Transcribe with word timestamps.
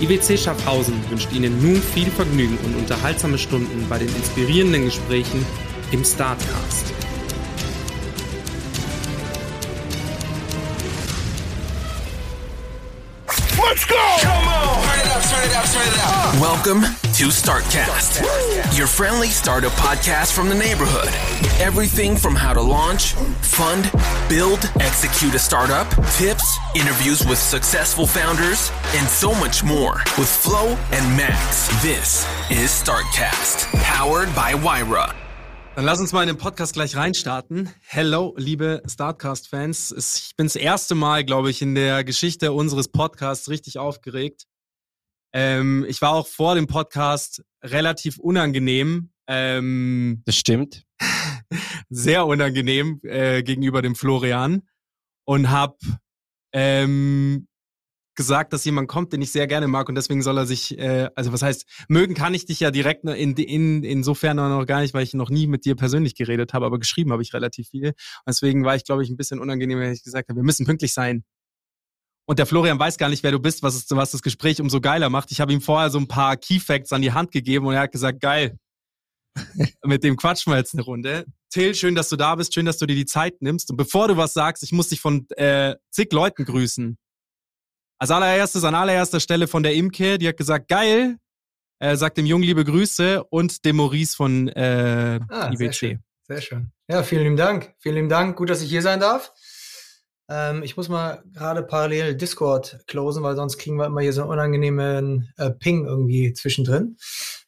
IWC 0.00 0.38
Schaffhausen 0.38 0.94
wünscht 1.10 1.30
Ihnen 1.32 1.60
nun 1.60 1.80
viel 1.80 2.10
Vergnügen 2.10 2.56
und 2.64 2.74
unterhaltsame 2.76 3.36
Stunden 3.36 3.86
bei 3.88 3.98
den 3.98 4.08
inspirierenden 4.16 4.86
Gesprächen 4.86 5.44
im 5.92 6.04
Startcast. 6.04 6.94
Let's 13.56 13.86
go! 13.86 13.94
Come 14.20 14.48
on! 14.48 14.80
Turn 14.82 15.00
it 15.00 15.12
up, 15.12 15.22
turn 15.22 15.44
it 15.44 15.56
up, 15.56 15.64
turn 15.64 15.86
it 15.86 15.98
up. 16.02 16.40
Welcome 16.40 17.09
to 17.20 17.26
Startcast, 17.26 18.78
your 18.78 18.86
friendly 18.86 19.28
startup 19.28 19.72
podcast 19.72 20.32
from 20.32 20.48
the 20.48 20.54
neighborhood. 20.54 21.08
Everything 21.60 22.16
from 22.16 22.34
how 22.34 22.54
to 22.54 22.62
launch, 22.62 23.12
fund, 23.42 23.92
build, 24.26 24.58
execute 24.80 25.34
a 25.34 25.38
startup, 25.38 25.86
tips, 26.16 26.58
interviews 26.74 27.22
with 27.26 27.36
successful 27.36 28.06
founders, 28.06 28.72
and 28.96 29.06
so 29.06 29.34
much 29.34 29.62
more 29.62 30.00
with 30.16 30.30
Flo 30.30 30.78
and 30.92 31.14
Max. 31.14 31.68
This 31.82 32.26
is 32.50 32.70
Startcast, 32.70 33.70
powered 33.82 34.34
by 34.34 34.54
Wyra. 34.54 35.14
Dann 35.76 35.84
lass 35.84 36.00
uns 36.00 36.14
mal 36.14 36.22
in 36.22 36.28
den 36.28 36.38
Podcast 36.38 36.72
gleich 36.72 36.96
reinstarten. 36.96 37.68
Hello, 37.82 38.34
liebe 38.38 38.82
Startcast-Fans. 38.88 39.92
Ich 40.26 40.36
bin 40.36 40.46
das 40.46 40.56
erste 40.56 40.94
Mal, 40.94 41.24
glaube 41.24 41.50
ich, 41.50 41.60
in 41.60 41.74
der 41.74 42.02
Geschichte 42.02 42.52
unseres 42.52 42.88
Podcasts 42.88 43.50
richtig 43.50 43.76
aufgeregt. 43.76 44.46
Ähm, 45.32 45.84
ich 45.88 46.02
war 46.02 46.12
auch 46.12 46.26
vor 46.26 46.54
dem 46.54 46.66
Podcast 46.66 47.42
relativ 47.62 48.18
unangenehm. 48.18 49.10
Ähm, 49.26 50.22
das 50.24 50.36
stimmt. 50.36 50.84
Sehr 51.88 52.26
unangenehm 52.26 53.00
äh, 53.04 53.42
gegenüber 53.42 53.82
dem 53.82 53.94
Florian 53.94 54.62
und 55.24 55.50
habe 55.50 55.76
ähm, 56.52 57.46
gesagt, 58.20 58.52
dass 58.52 58.64
jemand 58.64 58.88
kommt, 58.88 59.12
den 59.12 59.22
ich 59.22 59.32
sehr 59.32 59.46
gerne 59.46 59.66
mag 59.66 59.88
und 59.88 59.94
deswegen 59.94 60.22
soll 60.22 60.36
er 60.36 60.44
sich, 60.46 60.76
äh, 60.78 61.08
also 61.14 61.32
was 61.32 61.42
heißt, 61.42 61.64
mögen 61.88 62.14
kann 62.14 62.34
ich 62.34 62.44
dich 62.44 62.60
ja 62.60 62.70
direkt 62.70 63.04
in, 63.04 63.34
in, 63.34 63.82
insofern 63.82 64.36
noch 64.36 64.66
gar 64.66 64.80
nicht, 64.80 64.92
weil 64.92 65.04
ich 65.04 65.14
noch 65.14 65.30
nie 65.30 65.46
mit 65.46 65.64
dir 65.64 65.74
persönlich 65.74 66.14
geredet 66.14 66.52
habe, 66.52 66.66
aber 66.66 66.78
geschrieben 66.78 67.12
habe 67.12 67.22
ich 67.22 67.32
relativ 67.32 67.68
viel. 67.68 67.88
Und 67.88 67.94
deswegen 68.28 68.64
war 68.64 68.76
ich, 68.76 68.84
glaube 68.84 69.02
ich, 69.02 69.10
ein 69.10 69.16
bisschen 69.16 69.40
unangenehm, 69.40 69.78
wenn 69.78 69.92
ich 69.92 70.02
gesagt 70.02 70.28
habe, 70.28 70.38
wir 70.38 70.44
müssen 70.44 70.66
pünktlich 70.66 70.92
sein. 70.92 71.24
Und 72.26 72.38
der 72.38 72.46
Florian 72.46 72.78
weiß 72.78 72.96
gar 72.96 73.08
nicht, 73.08 73.22
wer 73.22 73.32
du 73.32 73.40
bist, 73.40 73.62
was, 73.62 73.74
es, 73.74 73.86
was 73.90 74.12
das 74.12 74.22
Gespräch 74.22 74.60
umso 74.60 74.80
geiler 74.80 75.10
macht. 75.10 75.32
Ich 75.32 75.40
habe 75.40 75.52
ihm 75.52 75.60
vorher 75.60 75.90
so 75.90 75.98
ein 75.98 76.06
paar 76.06 76.36
Key 76.36 76.60
Facts 76.60 76.92
an 76.92 77.02
die 77.02 77.12
Hand 77.12 77.32
gegeben 77.32 77.66
und 77.66 77.74
er 77.74 77.80
hat 77.80 77.92
gesagt, 77.92 78.20
geil. 78.20 78.56
Mit 79.84 80.04
dem 80.04 80.16
quatschen 80.16 80.52
wir 80.52 80.58
jetzt 80.58 80.74
eine 80.74 80.82
Runde. 80.82 81.24
Till, 81.50 81.74
schön, 81.74 81.94
dass 81.94 82.08
du 82.08 82.16
da 82.16 82.34
bist, 82.36 82.54
schön, 82.54 82.66
dass 82.66 82.78
du 82.78 82.86
dir 82.86 82.94
die 82.94 83.06
Zeit 83.06 83.42
nimmst. 83.42 83.70
Und 83.70 83.76
bevor 83.76 84.08
du 84.08 84.16
was 84.16 84.32
sagst, 84.32 84.62
ich 84.62 84.72
muss 84.72 84.88
dich 84.88 85.00
von 85.00 85.26
äh, 85.30 85.74
zig 85.90 86.12
Leuten 86.12 86.44
grüßen. 86.44 86.96
Als 87.98 88.10
allererstes, 88.10 88.64
an 88.64 88.74
allererster 88.74 89.20
Stelle 89.20 89.46
von 89.46 89.62
der 89.62 89.74
Imke, 89.74 90.18
die 90.18 90.28
hat 90.28 90.36
gesagt, 90.36 90.68
geil, 90.68 91.16
äh, 91.80 91.96
sagt 91.96 92.16
dem 92.16 92.26
Jungen 92.26 92.44
liebe 92.44 92.64
Grüße 92.64 93.24
und 93.24 93.64
dem 93.64 93.76
Maurice 93.76 94.16
von 94.16 94.48
äh, 94.48 95.20
ah, 95.28 95.50
IWC. 95.52 95.58
Sehr 95.58 95.72
schön. 95.72 96.02
sehr 96.28 96.40
schön. 96.40 96.72
Ja, 96.88 97.02
vielen 97.02 97.24
lieben 97.24 97.36
Dank. 97.36 97.74
Vielen 97.78 97.96
lieben 97.96 98.08
Dank. 98.08 98.36
Gut, 98.36 98.50
dass 98.50 98.62
ich 98.62 98.70
hier 98.70 98.82
sein 98.82 99.00
darf. 99.00 99.32
Ähm, 100.30 100.62
ich 100.62 100.76
muss 100.76 100.88
mal 100.88 101.24
gerade 101.32 101.62
parallel 101.64 102.16
Discord 102.16 102.84
closen, 102.86 103.22
weil 103.24 103.34
sonst 103.34 103.58
kriegen 103.58 103.76
wir 103.76 103.86
immer 103.86 104.00
hier 104.00 104.12
so 104.12 104.22
einen 104.22 104.30
unangenehmen 104.30 105.32
äh, 105.36 105.50
Ping 105.50 105.84
irgendwie 105.84 106.32
zwischendrin. 106.32 106.96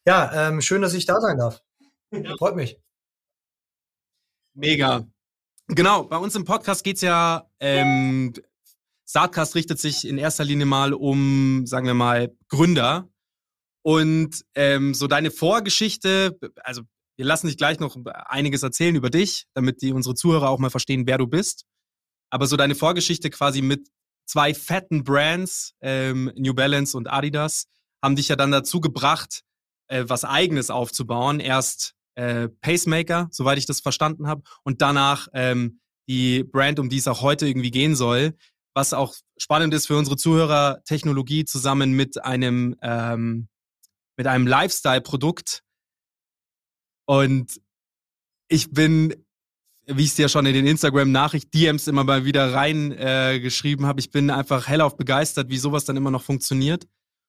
Ja, 0.04 0.48
ähm, 0.48 0.60
schön, 0.60 0.82
dass 0.82 0.92
ich 0.92 1.06
da 1.06 1.20
sein 1.20 1.38
darf. 1.38 1.62
Ja. 2.10 2.36
Freut 2.36 2.56
mich. 2.56 2.78
Mega. 4.54 5.06
Genau, 5.68 6.04
bei 6.04 6.18
uns 6.18 6.34
im 6.34 6.44
Podcast 6.44 6.82
geht 6.82 6.96
es 6.96 7.02
ja 7.02 7.48
ähm, 7.60 8.34
Startcast 9.08 9.54
richtet 9.54 9.78
sich 9.78 10.06
in 10.06 10.18
erster 10.18 10.44
Linie 10.44 10.66
mal 10.66 10.92
um, 10.92 11.66
sagen 11.66 11.86
wir 11.86 11.94
mal, 11.94 12.34
Gründer. 12.48 13.08
Und 13.82 14.44
ähm, 14.54 14.94
so 14.94 15.06
deine 15.06 15.30
Vorgeschichte, 15.30 16.38
also 16.62 16.82
wir 17.16 17.26
lassen 17.26 17.46
dich 17.46 17.56
gleich 17.56 17.78
noch 17.78 17.96
einiges 18.26 18.62
erzählen 18.62 18.94
über 18.94 19.10
dich, 19.10 19.46
damit 19.54 19.82
die 19.82 19.92
unsere 19.92 20.14
Zuhörer 20.14 20.48
auch 20.48 20.58
mal 20.58 20.70
verstehen, 20.70 21.06
wer 21.06 21.18
du 21.18 21.26
bist. 21.26 21.66
Aber 22.32 22.46
so 22.46 22.56
deine 22.56 22.74
Vorgeschichte 22.74 23.28
quasi 23.28 23.60
mit 23.60 23.88
zwei 24.24 24.54
fetten 24.54 25.04
Brands, 25.04 25.74
ähm, 25.82 26.32
New 26.34 26.54
Balance 26.54 26.96
und 26.96 27.06
Adidas, 27.06 27.66
haben 28.02 28.16
dich 28.16 28.28
ja 28.28 28.36
dann 28.36 28.50
dazu 28.50 28.80
gebracht, 28.80 29.42
äh, 29.88 30.04
was 30.06 30.24
Eigenes 30.24 30.70
aufzubauen. 30.70 31.40
Erst 31.40 31.94
äh, 32.14 32.48
Pacemaker, 32.48 33.28
soweit 33.30 33.58
ich 33.58 33.66
das 33.66 33.80
verstanden 33.80 34.28
habe, 34.28 34.42
und 34.64 34.80
danach 34.80 35.28
ähm, 35.34 35.80
die 36.08 36.42
Brand, 36.42 36.78
um 36.78 36.88
die 36.88 36.96
es 36.96 37.06
auch 37.06 37.20
heute 37.20 37.46
irgendwie 37.46 37.70
gehen 37.70 37.94
soll, 37.94 38.34
was 38.74 38.94
auch 38.94 39.14
spannend 39.36 39.74
ist 39.74 39.86
für 39.86 39.98
unsere 39.98 40.16
Zuhörer, 40.16 40.82
Technologie 40.84 41.44
zusammen 41.44 41.92
mit 41.92 42.24
einem, 42.24 42.76
ähm, 42.80 43.48
mit 44.16 44.26
einem 44.26 44.46
Lifestyle-Produkt. 44.46 45.62
Und 47.04 47.60
ich 48.48 48.70
bin, 48.70 49.26
wie 49.86 50.04
ich 50.04 50.10
es 50.10 50.18
ja 50.18 50.28
schon 50.28 50.46
in 50.46 50.54
den 50.54 50.66
Instagram-Nachricht-DMs 50.66 51.88
immer 51.88 52.04
mal 52.04 52.24
wieder 52.24 52.52
reingeschrieben 52.52 53.84
äh, 53.84 53.88
habe, 53.88 54.00
ich 54.00 54.10
bin 54.10 54.30
einfach 54.30 54.68
hellauf 54.68 54.96
begeistert, 54.96 55.48
wie 55.50 55.58
sowas 55.58 55.84
dann 55.84 55.96
immer 55.96 56.10
noch 56.10 56.22
funktioniert. 56.22 56.86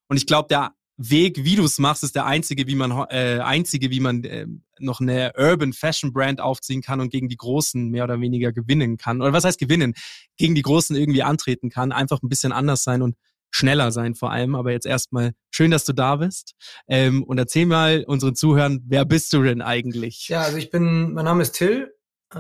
Und 0.07 0.17
ich 0.17 0.27
glaube, 0.27 0.47
der 0.49 0.73
Weg, 0.97 1.43
wie 1.43 1.55
du 1.55 1.63
es 1.63 1.79
machst, 1.79 2.03
ist 2.03 2.15
der 2.15 2.25
einzige, 2.25 2.67
wie 2.67 2.75
man 2.75 2.91
äh, 3.09 3.39
einzige, 3.39 3.89
wie 3.89 3.99
man 3.99 4.23
äh, 4.23 4.45
noch 4.79 5.01
eine 5.01 5.33
Urban 5.35 5.73
Fashion 5.73 6.13
Brand 6.13 6.39
aufziehen 6.39 6.83
kann 6.83 7.01
und 7.01 7.09
gegen 7.09 7.29
die 7.29 7.37
Großen 7.37 7.89
mehr 7.89 8.03
oder 8.03 8.21
weniger 8.21 8.51
gewinnen 8.51 8.97
kann. 8.97 9.21
Oder 9.21 9.33
was 9.33 9.43
heißt 9.43 9.59
gewinnen? 9.59 9.95
Gegen 10.37 10.53
die 10.53 10.61
Großen 10.61 10.95
irgendwie 10.95 11.23
antreten 11.23 11.71
kann. 11.71 11.91
Einfach 11.91 12.21
ein 12.21 12.29
bisschen 12.29 12.51
anders 12.51 12.83
sein 12.83 13.01
und 13.01 13.15
schneller 13.49 13.91
sein 13.91 14.13
vor 14.13 14.31
allem. 14.31 14.53
Aber 14.53 14.71
jetzt 14.71 14.85
erstmal 14.85 15.31
schön, 15.49 15.71
dass 15.71 15.85
du 15.85 15.93
da 15.93 16.17
bist. 16.17 16.53
Ähm, 16.87 17.23
und 17.23 17.39
erzähl 17.39 17.65
mal 17.65 18.03
unseren 18.05 18.35
Zuhörern, 18.35 18.83
wer 18.85 19.05
bist 19.05 19.33
du 19.33 19.41
denn 19.41 19.63
eigentlich? 19.63 20.27
Ja, 20.27 20.41
also 20.41 20.57
ich 20.57 20.69
bin, 20.69 21.13
mein 21.13 21.25
Name 21.25 21.41
ist 21.41 21.53
Till, 21.53 21.92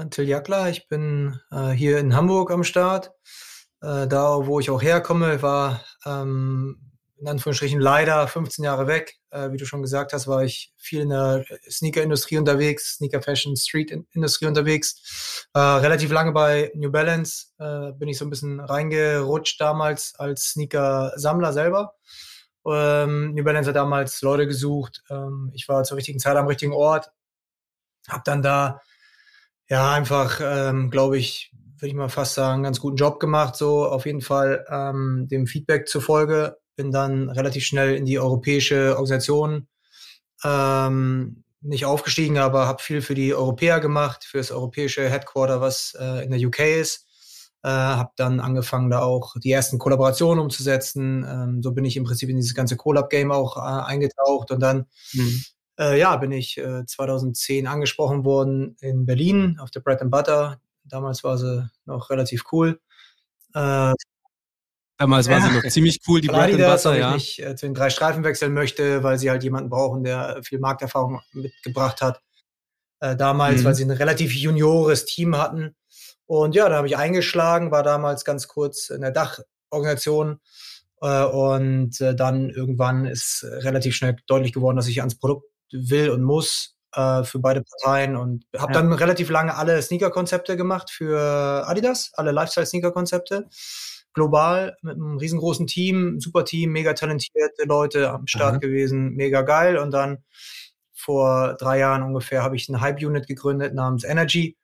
Till 0.09 0.27
Jackler. 0.27 0.69
Ich 0.69 0.87
bin 0.87 1.39
äh, 1.51 1.69
hier 1.69 1.99
in 1.99 2.15
Hamburg 2.15 2.51
am 2.51 2.63
Start. 2.63 3.11
Äh, 3.81 4.07
da, 4.07 4.45
wo 4.47 4.59
ich 4.59 4.69
auch 4.69 4.81
herkomme, 4.81 5.41
war 5.41 5.83
ähm, 6.05 6.93
in 7.17 7.27
Anführungsstrichen 7.27 7.79
leider 7.79 8.27
15 8.27 8.65
Jahre 8.65 8.87
weg. 8.87 9.17
Äh, 9.29 9.51
wie 9.51 9.57
du 9.57 9.65
schon 9.65 9.83
gesagt 9.83 10.11
hast, 10.13 10.27
war 10.27 10.43
ich 10.43 10.73
viel 10.77 11.01
in 11.01 11.09
der 11.09 11.45
Sneaker-Industrie 11.69 12.37
unterwegs, 12.37 12.95
Sneaker-Fashion, 12.95 13.55
Street-Industrie 13.55 14.47
unterwegs. 14.47 15.47
Äh, 15.53 15.59
relativ 15.59 16.11
lange 16.11 16.31
bei 16.31 16.71
New 16.73 16.91
Balance 16.91 17.47
äh, 17.59 17.91
bin 17.91 18.09
ich 18.09 18.17
so 18.17 18.25
ein 18.25 18.31
bisschen 18.31 18.59
reingerutscht 18.59 19.61
damals 19.61 20.15
als 20.17 20.49
Sneaker-Sammler 20.51 21.53
selber. 21.53 21.93
Ähm, 22.65 23.33
New 23.35 23.43
Balance 23.43 23.69
hat 23.69 23.75
damals 23.75 24.21
Leute 24.23 24.47
gesucht. 24.47 25.03
Ähm, 25.09 25.51
ich 25.53 25.67
war 25.69 25.83
zur 25.83 25.97
richtigen 25.97 26.19
Zeit 26.19 26.35
am 26.35 26.47
richtigen 26.47 26.73
Ort. 26.73 27.11
Hab 28.07 28.23
dann 28.25 28.41
da 28.41 28.81
ja 29.73 29.91
einfach, 29.91 30.39
ähm, 30.39 30.91
glaube 30.91 31.17
ich, 31.17 31.51
würde 31.79 31.87
ich 31.87 31.95
mal 31.95 32.07
fast 32.07 32.35
sagen, 32.35 32.61
ganz 32.61 32.79
guten 32.79 32.95
Job 32.95 33.19
gemacht. 33.19 33.55
So 33.55 33.87
auf 33.87 34.05
jeden 34.05 34.21
Fall 34.21 34.65
ähm, 34.69 35.27
dem 35.31 35.47
Feedback 35.47 35.87
zufolge 35.87 36.57
bin 36.75 36.91
dann 36.91 37.29
relativ 37.29 37.65
schnell 37.65 37.95
in 37.95 38.05
die 38.05 38.19
europäische 38.19 38.91
Organisation 38.91 39.67
ähm, 40.43 41.43
nicht 41.61 41.85
aufgestiegen, 41.85 42.37
aber 42.37 42.67
habe 42.67 42.83
viel 42.83 43.01
für 43.01 43.15
die 43.15 43.33
Europäer 43.33 43.79
gemacht, 43.79 44.25
für 44.25 44.37
das 44.37 44.51
europäische 44.51 45.09
Headquarter, 45.09 45.59
was 45.59 45.97
äh, 45.99 46.23
in 46.23 46.29
der 46.29 46.39
UK 46.39 46.59
ist. 46.59 47.07
Äh, 47.63 47.69
habe 47.69 48.11
dann 48.15 48.41
angefangen, 48.41 48.91
da 48.91 48.99
auch 48.99 49.33
die 49.39 49.51
ersten 49.51 49.79
Kollaborationen 49.79 50.43
umzusetzen. 50.43 51.25
Ähm, 51.27 51.63
so 51.63 51.71
bin 51.71 51.85
ich 51.85 51.97
im 51.97 52.03
Prinzip 52.03 52.29
in 52.29 52.35
dieses 52.35 52.53
ganze 52.53 52.77
Collab-Game 52.77 53.31
auch 53.31 53.57
äh, 53.57 53.59
eingetaucht 53.59 54.51
und 54.51 54.59
dann 54.59 54.85
mhm. 55.13 55.43
Äh, 55.79 55.99
ja, 55.99 56.15
bin 56.17 56.31
ich 56.31 56.55
2010 56.55 57.65
äh, 57.65 57.67
angesprochen 57.67 58.25
worden 58.25 58.75
in 58.79 59.05
Berlin 59.05 59.57
auf 59.59 59.71
der 59.71 59.79
Bread 59.81 60.01
and 60.01 60.11
Butter. 60.11 60.59
Damals 60.83 61.23
war 61.23 61.37
sie 61.37 61.69
noch 61.85 62.09
relativ 62.09 62.43
cool. 62.51 62.79
Äh, 63.53 63.93
Damals 64.97 65.27
war 65.27 65.41
sie 65.41 65.53
noch 65.53 65.63
ziemlich 65.69 65.99
cool, 66.07 66.21
die 66.21 66.27
Bread 66.27 66.53
and 66.53 66.63
Butter, 66.63 66.97
ja. 66.97 67.09
ich 67.09 67.37
nicht 67.37 67.39
äh, 67.39 67.55
zu 67.55 67.65
den 67.65 67.73
drei 67.73 67.89
Streifen 67.89 68.23
wechseln 68.23 68.53
möchte, 68.53 69.03
weil 69.03 69.17
sie 69.17 69.29
halt 69.29 69.43
jemanden 69.43 69.69
brauchen, 69.69 70.03
der 70.03 70.39
viel 70.43 70.59
Markterfahrung 70.59 71.21
mitgebracht 71.33 72.01
hat. 72.01 72.21
Äh, 72.99 73.15
damals, 73.15 73.61
mhm. 73.61 73.65
weil 73.65 73.75
sie 73.75 73.85
ein 73.85 73.91
relativ 73.91 74.33
juniores 74.33 75.05
Team 75.05 75.37
hatten. 75.37 75.75
Und 76.25 76.55
ja, 76.55 76.69
da 76.69 76.77
habe 76.77 76.87
ich 76.87 76.95
eingeschlagen, 76.97 77.71
war 77.71 77.83
damals 77.83 78.23
ganz 78.23 78.47
kurz 78.47 78.89
in 78.89 79.01
der 79.01 79.11
Dachorganisation 79.11 80.39
Äh, 81.01 81.25
und 81.25 81.99
äh, 81.99 82.15
dann 82.15 82.49
irgendwann 82.49 83.05
ist 83.05 83.43
relativ 83.43 83.93
schnell 83.93 84.15
deutlich 84.25 84.53
geworden, 84.53 84.77
dass 84.77 84.87
ich 84.87 85.01
ans 85.01 85.17
Produkt 85.17 85.52
will 85.73 86.09
und 86.09 86.23
muss 86.23 86.75
äh, 86.93 87.23
für 87.23 87.39
beide 87.39 87.63
Parteien 87.63 88.15
und 88.15 88.45
habe 88.57 88.73
ja. 88.73 88.81
dann 88.81 88.93
relativ 88.93 89.29
lange 89.29 89.55
alle 89.55 89.81
Sneaker-Konzepte 89.81 90.55
gemacht 90.57 90.91
für 90.91 91.67
Adidas, 91.67 92.11
alle 92.15 92.31
Lifestyle-Sneaker-Konzepte 92.31 93.47
global 94.13 94.77
mit 94.81 94.95
einem 94.95 95.17
riesengroßen 95.17 95.67
Team, 95.67 96.19
super 96.19 96.45
Team, 96.45 96.71
mega 96.71 96.93
talentierte 96.93 97.63
Leute 97.65 98.11
am 98.11 98.27
Start 98.27 98.53
Aha. 98.53 98.57
gewesen, 98.57 99.13
mega 99.15 99.41
geil. 99.41 99.77
Und 99.77 99.91
dann 99.91 100.23
vor 100.93 101.55
drei 101.55 101.79
Jahren 101.79 102.03
ungefähr 102.03 102.43
habe 102.43 102.55
ich 102.55 102.69
eine 102.69 102.79
Hype-Unit 102.79 103.27
gegründet 103.27 103.73
namens 103.73 104.03
Energy, 104.03 104.55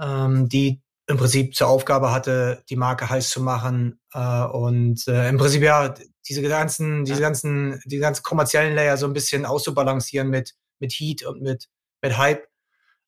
ähm, 0.00 0.48
die 0.48 0.80
im 1.08 1.16
Prinzip 1.16 1.54
zur 1.54 1.68
Aufgabe 1.68 2.12
hatte, 2.12 2.62
die 2.68 2.76
Marke 2.76 3.08
heiß 3.08 3.30
zu 3.30 3.42
machen 3.42 3.98
äh, 4.12 4.44
und 4.44 5.08
äh, 5.08 5.28
im 5.28 5.38
Prinzip 5.38 5.62
ja 5.62 5.94
diese 6.28 6.42
ganzen, 6.42 7.04
diese 7.04 7.22
ganzen, 7.22 7.80
die 7.86 7.98
ganzen 7.98 8.22
kommerziellen 8.22 8.74
Layer 8.74 8.98
so 8.98 9.06
ein 9.06 9.14
bisschen 9.14 9.46
auszubalancieren 9.46 10.28
mit 10.28 10.54
mit 10.80 10.92
Heat 10.92 11.24
und 11.24 11.40
mit 11.42 11.68
mit 12.02 12.16
Hype, 12.18 12.46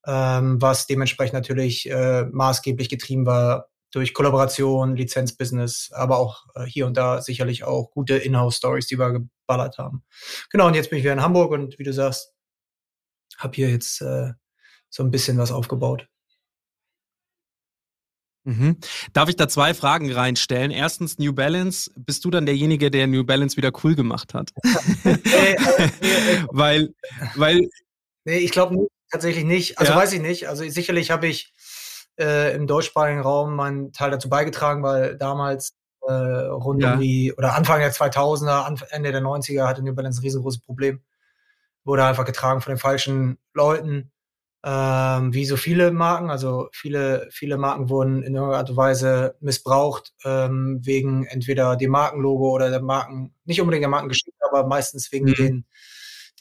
ähm, 0.06 0.60
was 0.60 0.86
dementsprechend 0.86 1.34
natürlich 1.34 1.88
äh, 1.90 2.24
maßgeblich 2.24 2.88
getrieben 2.88 3.26
war 3.26 3.68
durch 3.92 4.14
Kollaboration, 4.14 4.96
Lizenzbusiness, 4.96 5.90
aber 5.92 6.18
auch 6.18 6.46
äh, 6.54 6.64
hier 6.64 6.86
und 6.86 6.96
da 6.96 7.20
sicherlich 7.20 7.64
auch 7.64 7.90
gute 7.90 8.16
Inhouse-Stories, 8.16 8.86
die 8.86 8.98
wir 8.98 9.12
geballert 9.12 9.78
haben. 9.78 10.04
Genau, 10.50 10.68
und 10.68 10.74
jetzt 10.74 10.90
bin 10.90 10.98
ich 10.98 11.04
wieder 11.04 11.12
in 11.12 11.22
Hamburg 11.22 11.50
und 11.50 11.78
wie 11.78 11.84
du 11.84 11.92
sagst, 11.92 12.32
habe 13.36 13.54
hier 13.54 13.70
jetzt 13.70 14.00
äh, 14.00 14.32
so 14.88 15.02
ein 15.02 15.10
bisschen 15.10 15.38
was 15.38 15.52
aufgebaut. 15.52 16.06
Mhm. 18.44 18.78
Darf 19.12 19.28
ich 19.28 19.36
da 19.36 19.48
zwei 19.48 19.74
Fragen 19.74 20.10
reinstellen? 20.10 20.70
Erstens, 20.70 21.18
New 21.18 21.32
Balance, 21.32 21.90
bist 21.96 22.24
du 22.24 22.30
dann 22.30 22.46
derjenige, 22.46 22.90
der 22.90 23.06
New 23.06 23.24
Balance 23.24 23.56
wieder 23.56 23.70
cool 23.84 23.94
gemacht 23.94 24.34
hat? 24.34 24.50
also, 24.64 24.80
nee, 25.24 25.56
weil, 26.50 26.94
weil. 27.34 27.68
Nee, 28.24 28.38
ich 28.38 28.50
glaube 28.50 28.88
tatsächlich 29.10 29.44
nicht. 29.44 29.78
Also 29.78 29.92
ja? 29.92 29.98
weiß 29.98 30.12
ich 30.12 30.20
nicht. 30.20 30.48
Also 30.48 30.68
sicherlich 30.68 31.10
habe 31.10 31.26
ich 31.26 31.52
äh, 32.18 32.54
im 32.54 32.66
deutschsprachigen 32.66 33.20
Raum 33.20 33.54
meinen 33.54 33.92
Teil 33.92 34.10
dazu 34.10 34.28
beigetragen, 34.28 34.82
weil 34.82 35.16
damals 35.16 35.74
äh, 36.02 36.12
rund 36.12 36.82
ja. 36.82 36.94
um 36.94 37.00
die, 37.00 37.34
oder 37.36 37.54
Anfang 37.54 37.80
der 37.80 37.92
2000er, 37.92 38.84
Ende 38.90 39.12
der 39.12 39.22
90er 39.22 39.66
hatte 39.66 39.82
New 39.82 39.94
Balance 39.94 40.20
ein 40.20 40.24
riesengroßes 40.24 40.62
Problem. 40.62 41.02
Wurde 41.84 42.04
einfach 42.04 42.24
getragen 42.24 42.60
von 42.60 42.72
den 42.72 42.78
falschen 42.78 43.38
Leuten, 43.54 44.12
ähm, 44.64 45.32
wie 45.32 45.46
so 45.46 45.56
viele 45.56 45.90
Marken. 45.90 46.30
Also 46.30 46.68
viele, 46.72 47.28
viele 47.30 47.56
Marken 47.56 47.88
wurden 47.88 48.22
in 48.22 48.34
irgendeiner 48.34 48.58
Art 48.58 48.70
und 48.70 48.76
Weise 48.76 49.36
missbraucht, 49.40 50.12
ähm, 50.24 50.80
wegen 50.82 51.24
entweder 51.24 51.76
dem 51.76 51.90
Markenlogo 51.90 52.50
oder 52.50 52.70
der 52.70 52.82
Marken, 52.82 53.34
nicht 53.44 53.60
unbedingt 53.60 53.82
der 53.82 53.90
Markengeschichte, 53.90 54.32
aber 54.50 54.66
meistens 54.66 55.10
wegen 55.12 55.26
mhm. 55.26 55.34
den, 55.34 55.64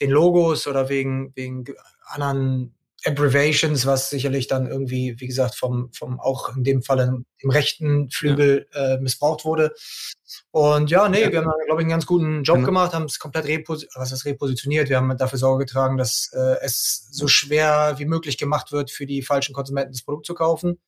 den 0.00 0.10
Logos 0.10 0.66
oder 0.66 0.88
wegen, 0.88 1.32
wegen 1.34 1.64
anderen 2.04 2.74
Abbreviations, 3.04 3.86
was 3.86 4.10
sicherlich 4.10 4.46
dann 4.46 4.66
irgendwie, 4.66 5.18
wie 5.18 5.26
gesagt, 5.26 5.54
vom, 5.54 5.90
vom 5.92 6.20
auch 6.20 6.54
in 6.54 6.64
dem 6.64 6.82
Fall 6.82 7.24
im 7.38 7.50
rechten 7.50 8.10
Flügel 8.10 8.66
ja. 8.74 8.94
äh, 8.94 9.00
missbraucht 9.00 9.44
wurde. 9.44 9.72
Und 10.50 10.90
ja, 10.90 11.08
nee, 11.08 11.22
ja. 11.22 11.32
wir 11.32 11.38
haben, 11.38 11.50
glaube 11.66 11.80
ich, 11.80 11.84
einen 11.84 11.90
ganz 11.90 12.06
guten 12.06 12.42
Job 12.42 12.56
genau. 12.56 12.66
gemacht, 12.66 12.92
haben 12.92 13.04
es 13.04 13.18
komplett 13.18 13.46
repos 13.46 13.86
was 13.94 14.24
repositioniert. 14.24 14.88
Wir 14.88 14.96
haben 14.96 15.16
dafür 15.16 15.38
Sorge 15.38 15.64
getragen, 15.64 15.96
dass 15.96 16.30
äh, 16.34 16.56
es 16.62 17.08
so 17.10 17.28
schwer 17.28 17.94
wie 17.98 18.04
möglich 18.04 18.36
gemacht 18.36 18.72
wird, 18.72 18.90
für 18.90 19.06
die 19.06 19.22
falschen 19.22 19.54
Konsumenten 19.54 19.92
das 19.92 20.02
Produkt 20.02 20.26
zu 20.26 20.34
kaufen. 20.34 20.78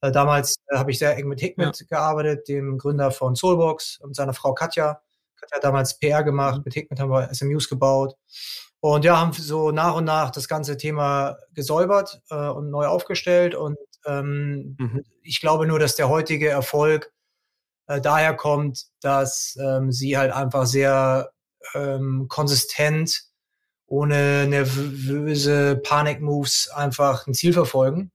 Äh, 0.00 0.12
damals 0.12 0.56
äh, 0.68 0.76
habe 0.76 0.90
ich 0.90 0.98
sehr 0.98 1.16
eng 1.16 1.28
mit 1.28 1.40
Hickmet 1.40 1.80
ja. 1.80 1.86
gearbeitet, 1.88 2.48
dem 2.48 2.78
Gründer 2.78 3.10
von 3.10 3.34
Soulbox 3.34 3.98
und 4.00 4.14
seiner 4.14 4.34
Frau 4.34 4.54
Katja. 4.54 5.00
Katja 5.36 5.56
hat 5.56 5.64
damals 5.64 5.98
PR 5.98 6.22
gemacht, 6.22 6.58
mhm. 6.58 6.62
mit 6.64 6.74
Hickmet 6.74 7.00
haben 7.00 7.10
wir 7.10 7.32
SMUs 7.34 7.68
gebaut. 7.68 8.14
Und 8.80 9.04
ja, 9.04 9.18
haben 9.18 9.32
so 9.32 9.70
nach 9.70 9.94
und 9.94 10.04
nach 10.04 10.30
das 10.30 10.48
ganze 10.48 10.76
Thema 10.78 11.36
gesäubert 11.52 12.22
äh, 12.30 12.48
und 12.48 12.70
neu 12.70 12.86
aufgestellt. 12.86 13.54
Und 13.54 13.76
ähm, 14.06 14.76
mhm. 14.78 15.04
ich 15.22 15.40
glaube 15.40 15.66
nur, 15.66 15.78
dass 15.78 15.96
der 15.96 16.08
heutige 16.08 16.48
Erfolg 16.48 17.12
äh, 17.86 18.00
daher 18.00 18.34
kommt, 18.34 18.86
dass 19.02 19.58
ähm, 19.60 19.92
sie 19.92 20.16
halt 20.16 20.32
einfach 20.32 20.64
sehr 20.64 21.30
ähm, 21.74 22.26
konsistent, 22.28 23.24
ohne 23.86 24.46
nervöse 24.46 25.76
Panik-Moves 25.76 26.70
einfach 26.70 27.26
ein 27.26 27.34
Ziel 27.34 27.52
verfolgen. 27.52 28.12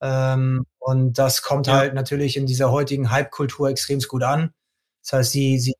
Ähm, 0.00 0.64
und 0.78 1.18
das 1.18 1.42
kommt 1.42 1.66
ja. 1.66 1.74
halt 1.74 1.94
natürlich 1.94 2.36
in 2.36 2.46
dieser 2.46 2.70
heutigen 2.70 3.10
Hype-Kultur 3.10 3.68
extrem 3.68 3.98
gut 4.00 4.22
an. 4.22 4.52
Das 5.02 5.12
heißt, 5.12 5.32
sie, 5.32 5.58
sie 5.58 5.74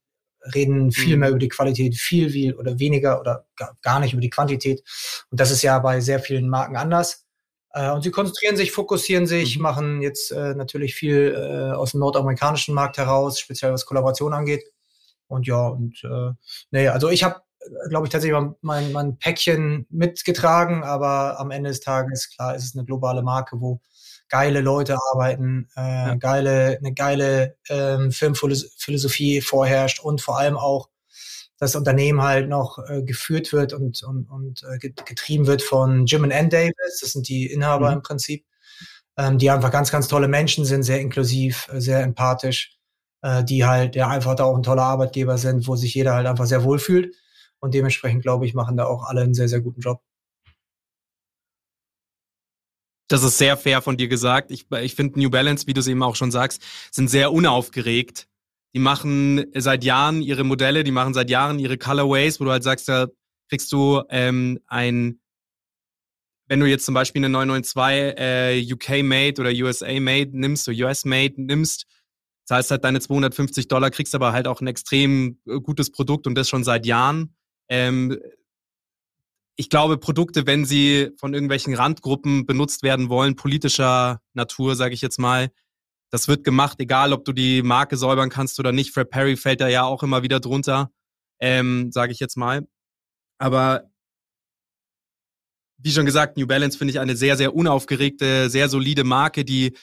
reden 0.55 0.93
viel 0.93 1.17
mehr 1.17 1.29
mhm. 1.29 1.35
über 1.35 1.39
die 1.41 1.49
Qualität, 1.49 1.97
viel, 1.97 2.31
viel 2.31 2.55
oder 2.55 2.79
weniger 2.79 3.21
oder 3.21 3.47
gar 3.83 4.01
nicht 4.01 4.13
über 4.13 4.21
die 4.21 4.31
Quantität. 4.31 4.83
Und 5.31 5.41
das 5.41 5.51
ist 5.51 5.63
ja 5.63 5.79
bei 5.79 6.01
sehr 6.01 6.21
vielen 6.21 6.49
Marken 6.49 6.77
anders. 6.77 7.27
Äh, 7.73 7.91
und 7.91 8.03
sie 8.03 8.11
konzentrieren 8.11 8.57
sich, 8.57 8.73
fokussieren 8.73 9.27
sich, 9.27 9.57
mhm. 9.57 9.63
machen 9.63 10.03
jetzt 10.03 10.33
äh, 10.33 10.55
natürlich 10.55 10.95
viel 10.95 11.35
äh, 11.35 11.75
aus 11.75 11.93
dem 11.93 12.01
nordamerikanischen 12.01 12.75
Markt 12.75 12.99
heraus, 12.99 13.39
speziell 13.39 13.73
was 13.73 13.87
Kollaboration 13.87 14.33
angeht. 14.33 14.65
Und 15.29 15.47
ja, 15.47 15.69
und 15.69 16.03
äh, 16.05 16.33
nee, 16.71 16.89
also 16.89 17.11
ich 17.11 17.25
habe, 17.25 17.41
glaube 17.89 18.07
ich, 18.07 18.13
tatsächlich 18.13 18.41
mein, 18.61 18.93
mein 18.93 19.19
Päckchen 19.19 19.87
mitgetragen, 19.91 20.85
aber 20.85 21.39
am 21.41 21.51
Ende 21.51 21.71
des 21.71 21.81
Tages, 21.81 22.31
klar, 22.31 22.55
ist 22.55 22.65
es 22.65 22.77
eine 22.77 22.85
globale 22.85 23.23
Marke, 23.23 23.61
wo 23.61 23.81
geile 24.29 24.61
Leute 24.61 24.99
arbeiten, 25.13 25.69
äh, 25.77 25.81
ja. 25.81 26.15
geile, 26.17 26.79
eine 26.79 26.93
geile 26.95 27.57
ähm, 27.69 28.11
Filmphilosophie 28.13 29.41
vorherrscht 29.41 30.01
und 30.01 30.21
vor 30.21 30.39
allem 30.39 30.57
auch 30.57 30.89
das 31.59 31.75
Unternehmen 31.75 32.23
halt 32.23 32.49
noch 32.49 32.79
äh, 32.89 33.03
geführt 33.03 33.53
wird 33.53 33.73
und, 33.73 34.03
und, 34.03 34.29
und 34.31 34.63
äh, 34.65 34.79
getrieben 34.79 35.47
wird 35.47 35.63
von 35.63 36.07
Jim 36.07 36.25
und 36.25 36.33
Ann 36.33 36.51
Davis, 36.51 36.99
das 37.01 37.13
sind 37.13 37.29
die 37.29 37.47
Inhaber 37.47 37.91
mhm. 37.91 37.97
im 37.97 38.03
Prinzip, 38.03 38.45
ähm, 39.17 39.39
die 39.39 39.51
einfach 39.51 39.71
ganz, 39.71 39.91
ganz 39.91 40.09
tolle 40.09 40.29
Menschen 40.29 40.65
sind, 40.65 40.83
sehr 40.83 41.01
inklusiv, 41.01 41.69
äh, 41.73 41.81
sehr 41.81 42.03
empathisch, 42.03 42.79
äh, 43.23 43.43
die 43.45 43.65
halt 43.65 43.97
ja 43.97 44.09
einfach 44.09 44.35
da 44.35 44.45
auch 44.45 44.57
ein 44.57 44.63
toller 44.63 44.83
Arbeitgeber 44.83 45.39
sind, 45.39 45.67
wo 45.67 45.77
sich 45.77 45.95
jeder 45.95 46.15
halt 46.15 46.27
einfach 46.27 46.47
sehr 46.47 46.65
wohl 46.65 46.79
fühlt. 46.79 47.15
Und 47.59 47.73
dementsprechend, 47.75 48.23
glaube 48.23 48.45
ich, 48.45 48.55
machen 48.55 48.77
da 48.77 48.85
auch 48.85 49.05
alle 49.05 49.23
einen 49.23 49.35
sehr, 49.35 49.49
sehr 49.49 49.61
guten 49.61 49.81
Job. 49.81 50.03
Das 53.09 53.23
ist 53.23 53.39
sehr 53.39 53.57
fair 53.57 53.83
von 53.83 53.97
dir 53.97 54.09
gesagt. 54.09 54.51
Ich, 54.51 54.67
ich 54.71 54.95
finde 54.95 55.21
New 55.21 55.31
Balance, 55.31 55.67
wie 55.67 55.75
du 55.75 55.81
es 55.81 55.87
eben 55.87 56.03
auch 56.03 56.17
schon 56.17 56.31
sagst, 56.31 56.63
sind 56.91 57.09
sehr 57.09 57.33
unaufgeregt. 57.33 58.27
Die 58.75 58.81
machen 58.81 59.47
seit 59.55 59.85
Jahren 59.85 60.23
ihre 60.23 60.45
Modelle, 60.45 60.85
die 60.85 60.91
machen 60.91 61.15
seit 61.15 61.31
Jahren 61.31 61.59
ihre 61.59 61.79
Colorways, 61.79 62.41
wo 62.41 62.45
du 62.45 62.51
halt 62.51 62.65
sagst, 62.65 62.89
da 62.89 63.07
kriegst 63.49 63.71
du 63.73 64.03
ähm, 64.11 64.59
ein, 64.67 65.21
wenn 66.49 66.61
du 66.61 66.67
jetzt 66.67 66.85
zum 66.85 66.95
Beispiel 66.95 67.21
eine 67.21 67.29
992 67.29 68.19
äh, 68.19 68.73
UK 68.73 69.05
Made 69.05 69.41
oder 69.41 69.51
USA 69.51 69.99
Made 70.01 70.31
nimmst, 70.39 70.69
oder 70.69 70.77
US 70.87 71.05
Made 71.05 71.35
nimmst, 71.37 71.87
zahlst 72.45 72.71
halt 72.71 72.85
deine 72.85 73.01
250 73.01 73.69
Dollar, 73.69 73.91
kriegst 73.91 74.15
aber 74.15 74.33
halt 74.33 74.47
auch 74.47 74.61
ein 74.61 74.67
extrem 74.67 75.39
äh, 75.47 75.61
gutes 75.61 75.91
Produkt 75.91 76.27
und 76.27 76.35
das 76.35 76.49
schon 76.49 76.65
seit 76.65 76.87
Jahren. 76.87 77.35
Ähm, 77.69 78.19
ich 79.57 79.71
glaube, 79.71 79.97
Produkte, 79.97 80.47
wenn 80.47 80.67
sie 80.67 81.11
von 81.17 81.33
irgendwelchen 81.33 81.75
Randgruppen 81.75 82.45
benutzt 82.45 82.83
werden 82.83 83.09
wollen, 83.09 83.37
politischer 83.37 84.21
Natur, 84.35 84.77
sage 84.77 84.95
ich 84.95 85.01
jetzt 85.01 85.19
mal, 85.19 85.51
das 86.11 86.29
wird 86.29 86.45
gemacht, 86.45 86.79
egal 86.79 87.13
ob 87.13 87.25
du 87.25 87.33
die 87.33 87.63
Marke 87.63 87.97
säubern 87.97 88.31
kannst 88.31 88.61
oder 88.61 88.71
nicht. 88.71 88.93
Fred 88.93 89.11
Perry 89.11 89.37
fällt 89.37 89.61
da 89.61 89.69
ja 89.69 89.85
auch 89.85 90.03
immer 90.03 90.23
wieder 90.23 90.41
drunter, 90.41 90.93
ähm, 91.41 91.91
sage 91.91 92.13
ich 92.13 92.21
jetzt 92.21 92.37
mal. 92.37 92.69
Aber 93.39 93.91
wie 95.79 95.91
schon 95.91 96.07
gesagt, 96.07 96.37
New 96.37 96.47
Balance 96.47 96.79
finde 96.79 96.93
ich 96.93 97.01
eine 97.01 97.17
sehr, 97.17 97.37
sehr 97.37 97.55
unaufgeregte, 97.55 98.51
sehr 98.51 98.69
solide 98.69 99.05
Marke, 99.05 99.45
die 99.45 99.77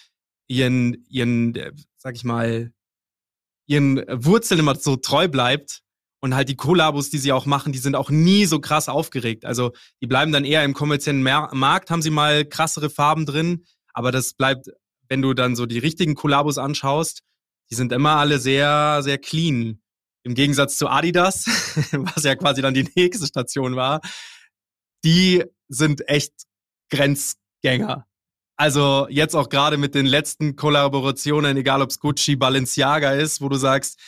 ihren, 0.48 1.03
ihren, 1.10 1.56
äh, 1.56 1.72
sag 1.98 2.15
ich 2.15 2.24
mal, 2.24 2.72
ihren 3.68 4.03
Wurzeln 4.08 4.60
immer 4.60 4.75
so 4.75 4.96
treu 4.96 5.27
bleibt 5.27 5.83
und 6.24 6.36
halt 6.36 6.48
die 6.48 6.56
Kollabos, 6.56 7.10
die 7.10 7.18
sie 7.18 7.34
auch 7.34 7.46
machen, 7.46 7.74
die 7.74 7.80
sind 7.80 7.98
auch 7.98 8.10
nie 8.10 8.46
so 8.46 8.62
krass 8.62 8.88
aufgeregt. 8.88 9.44
Also 9.44 9.74
die 10.01 10.08
bleiben 10.08 10.32
dann 10.32 10.46
eher 10.46 10.63
im 10.63 10.74
kommerziellen 10.74 11.22
Markt, 11.22 11.92
haben 11.92 12.01
sie 12.01 12.12
mal 12.12 12.46
krassere 12.46 12.89
Farben 12.89 13.25
drin, 13.25 13.65
aber 13.94 14.13
das 14.13 14.34
bleibt, 14.34 14.70
wenn 15.10 15.22
du 15.22 15.34
dann 15.34 15.58
so 15.58 15.65
die 15.65 15.80
richtigen 15.80 16.15
Kollabos 16.15 16.58
anschaust, 16.58 17.24
die 17.70 17.75
sind 17.75 17.92
immer 17.92 18.15
alle 18.15 18.39
sehr, 18.39 19.01
sehr 19.03 19.18
clean. 19.18 19.82
Im 20.24 20.34
Gegensatz 20.34 20.77
zu 20.77 20.88
Adidas, 20.88 21.44
was 21.92 22.24
ja 22.24 22.38
quasi 22.38 22.62
dann 22.62 22.74
die 22.74 22.89
nächste 22.96 23.27
Station 23.27 23.75
war, 23.75 24.00
die 25.03 25.44
sind 25.68 26.08
echt 26.08 26.32
Grenzgänger. 26.89 28.08
Also 28.56 29.08
jetzt 29.10 29.36
auch 29.36 29.50
gerade 29.50 29.75
mit 29.75 29.94
den 29.94 30.06
letzten 30.06 30.56
Kollaborationen, 30.56 31.58
egal 31.58 31.82
ob 31.82 31.89
es 31.89 32.00
Gucci, 32.00 32.38
Balenciaga 32.38 33.12
ist, 33.12 33.42
wo 33.42 33.50
du 33.50 33.58
sagst, 33.58 34.00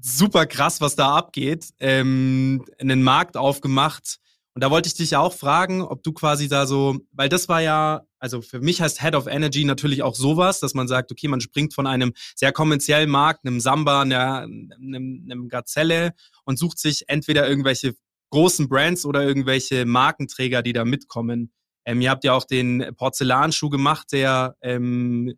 super 0.00 0.46
krass, 0.46 0.80
was 0.80 0.96
da 0.96 1.14
abgeht. 1.16 1.70
Ähm, 1.80 2.64
einen 2.78 3.02
Markt 3.02 3.36
aufgemacht 3.36 4.18
Und 4.54 4.62
da 4.62 4.70
wollte 4.70 4.86
ich 4.86 4.94
dich 4.94 5.10
ja 5.10 5.18
auch 5.20 5.32
fragen, 5.34 5.82
ob 5.82 6.04
du 6.04 6.12
quasi 6.12 6.48
da 6.48 6.66
so, 6.66 6.98
weil 7.12 7.28
das 7.28 7.48
war 7.48 7.60
ja, 7.60 8.02
also 8.20 8.40
für 8.40 8.60
mich 8.60 8.80
heißt 8.80 9.00
Head 9.02 9.16
of 9.16 9.26
Energy 9.26 9.64
natürlich 9.64 10.02
auch 10.02 10.14
sowas, 10.14 10.60
dass 10.60 10.74
man 10.74 10.86
sagt, 10.86 11.10
okay, 11.10 11.26
man 11.26 11.40
springt 11.40 11.74
von 11.74 11.88
einem 11.88 12.12
sehr 12.36 12.52
kommerziellen 12.52 13.10
Markt, 13.10 13.44
einem 13.44 13.58
Samba, 13.60 14.02
einer, 14.02 14.42
einem, 14.42 15.26
einem 15.28 15.48
Gazelle 15.48 16.14
und 16.44 16.58
sucht 16.58 16.78
sich 16.78 17.08
entweder 17.08 17.48
irgendwelche 17.48 17.94
großen 18.30 18.68
Brands 18.68 19.04
oder 19.06 19.24
irgendwelche 19.24 19.86
Markenträger, 19.86 20.62
die 20.62 20.72
da 20.72 20.84
mitkommen. 20.84 21.52
Ähm, 21.84 22.00
ihr 22.00 22.10
habt 22.10 22.24
ja 22.24 22.32
auch 22.32 22.44
den 22.44 22.94
Porzellanschuh 22.96 23.70
gemacht, 23.70 24.12
der, 24.12 24.56
ähm, 24.62 25.34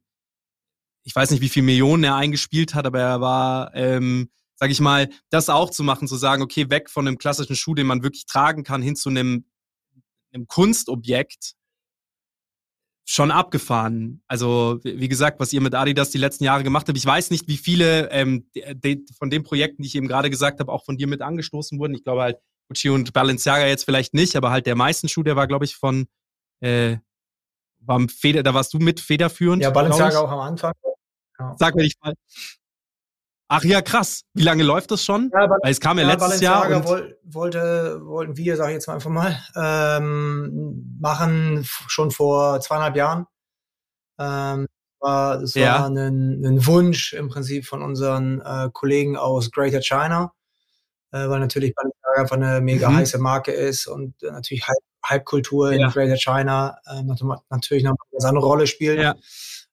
ich 1.05 1.15
weiß 1.15 1.31
nicht, 1.31 1.41
wie 1.41 1.49
viel 1.49 1.63
Millionen 1.63 2.05
er 2.05 2.17
eingespielt 2.17 2.75
hat, 2.75 2.85
aber 2.87 3.01
er 3.01 3.21
war, 3.23 3.75
ähm, 3.75 4.29
sag 4.57 4.71
ich 4.71 4.81
mal, 4.81 5.09
das 5.31 5.49
auch 5.49 5.71
zu 5.71 5.83
machen, 5.83 6.09
zu 6.09 6.17
sagen, 6.17 6.43
okay, 6.43 6.71
weg 6.71 6.91
von 6.91 7.07
einem 7.07 7.19
klassischen 7.19 7.57
Schuh, 7.57 7.75
den 7.75 7.87
man 7.87 8.03
wirklich 8.03 8.27
tragen 8.27 8.65
kann, 8.65 8.83
hin 8.83 8.97
zu 8.97 9.09
einem, 9.09 9.45
einem 10.33 10.47
Kunstobjekt, 10.49 11.55
schon 13.09 13.31
abgefahren. 13.31 14.23
Also, 14.27 14.81
wie 14.83 15.09
gesagt, 15.09 15.39
was 15.39 15.53
ihr 15.53 15.61
mit 15.61 15.75
Adidas 15.75 16.11
die 16.11 16.19
letzten 16.19 16.43
Jahre 16.43 16.65
gemacht 16.65 16.89
habt. 16.89 16.99
Ich 16.99 17.07
weiß 17.07 17.31
nicht, 17.31 17.47
wie 17.47 17.57
viele 17.57 18.11
ähm, 18.11 18.51
de, 18.53 19.05
von 19.17 19.31
den 19.31 19.45
Projekten, 19.45 19.83
die 19.83 19.89
ich 19.89 19.95
eben 19.95 20.09
gerade 20.09 20.29
gesagt 20.29 20.59
habe, 20.59 20.73
auch 20.73 20.85
von 20.85 20.97
dir 20.97 21.07
mit 21.07 21.23
angestoßen 21.23 21.79
wurden. 21.79 21.95
Ich 21.95 22.03
glaube 22.03 22.23
halt, 22.23 22.39
Gucci 22.69 22.91
und 22.91 23.13
Balenciaga 23.13 23.67
jetzt 23.67 23.85
vielleicht 23.85 24.13
nicht, 24.13 24.35
aber 24.35 24.51
halt 24.51 24.67
der 24.67 24.75
meisten 24.75 25.09
Schuh, 25.09 25.23
der 25.23 25.37
war, 25.37 25.47
glaube 25.47 25.65
ich, 25.65 25.77
von 25.77 26.09
äh, 26.61 26.97
war 27.79 28.01
Feder, 28.09 28.43
da 28.43 28.55
warst 28.55 28.75
du 28.75 28.79
mit 28.79 28.99
federführend. 28.99 29.63
Ja, 29.63 29.71
Balenciaga 29.71 30.19
auch 30.19 30.31
am 30.31 30.41
Anfang. 30.41 30.73
Ja. 31.39 31.55
Sag 31.59 31.77
mir 31.77 31.83
nicht 31.83 32.03
mal. 32.03 32.15
Ach 33.49 33.63
ja, 33.63 33.81
krass. 33.81 34.23
Wie 34.35 34.43
lange 34.43 34.65
läuft 34.65 34.91
das 34.91 35.05
schon? 35.05 35.31
Ja, 35.33 35.49
Weil 35.49 35.71
es 35.71 35.79
kam 35.79 35.99
ja, 35.99 36.05
ja 36.05 36.13
letztes 36.13 36.41
Jahr. 36.41 36.69
Und 36.69 36.85
woll, 36.87 37.19
wollte, 37.23 38.01
wollten 38.05 38.37
wir, 38.37 38.57
sage 38.57 38.71
ich 38.71 38.75
jetzt 38.75 38.89
mal 38.89 38.95
einfach 38.95 39.11
mal, 39.11 39.41
ähm, 39.55 40.97
machen 41.01 41.65
schon 41.87 42.11
vor 42.11 42.61
zweieinhalb 42.61 42.97
Jahren. 42.97 43.27
Ähm, 44.19 44.67
war, 44.99 45.39
das 45.39 45.55
ja. 45.55 45.81
war 45.81 45.87
ein, 45.87 46.45
ein, 46.45 46.67
Wunsch 46.67 47.13
im 47.13 47.29
Prinzip 47.29 47.67
von 47.67 47.83
unseren 47.83 48.41
äh, 48.41 48.71
Kollegen 48.73 49.17
aus 49.17 49.51
Greater 49.51 49.81
China, 49.81 50.33
äh, 51.13 51.29
weil 51.29 51.39
natürlich 51.39 51.75
Balenciaga 51.75 52.21
einfach 52.23 52.37
eine 52.37 52.61
mega 52.61 52.89
mhm. 52.91 52.97
heiße 52.97 53.19
Marke 53.19 53.53
ist 53.53 53.87
und 53.87 54.21
äh, 54.23 54.33
natürlich 54.33 54.67
Hype-Kultur 55.09 55.71
in 55.71 55.89
Greater 55.91 56.17
China 56.17 56.79
äh, 56.87 57.03
natürlich 57.51 57.85
noch 57.85 57.97
eine 58.25 58.39
Rolle 58.39 58.67
spielt. 58.67 58.99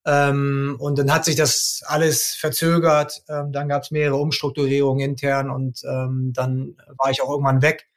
Ähm, 0.05 0.75
und 0.79 0.97
dann 0.99 1.11
hat 1.11 1.25
sich 1.25 1.35
das 1.35 1.81
alles 1.85 2.35
verzögert. 2.35 3.23
Ähm, 3.29 3.51
dann 3.51 3.69
gab 3.69 3.83
es 3.83 3.91
mehrere 3.91 4.17
Umstrukturierungen 4.17 5.11
intern 5.11 5.49
und 5.49 5.81
ähm, 5.85 6.33
dann 6.33 6.75
war 6.97 7.11
ich 7.11 7.21
auch 7.21 7.29
irgendwann 7.29 7.61
weg 7.61 7.87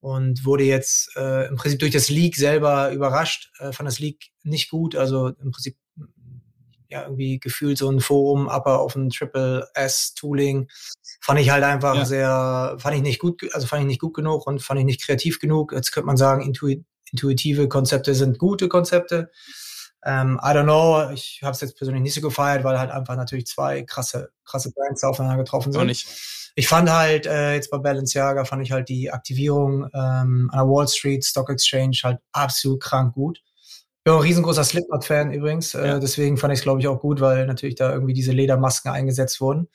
und 0.00 0.44
wurde 0.44 0.64
jetzt 0.64 1.16
äh, 1.16 1.46
im 1.46 1.56
Prinzip 1.56 1.78
durch 1.78 1.92
das 1.92 2.08
Leak 2.08 2.36
selber 2.36 2.90
überrascht. 2.90 3.52
Äh, 3.58 3.72
fand 3.72 3.86
das 3.86 4.00
Leak 4.00 4.30
nicht 4.42 4.70
gut. 4.70 4.96
Also 4.96 5.28
im 5.28 5.52
Prinzip 5.52 5.76
ja 6.88 7.04
irgendwie 7.04 7.38
gefühlt 7.38 7.78
so 7.78 7.88
ein 7.88 8.00
Forum, 8.00 8.48
Upper 8.48 8.80
auf 8.80 8.96
ein 8.96 9.10
Triple 9.10 9.68
S 9.74 10.14
Tooling. 10.14 10.68
Fand 11.20 11.40
ich 11.40 11.50
halt 11.50 11.62
einfach 11.62 11.94
ja. 11.94 12.04
sehr, 12.04 12.76
fand 12.78 12.96
ich 12.96 13.02
nicht 13.02 13.20
gut, 13.20 13.42
also 13.52 13.66
fand 13.66 13.82
ich 13.82 13.86
nicht 13.86 14.00
gut 14.00 14.14
genug 14.14 14.46
und 14.46 14.60
fand 14.62 14.80
ich 14.80 14.86
nicht 14.86 15.04
kreativ 15.04 15.38
genug. 15.38 15.72
Jetzt 15.72 15.92
könnte 15.92 16.06
man 16.06 16.16
sagen, 16.16 16.42
intuitive 16.42 17.68
Konzepte 17.68 18.14
sind 18.14 18.38
gute 18.38 18.68
Konzepte. 18.68 19.30
Ähm, 20.04 20.40
I 20.42 20.48
don't 20.48 20.64
know, 20.64 21.10
ich 21.10 21.40
habe 21.42 21.52
es 21.52 21.60
jetzt 21.60 21.76
persönlich 21.76 22.02
nicht 22.02 22.14
so 22.14 22.20
gefeiert, 22.20 22.64
weil 22.64 22.78
halt 22.78 22.90
einfach 22.90 23.16
natürlich 23.16 23.46
zwei 23.46 23.82
krasse, 23.82 24.30
krasse 24.44 24.72
Brands 24.72 25.04
aufeinander 25.04 25.42
getroffen 25.42 25.72
sind. 25.72 25.86
Nicht. 25.86 26.08
Ich 26.56 26.68
fand 26.68 26.90
halt 26.90 27.26
äh, 27.26 27.54
jetzt 27.54 27.70
bei 27.70 27.78
Balenciaga 27.78 28.44
fand 28.44 28.62
ich 28.62 28.72
halt 28.72 28.88
die 28.88 29.10
Aktivierung 29.10 29.84
ähm, 29.94 30.50
an 30.52 30.58
der 30.58 30.66
Wall 30.66 30.88
Street 30.88 31.24
Stock 31.24 31.50
Exchange 31.50 31.98
halt 32.02 32.18
absolut 32.32 32.82
krank 32.82 33.14
gut. 33.14 33.42
Ich 33.98 34.04
bin 34.04 34.14
auch 34.14 34.20
ein 34.20 34.22
riesengroßer 34.22 34.64
Slipknot-Fan 34.64 35.32
übrigens, 35.32 35.74
äh, 35.74 35.86
ja. 35.86 35.98
deswegen 35.98 36.38
fand 36.38 36.54
ich 36.54 36.60
es 36.60 36.62
glaube 36.62 36.80
ich 36.80 36.88
auch 36.88 37.00
gut, 37.00 37.20
weil 37.20 37.46
natürlich 37.46 37.74
da 37.74 37.92
irgendwie 37.92 38.14
diese 38.14 38.32
Ledermasken 38.32 38.90
eingesetzt 38.90 39.40
wurden. 39.42 39.68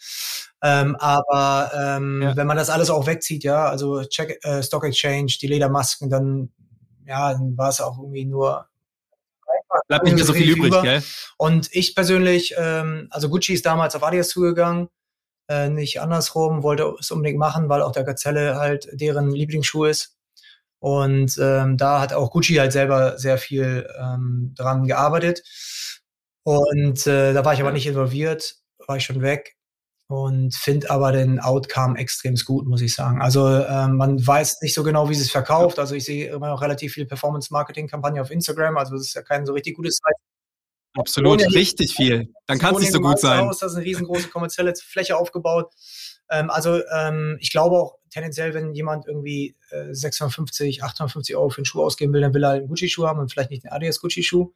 Ähm, 0.63 0.95
aber 0.95 1.71
ähm, 1.79 2.21
ja. 2.23 2.35
wenn 2.35 2.47
man 2.47 2.57
das 2.57 2.71
alles 2.71 2.89
auch 2.89 3.05
wegzieht, 3.05 3.43
ja, 3.43 3.65
also 3.65 4.03
Check, 4.03 4.43
äh, 4.43 4.63
Stock 4.63 4.83
Exchange, 4.83 5.33
die 5.39 5.47
Ledermasken, 5.47 6.09
dann 6.09 6.49
ja, 7.05 7.33
dann 7.33 7.55
war 7.55 7.69
es 7.69 7.81
auch 7.81 7.99
irgendwie 7.99 8.25
nur 8.25 8.67
Bleibt 9.87 10.05
nicht 10.05 10.15
mehr 10.15 10.25
so 10.25 10.33
viel 10.33 10.49
übrig, 10.49 10.73
gell? 10.81 11.03
Und 11.37 11.69
ich 11.71 11.95
persönlich, 11.95 12.55
ähm, 12.57 13.07
also 13.11 13.29
Gucci 13.29 13.53
ist 13.53 13.65
damals 13.65 13.95
auf 13.95 14.03
Adidas 14.03 14.29
zugegangen, 14.29 14.89
äh, 15.47 15.69
nicht 15.69 16.01
andersrum, 16.01 16.63
wollte 16.63 16.95
es 16.99 17.11
unbedingt 17.11 17.37
machen, 17.37 17.69
weil 17.69 17.81
auch 17.81 17.91
der 17.91 18.03
Gazelle 18.03 18.55
halt 18.55 18.87
deren 18.93 19.31
Lieblingsschuh 19.31 19.85
ist. 19.85 20.17
Und 20.79 21.37
ähm, 21.39 21.77
da 21.77 22.01
hat 22.01 22.13
auch 22.13 22.31
Gucci 22.31 22.55
halt 22.55 22.71
selber 22.71 23.17
sehr 23.17 23.37
viel 23.37 23.87
ähm, 23.99 24.53
dran 24.55 24.85
gearbeitet. 24.85 25.43
Und 26.43 27.05
äh, 27.07 27.33
da 27.33 27.45
war 27.45 27.53
ich 27.53 27.61
aber 27.61 27.71
nicht 27.71 27.87
involviert, 27.87 28.55
war 28.87 28.97
ich 28.97 29.03
schon 29.03 29.21
weg 29.21 29.55
und 30.07 30.53
finde 30.53 30.89
aber 30.91 31.11
den 31.11 31.39
Outcome 31.39 31.97
extrem 31.97 32.35
gut, 32.35 32.67
muss 32.67 32.81
ich 32.81 32.93
sagen. 32.93 33.21
Also 33.21 33.47
ähm, 33.47 33.97
man 33.97 34.25
weiß 34.25 34.61
nicht 34.61 34.73
so 34.73 34.83
genau, 34.83 35.09
wie 35.09 35.15
sie 35.15 35.23
es 35.23 35.31
verkauft. 35.31 35.79
Also 35.79 35.95
ich 35.95 36.05
sehe 36.05 36.31
immer 36.31 36.49
noch 36.49 36.61
relativ 36.61 36.93
viele 36.93 37.07
Performance-Marketing-Kampagnen 37.07 38.21
auf 38.21 38.31
Instagram. 38.31 38.77
Also 38.77 38.93
das 38.93 39.07
ist 39.07 39.13
ja 39.15 39.23
kein 39.23 39.45
so 39.45 39.53
richtig 39.53 39.75
gutes 39.75 39.97
Zeichen. 39.97 40.24
Absolut, 40.97 41.41
richtig 41.53 41.95
viel. 41.95 42.33
Dann 42.47 42.57
kann 42.57 42.75
es 42.75 42.81
nicht 42.81 42.93
so 42.93 42.99
gut 42.99 43.19
sein. 43.19 43.47
Aus, 43.47 43.59
da 43.59 43.67
ist 43.67 43.75
eine 43.75 43.85
riesengroße 43.85 44.29
kommerzielle 44.29 44.73
Fläche 44.75 45.17
aufgebaut. 45.17 45.73
Ähm, 46.29 46.49
also 46.49 46.81
ähm, 46.91 47.37
ich 47.39 47.51
glaube 47.51 47.75
auch 47.75 47.97
tendenziell, 48.09 48.53
wenn 48.53 48.73
jemand 48.73 49.05
irgendwie 49.07 49.55
äh, 49.71 49.93
650, 49.93 50.83
850 50.83 51.35
Euro 51.35 51.49
für 51.49 51.59
einen 51.59 51.65
Schuh 51.65 51.83
ausgeben 51.83 52.13
will, 52.13 52.21
dann 52.21 52.33
will 52.33 52.43
er 52.43 52.49
halt 52.49 52.59
einen 52.61 52.69
Gucci-Schuh 52.69 53.05
haben 53.05 53.19
und 53.19 53.31
vielleicht 53.31 53.51
nicht 53.51 53.63
den 53.63 53.71
Adidas 53.71 53.99
Gucci-Schuh. 53.99 54.53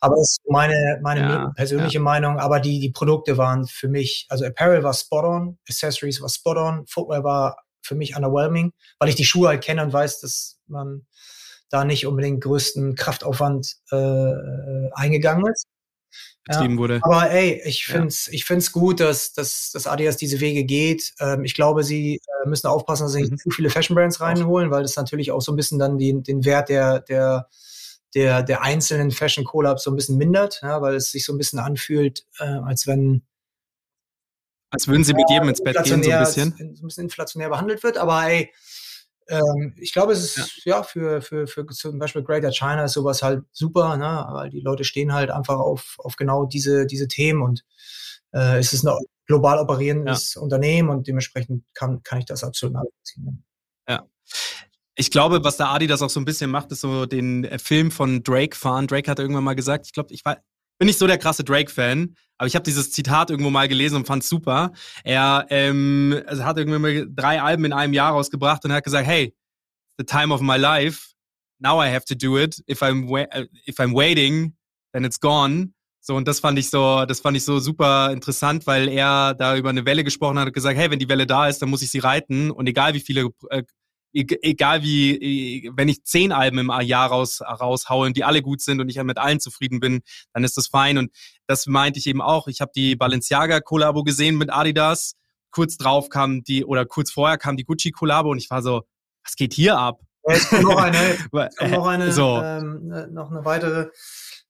Aber 0.00 0.16
das 0.16 0.32
ist 0.32 0.40
meine, 0.48 1.00
meine 1.02 1.20
ja, 1.20 1.52
persönliche 1.56 1.98
ja. 1.98 2.02
Meinung. 2.02 2.38
Aber 2.38 2.60
die, 2.60 2.80
die 2.80 2.90
Produkte 2.90 3.36
waren 3.38 3.66
für 3.66 3.88
mich, 3.88 4.26
also 4.28 4.44
Apparel 4.44 4.82
war 4.82 4.94
spot 4.94 5.22
on, 5.22 5.58
Accessories 5.68 6.20
war 6.20 6.28
spot 6.28 6.56
on, 6.56 6.86
Footwear 6.86 7.24
war 7.24 7.56
für 7.82 7.94
mich 7.94 8.14
underwhelming, 8.14 8.72
weil 8.98 9.08
ich 9.08 9.14
die 9.14 9.24
Schuhe 9.24 9.48
halt 9.48 9.64
kenne 9.64 9.82
und 9.82 9.92
weiß, 9.92 10.20
dass 10.20 10.60
man 10.66 11.06
da 11.70 11.84
nicht 11.84 12.06
unbedingt 12.06 12.42
größten 12.42 12.94
Kraftaufwand 12.94 13.76
äh, 13.90 14.90
eingegangen 14.92 15.50
ist 15.50 15.66
betrieben 16.44 16.74
ja, 16.74 16.78
wurde. 16.78 17.00
Aber 17.02 17.30
ey, 17.30 17.62
ich 17.64 17.84
finde 17.84 18.08
es 18.08 18.26
ja. 18.26 18.32
ich 18.32 18.44
find's 18.44 18.72
gut, 18.72 19.00
dass, 19.00 19.32
dass, 19.32 19.70
dass 19.72 19.86
Adidas 19.86 20.16
diese 20.16 20.40
Wege 20.40 20.64
geht. 20.64 21.12
Ähm, 21.20 21.44
ich 21.44 21.54
glaube, 21.54 21.84
sie 21.84 22.16
äh, 22.16 22.48
müssen 22.48 22.66
aufpassen, 22.66 23.04
dass 23.04 23.12
sie 23.12 23.22
nicht 23.22 23.32
mhm. 23.32 23.36
zu 23.38 23.50
viele 23.50 23.70
Fashion 23.70 23.94
Brands 23.94 24.20
reinholen, 24.20 24.70
weil 24.70 24.82
das 24.82 24.96
natürlich 24.96 25.30
auch 25.30 25.42
so 25.42 25.52
ein 25.52 25.56
bisschen 25.56 25.78
dann 25.78 25.98
die, 25.98 26.22
den 26.22 26.44
Wert 26.44 26.68
der, 26.68 27.00
der, 27.00 27.48
der, 28.14 28.42
der 28.42 28.62
einzelnen 28.62 29.10
Fashion 29.10 29.44
Collabs 29.44 29.84
so 29.84 29.90
ein 29.90 29.96
bisschen 29.96 30.16
mindert, 30.16 30.60
ja, 30.62 30.80
weil 30.80 30.94
es 30.94 31.10
sich 31.10 31.24
so 31.24 31.32
ein 31.32 31.38
bisschen 31.38 31.58
anfühlt, 31.58 32.24
äh, 32.38 32.44
als 32.44 32.86
wenn 32.86 33.22
als 34.70 34.86
würden 34.86 35.02
sie 35.02 35.14
mit 35.14 35.30
jedem 35.30 35.48
ins 35.48 35.62
Bett 35.62 35.76
gehen, 35.82 36.02
so 36.02 36.10
ein 36.10 36.20
bisschen. 36.20 36.54
So 36.74 36.84
ein 36.84 36.88
bisschen 36.88 37.04
inflationär 37.04 37.48
behandelt 37.48 37.82
wird, 37.82 37.96
aber 37.96 38.28
ey, 38.28 38.52
ähm, 39.28 39.74
ich 39.76 39.92
glaube, 39.92 40.12
es 40.12 40.36
ist 40.36 40.64
ja, 40.64 40.76
ja 40.76 40.82
für, 40.82 41.20
für, 41.20 41.46
für 41.46 41.66
zum 41.66 41.98
Beispiel 41.98 42.22
Greater 42.22 42.50
China 42.50 42.84
ist 42.84 42.94
sowas 42.94 43.22
halt 43.22 43.42
super, 43.52 43.96
ne? 43.96 44.26
weil 44.30 44.50
die 44.50 44.60
Leute 44.60 44.84
stehen 44.84 45.12
halt 45.12 45.30
einfach 45.30 45.58
auf, 45.58 45.96
auf 45.98 46.16
genau 46.16 46.46
diese, 46.46 46.86
diese 46.86 47.08
Themen 47.08 47.42
und 47.42 47.64
äh, 48.32 48.58
es 48.58 48.72
ist 48.72 48.86
ein 48.86 48.96
global 49.26 49.58
operierendes 49.58 50.34
ja. 50.34 50.42
Unternehmen 50.42 50.88
und 50.88 51.06
dementsprechend 51.06 51.64
kann, 51.74 52.02
kann 52.02 52.18
ich 52.18 52.24
das 52.24 52.42
absolut 52.42 52.74
nachvollziehen. 52.74 53.44
Ja. 53.86 54.06
Ich 54.94 55.10
glaube, 55.10 55.44
was 55.44 55.58
der 55.58 55.68
Adi 55.68 55.86
das 55.86 56.02
auch 56.02 56.10
so 56.10 56.18
ein 56.18 56.24
bisschen 56.24 56.50
macht, 56.50 56.72
ist 56.72 56.80
so 56.80 57.06
den 57.06 57.44
äh, 57.44 57.58
Film 57.58 57.90
von 57.90 58.22
Drake 58.22 58.56
fahren. 58.56 58.86
Drake 58.86 59.10
hat 59.10 59.18
irgendwann 59.18 59.44
mal 59.44 59.54
gesagt, 59.54 59.86
ich 59.86 59.92
glaube, 59.92 60.12
ich 60.12 60.24
war, 60.24 60.38
bin 60.78 60.86
nicht 60.86 60.98
so 60.98 61.06
der 61.06 61.18
krasse 61.18 61.44
Drake-Fan, 61.44 62.14
aber 62.38 62.46
ich 62.46 62.54
habe 62.54 62.62
dieses 62.62 62.92
Zitat 62.92 63.30
irgendwo 63.30 63.50
mal 63.50 63.68
gelesen 63.68 63.96
und 63.96 64.06
fand 64.06 64.24
super. 64.24 64.72
Er 65.04 65.46
ähm, 65.50 66.22
also 66.26 66.44
hat 66.44 66.56
irgendwie 66.56 66.78
mal 66.78 67.06
drei 67.10 67.42
Alben 67.42 67.64
in 67.64 67.72
einem 67.72 67.92
Jahr 67.92 68.12
rausgebracht 68.12 68.64
und 68.64 68.72
hat 68.72 68.84
gesagt, 68.84 69.06
hey, 69.06 69.34
the 69.98 70.04
time 70.04 70.32
of 70.32 70.40
my 70.40 70.56
life, 70.56 71.14
now 71.58 71.82
I 71.82 71.92
have 71.92 72.04
to 72.06 72.14
do 72.14 72.38
it. 72.38 72.62
If 72.68 72.80
I'm, 72.80 73.08
if 73.66 73.78
I'm 73.80 73.94
waiting, 73.94 74.54
then 74.92 75.04
it's 75.04 75.18
gone. 75.18 75.72
So, 76.00 76.14
und 76.14 76.26
das 76.26 76.40
fand 76.40 76.58
ich 76.58 76.70
so, 76.70 77.04
das 77.04 77.20
fand 77.20 77.36
ich 77.36 77.44
so 77.44 77.58
super 77.58 78.12
interessant, 78.12 78.66
weil 78.66 78.88
er 78.88 79.34
da 79.34 79.56
über 79.56 79.68
eine 79.68 79.84
Welle 79.84 80.04
gesprochen 80.04 80.38
hat 80.38 80.46
und 80.46 80.54
gesagt, 80.54 80.78
hey, 80.78 80.90
wenn 80.90 81.00
die 81.00 81.08
Welle 81.08 81.26
da 81.26 81.48
ist, 81.48 81.60
dann 81.60 81.68
muss 81.68 81.82
ich 81.82 81.90
sie 81.90 81.98
reiten. 81.98 82.50
Und 82.50 82.66
egal 82.66 82.94
wie 82.94 83.00
viele 83.00 83.28
äh, 83.50 83.64
egal 84.12 84.82
wie, 84.82 85.70
wenn 85.74 85.88
ich 85.88 86.04
zehn 86.04 86.32
Alben 86.32 86.58
im 86.58 86.72
Jahr 86.80 87.08
raus, 87.10 87.40
raushaue 87.42 88.06
und 88.06 88.16
die 88.16 88.24
alle 88.24 88.42
gut 88.42 88.60
sind 88.60 88.80
und 88.80 88.88
ich 88.88 89.02
mit 89.02 89.18
allen 89.18 89.40
zufrieden 89.40 89.80
bin, 89.80 90.00
dann 90.32 90.44
ist 90.44 90.56
das 90.56 90.68
fein. 90.68 90.98
Und 90.98 91.10
das 91.48 91.66
meinte 91.66 91.98
ich 91.98 92.06
eben 92.06 92.20
auch. 92.20 92.46
Ich 92.46 92.60
habe 92.60 92.70
die 92.74 92.94
Balenciaga-Kollabo 92.94 94.04
gesehen 94.04 94.36
mit 94.36 94.52
Adidas. 94.52 95.16
Kurz 95.50 95.78
drauf 95.78 96.10
kam 96.10 96.44
die, 96.44 96.64
oder 96.64 96.84
kurz 96.84 97.10
vorher 97.10 97.38
kam 97.38 97.56
die 97.56 97.64
Gucci-Kollabo 97.64 98.30
und 98.30 98.38
ich 98.38 98.50
war 98.50 98.62
so, 98.62 98.82
was 99.24 99.34
geht 99.34 99.54
hier 99.54 99.78
ab? 99.78 99.98
Ja, 100.26 100.34
es 100.34 100.50
kommt 100.50 100.64
noch 100.64 100.76
eine, 100.76 101.16
noch 101.70 101.86
eine, 101.86 102.12
so. 102.12 102.40
ähm, 102.42 102.88
ne, 102.88 103.08
noch 103.10 103.30
eine 103.30 103.46
weitere. 103.46 103.88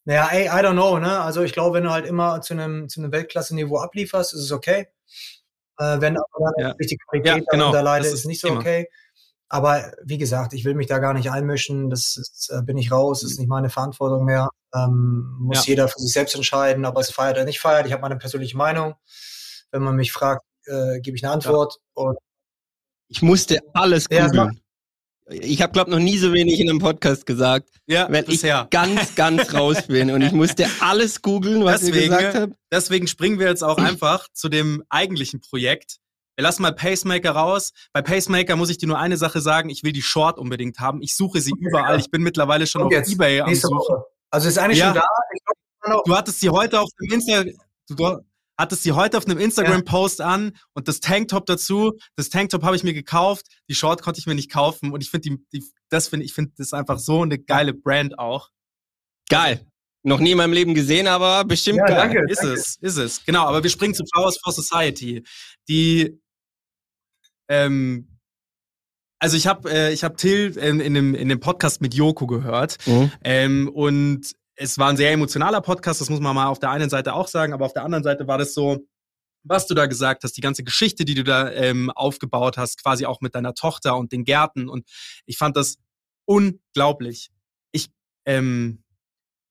Naja, 0.04 0.28
ey, 0.32 0.46
I 0.46 0.64
don't 0.64 0.72
know, 0.72 0.98
ne? 0.98 1.20
Also 1.20 1.42
ich 1.42 1.52
glaube, 1.52 1.76
wenn 1.76 1.84
du 1.84 1.90
halt 1.90 2.04
immer 2.04 2.40
zu 2.40 2.54
einem, 2.54 2.88
zu 2.88 3.00
einem 3.00 3.12
Weltklasse-Niveau 3.12 3.78
ablieferst, 3.78 4.34
ist 4.34 4.40
es 4.40 4.52
okay. 4.52 4.88
Äh, 5.78 6.00
wenn 6.00 6.16
aber 6.16 6.52
dann 6.56 6.66
ja. 6.66 6.74
die 6.74 6.98
Qualität 7.08 7.44
ja, 7.46 7.52
genau. 7.52 7.70
da 7.70 7.80
leidet, 7.80 8.08
ist, 8.08 8.14
ist 8.14 8.26
nicht 8.26 8.40
so 8.40 8.50
okay. 8.50 8.88
Aber 9.48 9.92
wie 10.04 10.18
gesagt, 10.18 10.52
ich 10.52 10.64
will 10.64 10.74
mich 10.74 10.88
da 10.88 10.98
gar 10.98 11.14
nicht 11.14 11.30
einmischen. 11.30 11.88
Das 11.88 12.16
ist, 12.16 12.50
äh, 12.52 12.62
bin 12.62 12.76
ich 12.76 12.92
raus, 12.92 13.22
das 13.22 13.30
ist 13.30 13.38
nicht 13.38 13.48
meine 13.48 13.70
Verantwortung 13.70 14.24
mehr. 14.24 14.48
Ähm, 14.74 15.36
muss 15.40 15.66
ja. 15.66 15.70
jeder 15.70 15.88
für 15.88 15.98
sich 15.98 16.12
selbst 16.12 16.34
entscheiden, 16.34 16.84
ob 16.84 16.96
er 16.96 17.00
es 17.00 17.10
feiert 17.10 17.36
oder 17.36 17.46
nicht 17.46 17.60
feiert. 17.60 17.86
Ich 17.86 17.92
habe 17.92 18.02
meine 18.02 18.16
persönliche 18.16 18.56
Meinung. 18.56 18.94
Wenn 19.70 19.82
man 19.82 19.96
mich 19.96 20.12
fragt, 20.12 20.44
äh, 20.66 21.00
gebe 21.00 21.16
ich 21.16 21.24
eine 21.24 21.32
Antwort. 21.32 21.78
Ja. 21.96 22.12
ich 23.08 23.22
musste 23.22 23.60
alles 23.72 24.08
googeln. 24.08 24.34
Ja, 24.34 24.50
ich 25.30 25.60
habe, 25.60 25.72
glaube 25.72 25.90
noch 25.90 25.98
nie 25.98 26.16
so 26.16 26.32
wenig 26.32 26.58
in 26.60 26.70
einem 26.70 26.78
Podcast 26.78 27.26
gesagt, 27.26 27.68
ja, 27.86 28.10
weil 28.10 28.24
bisher. 28.24 28.62
ich 28.64 28.70
ganz, 28.70 29.14
ganz 29.14 29.52
raus 29.52 29.86
bin 29.86 30.10
und 30.10 30.22
ich 30.22 30.32
musste 30.32 30.66
alles 30.80 31.20
googeln, 31.20 31.64
was 31.64 31.80
deswegen, 31.80 32.12
ihr 32.12 32.16
gesagt 32.16 32.34
habt. 32.34 32.52
Deswegen 32.72 33.06
springen 33.06 33.38
wir 33.38 33.48
jetzt 33.48 33.62
auch 33.62 33.76
einfach 33.78 34.28
zu 34.32 34.48
dem 34.48 34.82
eigentlichen 34.88 35.40
Projekt. 35.40 35.98
Wir 36.38 36.44
lassen 36.44 36.62
mal 36.62 36.72
Pacemaker 36.72 37.32
raus. 37.32 37.72
Bei 37.92 38.00
Pacemaker 38.00 38.54
muss 38.54 38.70
ich 38.70 38.78
dir 38.78 38.86
nur 38.86 39.00
eine 39.00 39.16
Sache 39.16 39.40
sagen, 39.40 39.70
ich 39.70 39.82
will 39.82 39.90
die 39.90 40.02
Short 40.02 40.38
unbedingt 40.38 40.78
haben. 40.78 41.02
Ich 41.02 41.16
suche 41.16 41.40
sie 41.40 41.50
okay, 41.52 41.64
überall. 41.66 41.94
Ja. 41.94 41.98
Ich 41.98 42.12
bin 42.12 42.22
mittlerweile 42.22 42.64
schon 42.68 42.82
und 42.82 42.86
auf 42.86 42.92
jetzt, 42.92 43.10
Ebay 43.10 43.40
am 43.40 43.52
Suchen. 43.52 43.76
Woche. 43.76 44.04
Also 44.30 44.48
ist 44.48 44.56
eigentlich 44.56 44.78
ja. 44.78 44.94
schon 44.94 45.02
da. 45.82 46.02
Du 46.04 46.14
hattest 46.14 46.38
sie 46.38 46.50
heute 46.50 46.80
auf 46.80 46.88
dem 47.00 47.12
Insta 47.12 47.42
du, 47.88 48.20
hattest 48.56 48.84
sie 48.84 48.92
heute 48.92 49.18
auf 49.18 49.26
einem 49.26 49.38
Instagram-Post 49.38 50.20
ja. 50.20 50.26
an 50.26 50.56
und 50.74 50.86
das 50.86 51.00
Tanktop 51.00 51.44
dazu. 51.46 51.98
Das 52.14 52.28
Tanktop 52.28 52.62
habe 52.62 52.76
ich 52.76 52.84
mir 52.84 52.94
gekauft. 52.94 53.46
Die 53.68 53.74
Short 53.74 54.02
konnte 54.02 54.20
ich 54.20 54.28
mir 54.28 54.36
nicht 54.36 54.52
kaufen 54.52 54.92
und 54.92 55.02
ich 55.02 55.10
finde 55.10 55.30
die, 55.30 55.44
die, 55.52 55.64
das 55.88 56.06
finde 56.06 56.24
ich 56.24 56.34
finde 56.34 56.52
das 56.56 56.72
einfach 56.72 57.00
so 57.00 57.22
eine 57.22 57.40
geile 57.40 57.74
Brand 57.74 58.16
auch. 58.16 58.50
Geil. 59.28 59.66
Noch 60.04 60.20
nie 60.20 60.30
in 60.30 60.38
meinem 60.38 60.52
Leben 60.52 60.74
gesehen, 60.74 61.08
aber 61.08 61.44
bestimmt 61.44 61.78
ja, 61.78 61.86
geil. 61.86 61.96
Danke, 61.96 62.30
ist 62.30 62.42
danke. 62.44 62.54
es, 62.54 62.76
ist 62.80 62.96
es. 62.96 63.24
Genau, 63.24 63.44
aber 63.44 63.64
wir 63.64 63.70
springen 63.70 63.94
zu 63.94 64.04
Flowers 64.12 64.38
for 64.40 64.52
Society. 64.52 65.24
Die 65.68 66.20
ähm, 67.48 68.18
also 69.18 69.36
ich 69.36 69.46
habe 69.46 69.70
äh, 69.70 69.92
ich 69.92 70.04
habe 70.04 70.16
Till 70.16 70.56
in, 70.56 70.80
in, 70.80 70.94
dem, 70.94 71.14
in 71.14 71.28
dem 71.28 71.40
Podcast 71.40 71.80
mit 71.80 71.94
Joko 71.94 72.26
gehört 72.26 72.78
mhm. 72.86 73.10
ähm, 73.24 73.68
und 73.68 74.32
es 74.54 74.78
war 74.78 74.88
ein 74.88 74.96
sehr 74.96 75.12
emotionaler 75.12 75.60
Podcast, 75.60 76.00
das 76.00 76.10
muss 76.10 76.20
man 76.20 76.34
mal 76.34 76.46
auf 76.46 76.58
der 76.58 76.70
einen 76.70 76.90
Seite 76.90 77.14
auch 77.14 77.28
sagen, 77.28 77.52
aber 77.52 77.64
auf 77.64 77.72
der 77.72 77.84
anderen 77.84 78.04
Seite 78.04 78.26
war 78.26 78.38
das 78.38 78.54
so, 78.54 78.86
was 79.44 79.66
du 79.66 79.74
da 79.74 79.86
gesagt 79.86 80.24
hast, 80.24 80.36
die 80.36 80.40
ganze 80.40 80.64
Geschichte, 80.64 81.04
die 81.04 81.14
du 81.14 81.24
da 81.24 81.50
ähm, 81.52 81.90
aufgebaut 81.90 82.58
hast, 82.58 82.82
quasi 82.82 83.06
auch 83.06 83.20
mit 83.20 83.34
deiner 83.34 83.54
Tochter 83.54 83.96
und 83.96 84.12
den 84.12 84.24
Gärten 84.24 84.68
und 84.68 84.88
ich 85.26 85.38
fand 85.38 85.56
das 85.56 85.78
unglaublich. 86.26 87.30
Ich 87.72 87.88
ähm, 88.26 88.82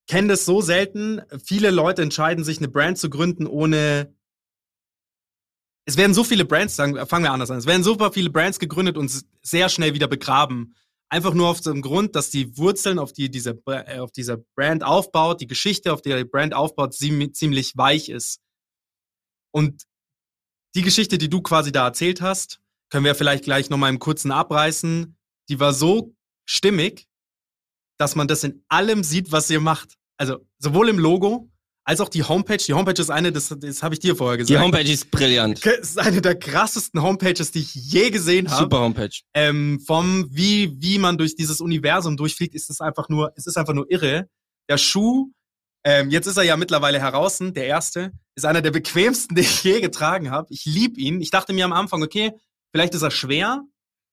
kenne 0.07 0.29
das 0.29 0.45
so 0.45 0.61
selten. 0.61 1.21
Viele 1.43 1.71
Leute 1.71 2.01
entscheiden 2.01 2.43
sich, 2.43 2.59
eine 2.59 2.67
Brand 2.67 2.97
zu 2.97 3.09
gründen, 3.09 3.47
ohne 3.47 4.13
es 5.87 5.95
werden 5.95 6.13
so 6.13 6.25
viele 6.25 6.43
Brands, 6.43 6.75
sagen, 6.75 6.97
fangen 7.07 7.23
wir 7.23 7.31
anders 7.31 7.49
an, 7.49 7.57
es 7.57 7.65
werden 7.65 7.81
super 7.81 8.11
viele 8.11 8.29
Brands 8.29 8.59
gegründet 8.59 8.97
und 8.97 9.09
sehr 9.41 9.69
schnell 9.69 9.93
wieder 9.93 10.07
begraben. 10.07 10.75
Einfach 11.09 11.33
nur 11.33 11.47
auf 11.47 11.61
dem 11.61 11.81
Grund, 11.81 12.13
dass 12.17 12.29
die 12.29 12.57
Wurzeln, 12.57 12.99
auf 12.99 13.13
die 13.13 13.31
diese, 13.31 13.61
äh, 13.67 13.99
auf 13.99 14.11
dieser 14.11 14.37
Brand 14.55 14.83
aufbaut, 14.83 15.39
die 15.39 15.47
Geschichte, 15.47 15.93
auf 15.93 16.01
der 16.01 16.17
die 16.17 16.25
Brand 16.25 16.53
aufbaut, 16.53 16.93
ziemlich 16.93 17.77
weich 17.77 18.09
ist. 18.09 18.41
Und 19.51 19.83
die 20.75 20.81
Geschichte, 20.81 21.17
die 21.17 21.29
du 21.29 21.41
quasi 21.41 21.71
da 21.71 21.85
erzählt 21.87 22.19
hast, 22.19 22.59
können 22.89 23.05
wir 23.05 23.15
vielleicht 23.15 23.45
gleich 23.45 23.69
nochmal 23.69 23.89
im 23.89 23.99
kurzen 23.99 24.31
abreißen. 24.31 25.17
Die 25.47 25.59
war 25.61 25.73
so 25.73 26.13
stimmig, 26.45 27.07
dass 27.97 28.15
man 28.15 28.27
das 28.27 28.43
in 28.43 28.65
allem 28.67 29.03
sieht, 29.05 29.31
was 29.31 29.49
ihr 29.49 29.61
macht. 29.61 29.95
Also 30.17 30.45
sowohl 30.59 30.89
im 30.89 30.99
Logo, 30.99 31.49
als 31.87 32.01
auch 32.01 32.09
die 32.09 32.23
Homepage. 32.23 32.57
Die 32.57 32.73
Homepage 32.73 33.01
ist 33.01 33.09
eine, 33.09 33.31
das, 33.31 33.47
das 33.57 33.81
habe 33.81 33.95
ich 33.95 33.99
dir 33.99 34.15
vorher 34.15 34.37
gesagt. 34.37 34.49
Die 34.49 34.61
Homepage 34.61 34.91
ist 34.91 35.09
brillant. 35.09 35.65
Ist 35.65 35.97
eine 35.97 36.21
der 36.21 36.35
krassesten 36.35 37.01
Homepages, 37.01 37.51
die 37.51 37.59
ich 37.59 37.73
je 37.73 38.09
gesehen 38.09 38.51
habe. 38.51 38.63
Super 38.63 38.81
Homepage. 38.81 39.21
Ähm, 39.33 39.79
vom 39.85 40.27
wie 40.29 40.75
wie 40.81 40.97
man 40.97 41.17
durch 41.17 41.35
dieses 41.35 41.61
Universum 41.61 42.17
durchfliegt, 42.17 42.55
ist 42.55 42.69
es 42.69 42.81
einfach 42.81 43.07
nur, 43.07 43.31
es 43.37 43.47
ist 43.47 43.57
einfach 43.57 43.73
nur 43.73 43.89
irre. 43.89 44.27
Der 44.69 44.77
Schuh, 44.77 45.31
ähm, 45.85 46.09
jetzt 46.09 46.27
ist 46.27 46.35
er 46.35 46.43
ja 46.43 46.57
mittlerweile 46.57 46.99
heraus, 46.99 47.37
der 47.39 47.65
erste, 47.65 48.11
ist 48.35 48.45
einer 48.45 48.61
der 48.61 48.71
bequemsten, 48.71 49.35
den 49.35 49.45
ich 49.45 49.63
je 49.63 49.79
getragen 49.79 50.29
habe. 50.29 50.47
Ich 50.53 50.65
lieb 50.65 50.97
ihn. 50.97 51.21
Ich 51.21 51.31
dachte 51.31 51.53
mir 51.53 51.63
am 51.63 51.73
Anfang, 51.73 52.03
okay, 52.03 52.33
vielleicht 52.73 52.95
ist 52.95 53.01
er 53.01 53.11
schwer, 53.11 53.63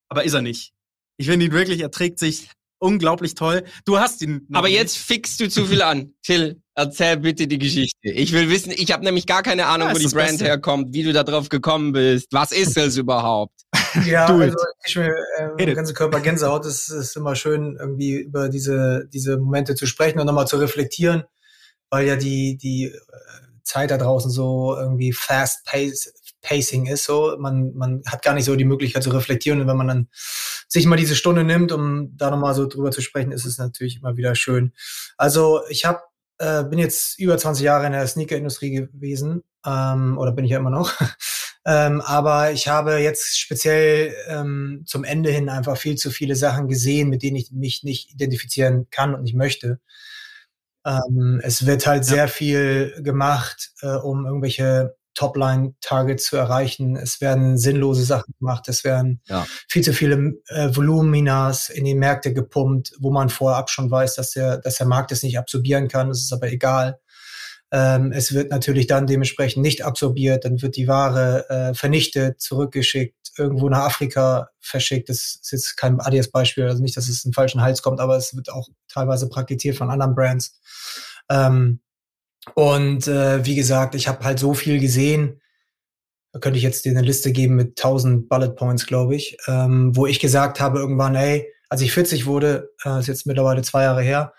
aber 0.09 0.23
ist 0.23 0.35
er 0.35 0.43
nicht. 0.43 0.73
Ich 1.17 1.27
finde 1.27 1.47
ihn 1.47 1.53
wirklich, 1.53 1.81
er 1.81 1.91
trägt 1.91 2.21
sich 2.21 2.51
unglaublich 2.79 3.35
toll. 3.35 3.65
Du 3.85 3.99
hast 3.99 4.23
ihn. 4.23 4.47
Aber 4.53 4.69
nicht. 4.69 4.77
jetzt 4.77 4.97
fixst 4.97 5.41
du 5.41 5.49
zu 5.49 5.67
viel 5.67 5.83
an. 5.83 6.15
Till, 6.23 6.63
erzähl 6.75 7.17
bitte 7.19 7.47
die 7.47 7.59
Geschichte. 7.59 8.11
Ich 8.11 8.33
will 8.33 8.51
wissen, 8.51 8.73
ich 8.75 8.93
habe 8.93 9.05
nämlich 9.05 9.27
gar 9.27 9.43
keine 9.43 9.67
Ahnung, 9.67 9.89
ja, 9.89 9.95
wo 9.95 9.99
die 9.99 10.07
Brand 10.07 10.31
Beste. 10.31 10.45
herkommt, 10.45 10.93
wie 10.93 11.03
du 11.03 11.13
da 11.13 11.23
drauf 11.23 11.49
gekommen 11.49 11.93
bist. 11.93 12.29
Was 12.33 12.53
ist 12.53 12.77
es 12.77 12.97
überhaupt? 12.97 13.55
Ja, 14.07 14.27
also 14.27 14.57
ich 14.87 14.97
mir 14.97 15.15
äh, 15.59 15.65
der 15.65 15.75
ganze 15.75 15.95
Körper 15.95 16.21
Gänsehaut. 16.21 16.65
Es 16.65 16.89
ist 16.89 17.17
immer 17.17 17.37
schön, 17.37 17.77
irgendwie 17.79 18.17
über 18.17 18.49
diese, 18.49 19.09
diese 19.13 19.39
Momente 19.39 19.75
zu 19.75 19.87
sprechen 19.87 20.19
und 20.19 20.27
nochmal 20.27 20.49
zu 20.49 20.57
reflektieren, 20.57 21.25
weil 21.91 22.07
ja 22.07 22.17
die, 22.17 22.57
die 22.57 22.87
äh, 22.87 22.93
Zeit 23.63 23.91
da 23.91 23.99
draußen 23.99 24.31
so 24.31 24.77
irgendwie 24.77 25.13
fast 25.13 25.65
pace, 25.65 26.13
Pacing 26.45 26.87
ist. 26.87 27.05
So, 27.05 27.37
man, 27.39 27.75
man 27.75 28.03
hat 28.07 28.23
gar 28.23 28.35
nicht 28.35 28.45
so 28.45 28.55
die 28.55 28.65
Möglichkeit 28.65 29.03
zu 29.03 29.11
reflektieren. 29.11 29.61
Und 29.61 29.67
wenn 29.67 29.77
man 29.77 29.89
dann 29.89 30.09
sich 30.69 30.87
mal 30.87 30.97
diese 30.97 31.17
Stunde 31.17 31.43
nimmt, 31.43 31.73
um 31.73 32.17
da 32.17 32.31
nochmal 32.31 32.55
so 32.55 32.69
drüber 32.69 32.91
zu 32.91 33.01
sprechen, 33.01 33.33
ist 33.33 33.47
es 33.47 33.59
natürlich 33.59 33.97
immer 33.97 34.17
wieder 34.17 34.35
schön. 34.35 34.73
Also 35.17 35.63
ich 35.69 35.85
habe 35.85 36.01
äh, 36.39 36.65
bin 36.65 36.79
jetzt 36.79 37.19
über 37.19 37.39
20 37.39 37.65
Jahre 37.65 37.87
in 37.87 37.93
der 37.93 38.07
Sneaker-Industrie 38.07 38.73
gewesen 38.73 39.43
ähm, 39.65 40.19
oder 40.19 40.33
bin 40.33 40.45
ich 40.45 40.51
ja 40.51 40.59
immer 40.59 40.71
noch. 40.71 40.93
ähm, 41.67 42.01
aber 42.01 42.53
ich 42.53 42.69
habe 42.69 42.99
jetzt 42.99 43.39
speziell 43.39 44.15
ähm, 44.29 44.83
zum 44.87 45.05
Ende 45.05 45.31
hin 45.31 45.49
einfach 45.49 45.77
viel 45.77 45.97
zu 45.97 46.11
viele 46.11 46.37
Sachen 46.37 46.69
gesehen, 46.69 47.09
mit 47.09 47.23
denen 47.23 47.37
ich 47.37 47.53
mich 47.53 47.83
nicht 47.83 48.13
identifizieren 48.13 48.89
kann 48.91 49.15
und 49.15 49.23
nicht 49.23 49.37
möchte. 49.37 49.81
Ähm, 50.85 51.41
es 51.43 51.67
wird 51.67 51.87
halt 51.87 52.05
ja. 52.05 52.15
sehr 52.15 52.29
viel 52.29 53.01
gemacht, 53.03 53.73
äh, 53.81 53.95
um 53.97 54.27
irgendwelche 54.27 54.97
Topline-Targets 55.15 56.25
zu 56.25 56.37
erreichen. 56.37 56.97
Es 56.97 57.21
werden 57.21 57.57
sinnlose 57.57 58.05
Sachen 58.05 58.35
gemacht. 58.39 58.69
Es 58.69 58.85
werden 58.85 59.21
ja. 59.27 59.47
viel 59.69 59.83
zu 59.83 59.93
viele 59.93 60.35
äh, 60.49 60.75
Voluminas 60.75 61.71
in 61.71 61.85
die 61.85 61.95
Märkte 61.95 62.33
gepumpt, 62.33 62.93
wo 62.99 63.11
man 63.11 63.29
vorab 63.29 63.71
schon 63.71 63.91
weiß, 63.91 64.17
dass 64.17 64.33
der, 64.33 64.59
dass 64.59 64.77
der 64.77 64.87
Markt 64.87 65.13
es 65.13 65.23
nicht 65.23 65.39
absorbieren 65.39 65.89
kann. 65.89 66.09
Das 66.09 66.19
ist 66.19 66.33
aber 66.33 66.51
egal. 66.51 66.99
Ähm, 67.73 68.13
es 68.13 68.33
wird 68.33 68.51
natürlich 68.51 68.87
dann 68.87 69.07
dementsprechend 69.07 69.63
nicht 69.63 69.85
absorbiert. 69.85 70.45
Dann 70.45 70.63
wird 70.63 70.77
die 70.77 70.87
Ware 70.87 71.49
äh, 71.49 71.75
vernichtet, 71.75 72.41
zurückgeschickt, 72.41 73.17
irgendwo 73.37 73.69
nach 73.69 73.87
Afrika 73.87 74.51
verschickt. 74.61 75.09
Das 75.09 75.41
ist 75.43 75.51
jetzt 75.51 75.77
kein 75.77 76.01
Adidas-Beispiel, 76.01 76.65
also 76.65 76.83
nicht, 76.83 76.97
dass 76.97 77.09
es 77.09 77.25
in 77.25 77.31
den 77.31 77.35
falschen 77.35 77.63
Hals 77.63 77.83
kommt, 77.83 78.01
aber 78.01 78.17
es 78.17 78.37
wird 78.37 78.51
auch 78.53 78.69
teilweise 78.89 79.29
praktiziert 79.29 79.77
von 79.77 79.91
anderen 79.91 80.15
Brands. 80.15 80.61
Ähm, 81.29 81.81
und 82.55 83.09
äh, 83.09 83.45
wie 83.47 83.55
gesagt, 83.55 83.95
ich 83.95 84.07
habe 84.09 84.25
halt 84.25 84.39
so 84.39 84.55
viel 84.55 84.79
gesehen. 84.79 85.41
Da 86.33 86.41
könnte 86.41 86.59
ich 86.59 86.65
jetzt 86.65 86.85
dir 86.85 86.91
eine 86.91 87.03
Liste 87.03 87.33
geben 87.33 87.55
mit 87.55 87.79
1000 87.79 88.29
Bullet 88.29 88.51
Points, 88.51 88.87
glaube 88.87 89.15
ich, 89.15 89.37
ähm, 89.47 89.97
wo 89.97 90.07
ich 90.07 90.21
gesagt 90.21 90.61
habe 90.61 90.79
irgendwann, 90.79 91.15
ey, 91.15 91.49
als 91.69 91.81
ich 91.81 91.93
40 91.93 92.27
wurde, 92.27 92.71
äh, 92.85 92.99
ist 92.99 93.07
jetzt 93.07 93.27
mittlerweile 93.27 93.63
zwei 93.63 93.85
Jahre 93.85 94.03
her, 94.03 94.35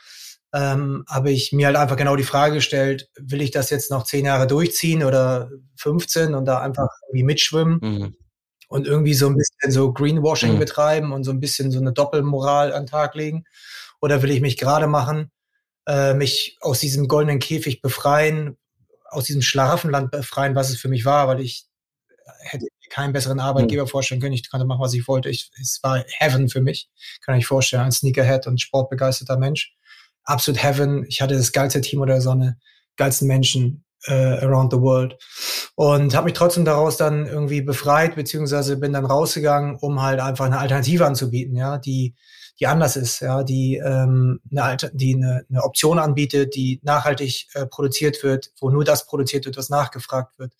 ähm, 0.54 1.04
habe 1.10 1.32
ich 1.32 1.52
mir 1.52 1.68
halt 1.68 1.78
einfach 1.78 1.96
genau 1.96 2.16
die 2.16 2.24
Frage 2.24 2.56
gestellt, 2.56 3.10
will 3.18 3.42
ich 3.42 3.52
das 3.52 3.70
jetzt 3.70 3.92
noch 3.92 4.04
zehn 4.04 4.26
Jahre 4.26 4.46
durchziehen 4.46 5.04
oder 5.04 5.50
15 5.78 6.34
und 6.34 6.46
da 6.46 6.60
einfach 6.60 6.88
irgendwie 7.08 7.24
mitschwimmen 7.24 7.80
mhm. 7.82 8.16
und 8.68 8.88
irgendwie 8.88 9.14
so 9.14 9.28
ein 9.28 9.36
bisschen 9.36 9.72
so 9.72 9.92
Greenwashing 9.92 10.56
mhm. 10.56 10.60
betreiben 10.60 11.12
und 11.12 11.24
so 11.24 11.32
ein 11.32 11.40
bisschen 11.40 11.72
so 11.72 11.80
eine 11.80 11.94
Doppelmoral 11.94 12.72
an 12.74 12.84
den 12.84 12.90
Tag 12.90 13.16
legen? 13.16 13.46
Oder 14.02 14.22
will 14.22 14.32
ich 14.32 14.42
mich 14.42 14.58
gerade 14.58 14.88
machen 14.88 15.32
äh, 15.88 16.14
mich 16.14 16.58
aus 16.62 16.80
diesem 16.80 17.08
goldenen 17.08 17.40
Käfig 17.40 17.82
befreien, 17.82 18.58
aus 19.10 19.26
diesem 19.26 19.42
Schlaraffenland 19.42 20.12
befreien, 20.12 20.56
was 20.56 20.70
es 20.70 20.80
für 20.80 20.90
mich 20.90 21.06
war, 21.06 21.28
weil 21.28 21.40
ich 21.40 21.66
hätte 22.40 22.68
keinen 22.90 23.14
besseren 23.14 23.40
Arbeitgeber 23.40 23.84
mhm. 23.84 23.88
vorstellen 23.88 24.22
können. 24.22 24.34
Ich 24.34 24.50
konnte 24.50 24.66
machen, 24.66 24.82
was 24.82 24.94
ich 24.94 25.08
wollte. 25.08 25.30
Ich, 25.30 25.52
es 25.62 25.80
war 25.84 26.04
Heaven 26.20 26.50
für 26.50 26.62
mich, 26.62 26.90
kann 27.22 27.38
ich 27.38 27.46
vorstellen. 27.46 27.84
Ein 27.84 27.92
Sneakerhead 27.92 28.48
und 28.48 28.62
sportbegeisterter 28.62 29.38
Mensch. 29.38 29.74
Absolut 30.24 30.64
Heaven. 30.64 31.06
Ich 31.08 31.22
hatte 31.22 31.36
das 31.36 31.52
geilste 31.52 31.82
Team 31.82 32.02
oder 32.02 32.22
Sonne, 32.22 32.58
geilsten 32.98 33.28
Menschen 33.28 33.86
äh, 34.06 34.14
around 34.14 34.72
the 34.72 34.80
world. 34.80 35.18
Und 35.76 36.16
habe 36.16 36.26
mich 36.26 36.34
trotzdem 36.34 36.66
daraus 36.66 36.98
dann 36.98 37.26
irgendwie 37.26 37.62
befreit, 37.62 38.16
beziehungsweise 38.16 38.78
bin 38.78 38.94
dann 38.94 39.06
rausgegangen, 39.06 39.76
um 39.76 40.02
halt 40.02 40.20
einfach 40.20 40.46
eine 40.46 40.60
Alternative 40.60 41.06
anzubieten, 41.06 41.56
ja, 41.56 41.78
die 41.78 42.16
die 42.60 42.68
anders 42.68 42.96
ist, 42.96 43.20
ja, 43.20 43.44
die, 43.44 43.78
ähm, 43.78 44.40
eine, 44.56 44.78
die 44.94 45.16
eine, 45.16 45.46
eine 45.50 45.64
Option 45.64 46.00
anbietet, 46.00 46.56
die 46.56 46.80
nachhaltig 46.84 47.48
äh, 47.54 47.66
produziert 47.66 48.24
wird, 48.24 48.52
wo 48.60 48.70
nur 48.70 48.86
das 48.86 49.06
produziert 49.06 49.46
wird, 49.46 49.58
was 49.58 49.70
nachgefragt 49.70 50.40
wird, 50.40 50.54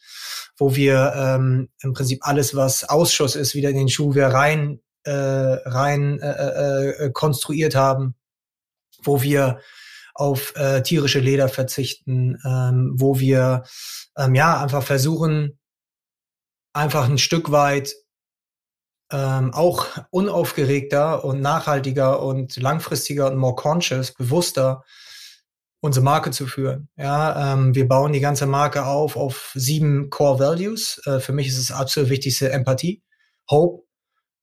wo 0.58 0.76
wir 0.76 1.14
ähm, 1.16 1.70
im 1.82 1.94
Prinzip 1.94 2.20
alles, 2.22 2.56
was 2.56 2.84
Ausschuss 2.84 3.36
ist, 3.36 3.56
wieder 3.56 3.70
in 3.70 3.78
den 3.78 3.90
Schuh 3.90 4.14
wir 4.14 4.28
rein, 4.28 4.82
äh, 5.04 5.12
rein 5.12 6.20
äh, 6.20 6.32
äh, 6.32 6.90
äh 7.06 7.12
konstruiert 7.12 7.76
haben, 7.76 8.16
wo 9.04 9.22
wir 9.22 9.60
auf 10.14 10.56
äh, 10.56 10.82
tierische 10.82 11.20
Leder 11.20 11.48
verzichten, 11.48 12.38
ähm, 12.46 12.94
wo 12.96 13.20
wir 13.20 13.64
ähm, 14.18 14.36
ja 14.36 14.62
einfach 14.62 14.84
versuchen, 14.84 15.60
einfach 16.74 17.08
ein 17.10 17.18
Stück 17.18 17.52
weit 17.52 17.96
ähm, 19.12 19.54
auch 19.54 19.88
unaufgeregter 20.10 21.24
und 21.24 21.42
nachhaltiger 21.42 22.22
und 22.22 22.58
langfristiger 22.58 23.28
und 23.28 23.38
more 23.38 23.56
conscious, 23.56 24.14
bewusster 24.14 24.84
unsere 25.82 26.04
Marke 26.04 26.32
zu 26.32 26.48
führen. 26.48 26.90
Ja, 26.98 27.54
ähm, 27.54 27.76
wir 27.76 27.88
bauen 27.88 28.14
die 28.14 28.20
ganze 28.20 28.48
Marke 28.48 28.86
auf 28.86 29.16
auf 29.16 29.52
sieben 29.54 30.10
Core 30.10 30.40
Values. 30.40 31.00
Äh, 31.06 31.20
für 31.20 31.34
mich 31.34 31.48
ist 31.48 31.60
es 31.60 31.72
absolut 31.72 32.10
wichtigste 32.10 32.52
Empathie, 32.52 33.04
Hope. 33.50 33.84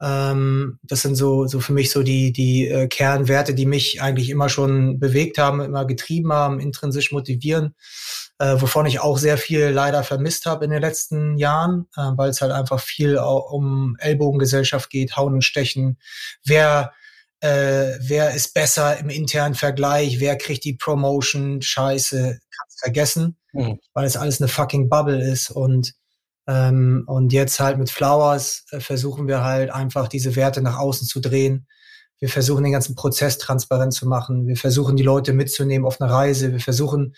Ähm, 0.00 0.78
das 0.82 1.02
sind 1.02 1.16
so, 1.16 1.46
so 1.46 1.60
für 1.60 1.72
mich 1.72 1.90
so 1.90 2.02
die, 2.02 2.32
die 2.32 2.68
äh, 2.68 2.88
Kernwerte, 2.88 3.54
die 3.54 3.66
mich 3.66 4.00
eigentlich 4.02 4.30
immer 4.30 4.48
schon 4.48 4.98
bewegt 4.98 5.38
haben, 5.38 5.60
immer 5.60 5.84
getrieben 5.84 6.32
haben, 6.32 6.60
intrinsisch 6.60 7.12
motivieren 7.12 7.74
äh, 8.42 8.60
wovon 8.60 8.86
ich 8.86 8.98
auch 8.98 9.18
sehr 9.18 9.38
viel 9.38 9.68
leider 9.68 10.02
vermisst 10.02 10.46
habe 10.46 10.64
in 10.64 10.72
den 10.72 10.80
letzten 10.80 11.38
Jahren, 11.38 11.86
äh, 11.96 12.10
weil 12.16 12.30
es 12.30 12.40
halt 12.40 12.50
einfach 12.50 12.80
viel 12.80 13.16
um 13.16 13.96
Ellbogengesellschaft 14.00 14.90
geht, 14.90 15.16
Hauen 15.16 15.34
und 15.34 15.44
Stechen. 15.44 15.96
Wer 16.44 16.92
äh, 17.38 17.98
wer 18.00 18.34
ist 18.34 18.52
besser 18.52 18.98
im 18.98 19.10
internen 19.10 19.54
Vergleich, 19.54 20.18
wer 20.18 20.36
kriegt 20.36 20.64
die 20.64 20.74
Promotion, 20.74 21.62
scheiße, 21.62 22.40
kannst 22.58 22.80
vergessen, 22.80 23.36
mhm. 23.52 23.78
weil 23.94 24.06
es 24.06 24.16
alles 24.16 24.40
eine 24.40 24.48
fucking 24.48 24.88
Bubble 24.88 25.22
ist 25.22 25.50
und 25.50 25.94
ähm, 26.48 27.04
und 27.06 27.32
jetzt 27.32 27.60
halt 27.60 27.78
mit 27.78 27.90
Flowers 27.90 28.64
äh, 28.72 28.80
versuchen 28.80 29.28
wir 29.28 29.44
halt 29.44 29.70
einfach 29.70 30.08
diese 30.08 30.34
Werte 30.34 30.62
nach 30.62 30.78
außen 30.78 31.06
zu 31.06 31.20
drehen. 31.20 31.68
Wir 32.18 32.28
versuchen 32.28 32.64
den 32.64 32.72
ganzen 32.72 32.96
Prozess 32.96 33.38
transparent 33.38 33.94
zu 33.94 34.08
machen. 34.08 34.48
Wir 34.48 34.56
versuchen 34.56 34.96
die 34.96 35.04
Leute 35.04 35.32
mitzunehmen 35.32 35.86
auf 35.86 36.00
eine 36.00 36.10
Reise. 36.10 36.50
Wir 36.50 36.60
versuchen 36.60 37.14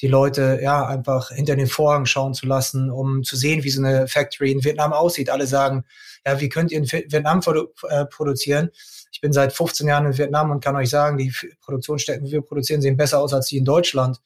die 0.00 0.08
Leute 0.08 0.60
ja 0.62 0.86
einfach 0.86 1.30
hinter 1.30 1.56
den 1.56 1.66
Vorhang 1.66 2.06
schauen 2.06 2.34
zu 2.34 2.46
lassen, 2.46 2.90
um 2.90 3.24
zu 3.24 3.36
sehen, 3.36 3.64
wie 3.64 3.70
so 3.70 3.82
eine 3.82 4.06
Factory 4.06 4.52
in 4.52 4.64
Vietnam 4.64 4.92
aussieht. 4.92 5.30
Alle 5.30 5.46
sagen, 5.46 5.84
ja, 6.26 6.40
wie 6.40 6.48
könnt 6.48 6.70
ihr 6.70 6.78
in 6.78 6.90
Vietnam 6.90 7.40
produ 7.40 7.68
äh, 7.88 8.04
produzieren? 8.06 8.70
Ich 9.10 9.20
bin 9.20 9.32
seit 9.32 9.52
15 9.52 9.88
Jahren 9.88 10.06
in 10.06 10.18
Vietnam 10.18 10.50
und 10.50 10.62
kann 10.62 10.76
euch 10.76 10.90
sagen, 10.90 11.18
die 11.18 11.32
Produktionsstätten, 11.62 12.24
die 12.26 12.32
wir 12.32 12.42
produzieren, 12.42 12.82
sehen 12.82 12.96
besser 12.96 13.18
aus 13.20 13.32
als 13.32 13.46
die 13.46 13.58
in 13.58 13.64
Deutschland. 13.64 14.20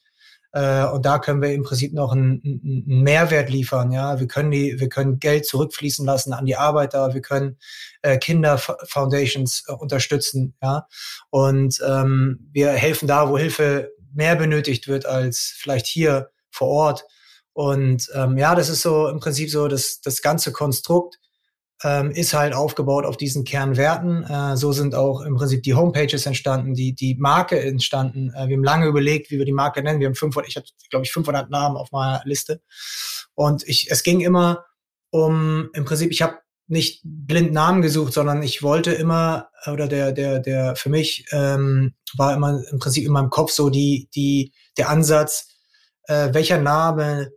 Äh, 0.53 0.85
und 0.85 1.03
da 1.03 1.17
können 1.17 1.41
wir 1.41 1.51
im 1.51 1.63
Prinzip 1.63 1.93
noch 1.93 2.11
einen, 2.11 2.39
einen, 2.43 3.01
Mehrwert 3.01 3.49
liefern. 3.49 3.91
Ja, 3.91 4.19
wir 4.19 4.27
können 4.27 4.51
die, 4.51 4.79
wir 4.79 4.87
können 4.87 5.19
Geld 5.19 5.47
zurückfließen 5.47 6.05
lassen 6.05 6.31
an 6.31 6.45
die 6.45 6.55
Arbeiter. 6.55 7.13
Wir 7.15 7.21
können 7.21 7.57
äh, 8.03 8.19
Kinderfoundations 8.19 9.63
äh, 9.67 9.71
unterstützen. 9.71 10.53
Ja, 10.61 10.87
und 11.31 11.81
ähm, 11.85 12.49
wir 12.51 12.69
helfen 12.69 13.07
da, 13.07 13.29
wo 13.29 13.37
Hilfe 13.37 13.92
mehr 14.13 14.35
benötigt 14.35 14.87
wird 14.87 15.05
als 15.05 15.53
vielleicht 15.57 15.87
hier 15.87 16.29
vor 16.51 16.67
Ort. 16.67 17.05
Und 17.53 18.09
ähm, 18.15 18.37
ja, 18.37 18.55
das 18.55 18.69
ist 18.69 18.81
so 18.81 19.07
im 19.07 19.19
Prinzip 19.19 19.49
so, 19.49 19.67
dass 19.67 20.01
das 20.01 20.21
ganze 20.21 20.51
Konstrukt 20.51 21.19
ähm, 21.83 22.11
ist 22.11 22.33
halt 22.33 22.53
aufgebaut 22.53 23.05
auf 23.05 23.17
diesen 23.17 23.43
Kernwerten. 23.43 24.23
Äh, 24.23 24.57
so 24.57 24.71
sind 24.71 24.95
auch 24.95 25.21
im 25.21 25.35
Prinzip 25.35 25.63
die 25.63 25.73
Homepages 25.73 26.25
entstanden, 26.25 26.73
die, 26.73 26.95
die 26.95 27.15
Marke 27.15 27.59
entstanden. 27.59 28.31
Äh, 28.33 28.47
wir 28.47 28.55
haben 28.55 28.63
lange 28.63 28.87
überlegt, 28.87 29.31
wie 29.31 29.37
wir 29.37 29.45
die 29.45 29.51
Marke 29.51 29.83
nennen. 29.83 29.99
Wir 29.99 30.07
haben 30.07 30.15
500, 30.15 30.49
ich 30.49 30.55
habe, 30.55 30.65
glaube 30.89 31.05
ich, 31.05 31.11
500 31.11 31.49
Namen 31.49 31.75
auf 31.75 31.91
meiner 31.91 32.21
Liste. 32.25 32.61
Und 33.35 33.67
ich, 33.67 33.91
es 33.91 34.03
ging 34.03 34.21
immer 34.21 34.65
um, 35.09 35.69
im 35.73 35.85
Prinzip, 35.85 36.11
ich 36.11 36.21
habe 36.21 36.39
nicht 36.67 37.01
blind 37.03 37.51
Namen 37.53 37.81
gesucht, 37.81 38.13
sondern 38.13 38.41
ich 38.41 38.63
wollte 38.63 38.91
immer, 38.91 39.49
oder 39.71 39.87
der, 39.87 40.11
der, 40.11 40.39
der 40.39 40.75
für 40.75 40.89
mich 40.89 41.25
ähm, 41.31 41.93
war 42.17 42.33
immer 42.33 42.63
im 42.71 42.79
Prinzip 42.79 43.05
in 43.05 43.11
meinem 43.11 43.29
Kopf 43.29 43.51
so 43.51 43.69
die, 43.69 44.09
die, 44.15 44.53
der 44.77 44.89
Ansatz, 44.89 45.47
äh, 46.07 46.33
welcher 46.33 46.59
Name 46.59 47.31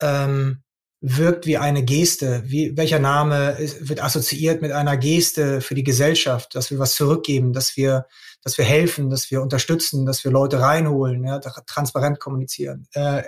ähm, 0.00 0.62
wirkt 1.00 1.46
wie 1.46 1.56
eine 1.56 1.82
Geste, 1.82 2.42
wie, 2.44 2.76
welcher 2.76 2.98
Name 2.98 3.52
ist, 3.52 3.88
wird 3.88 4.02
assoziiert 4.02 4.60
mit 4.60 4.72
einer 4.72 4.98
Geste 4.98 5.62
für 5.62 5.74
die 5.74 5.84
Gesellschaft, 5.84 6.54
dass 6.54 6.70
wir 6.70 6.78
was 6.78 6.94
zurückgeben, 6.94 7.54
dass 7.54 7.76
wir, 7.76 8.06
dass 8.42 8.58
wir 8.58 8.66
helfen, 8.66 9.08
dass 9.08 9.30
wir 9.30 9.40
unterstützen, 9.40 10.04
dass 10.04 10.24
wir 10.24 10.30
Leute 10.30 10.60
reinholen, 10.60 11.24
ja, 11.24 11.38
transparent 11.38 12.20
kommunizieren, 12.20 12.86
äh, 12.92 13.22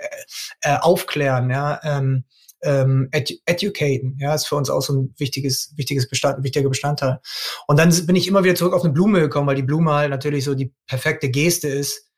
äh, 0.61 0.77
aufklären, 0.77 1.49
ja, 1.49 1.79
ähm, 1.83 2.25
ähm, 2.63 3.09
edu 3.11 3.35
educaten, 3.45 4.17
ja, 4.19 4.33
ist 4.33 4.47
für 4.47 4.55
uns 4.55 4.69
auch 4.69 4.81
so 4.81 4.93
ein 4.93 5.13
wichtiges, 5.17 5.73
wichtiges 5.75 6.07
Bestand, 6.07 6.43
wichtiger 6.43 6.69
Bestandteil. 6.69 7.19
Und 7.67 7.77
dann 7.77 7.93
bin 8.05 8.15
ich 8.15 8.27
immer 8.27 8.43
wieder 8.43 8.55
zurück 8.55 8.73
auf 8.73 8.83
eine 8.83 8.93
Blume 8.93 9.19
gekommen, 9.19 9.47
weil 9.47 9.55
die 9.55 9.63
Blume 9.63 9.93
halt 9.93 10.09
natürlich 10.09 10.45
so 10.45 10.55
die 10.55 10.73
perfekte 10.87 11.29
Geste 11.29 11.67
ist, 11.67 12.09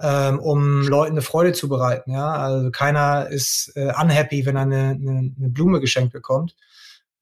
ähm, 0.00 0.38
um 0.40 0.82
Leuten 0.82 1.12
eine 1.12 1.22
Freude 1.22 1.52
zu 1.52 1.68
bereiten. 1.68 2.12
Ja, 2.12 2.32
also 2.32 2.70
keiner 2.70 3.28
ist 3.28 3.72
äh, 3.76 3.92
unhappy, 4.00 4.44
wenn 4.46 4.56
er 4.56 4.62
eine, 4.62 4.88
eine, 4.90 5.32
eine 5.36 5.48
Blume 5.48 5.80
geschenkt 5.80 6.12
bekommt. 6.12 6.56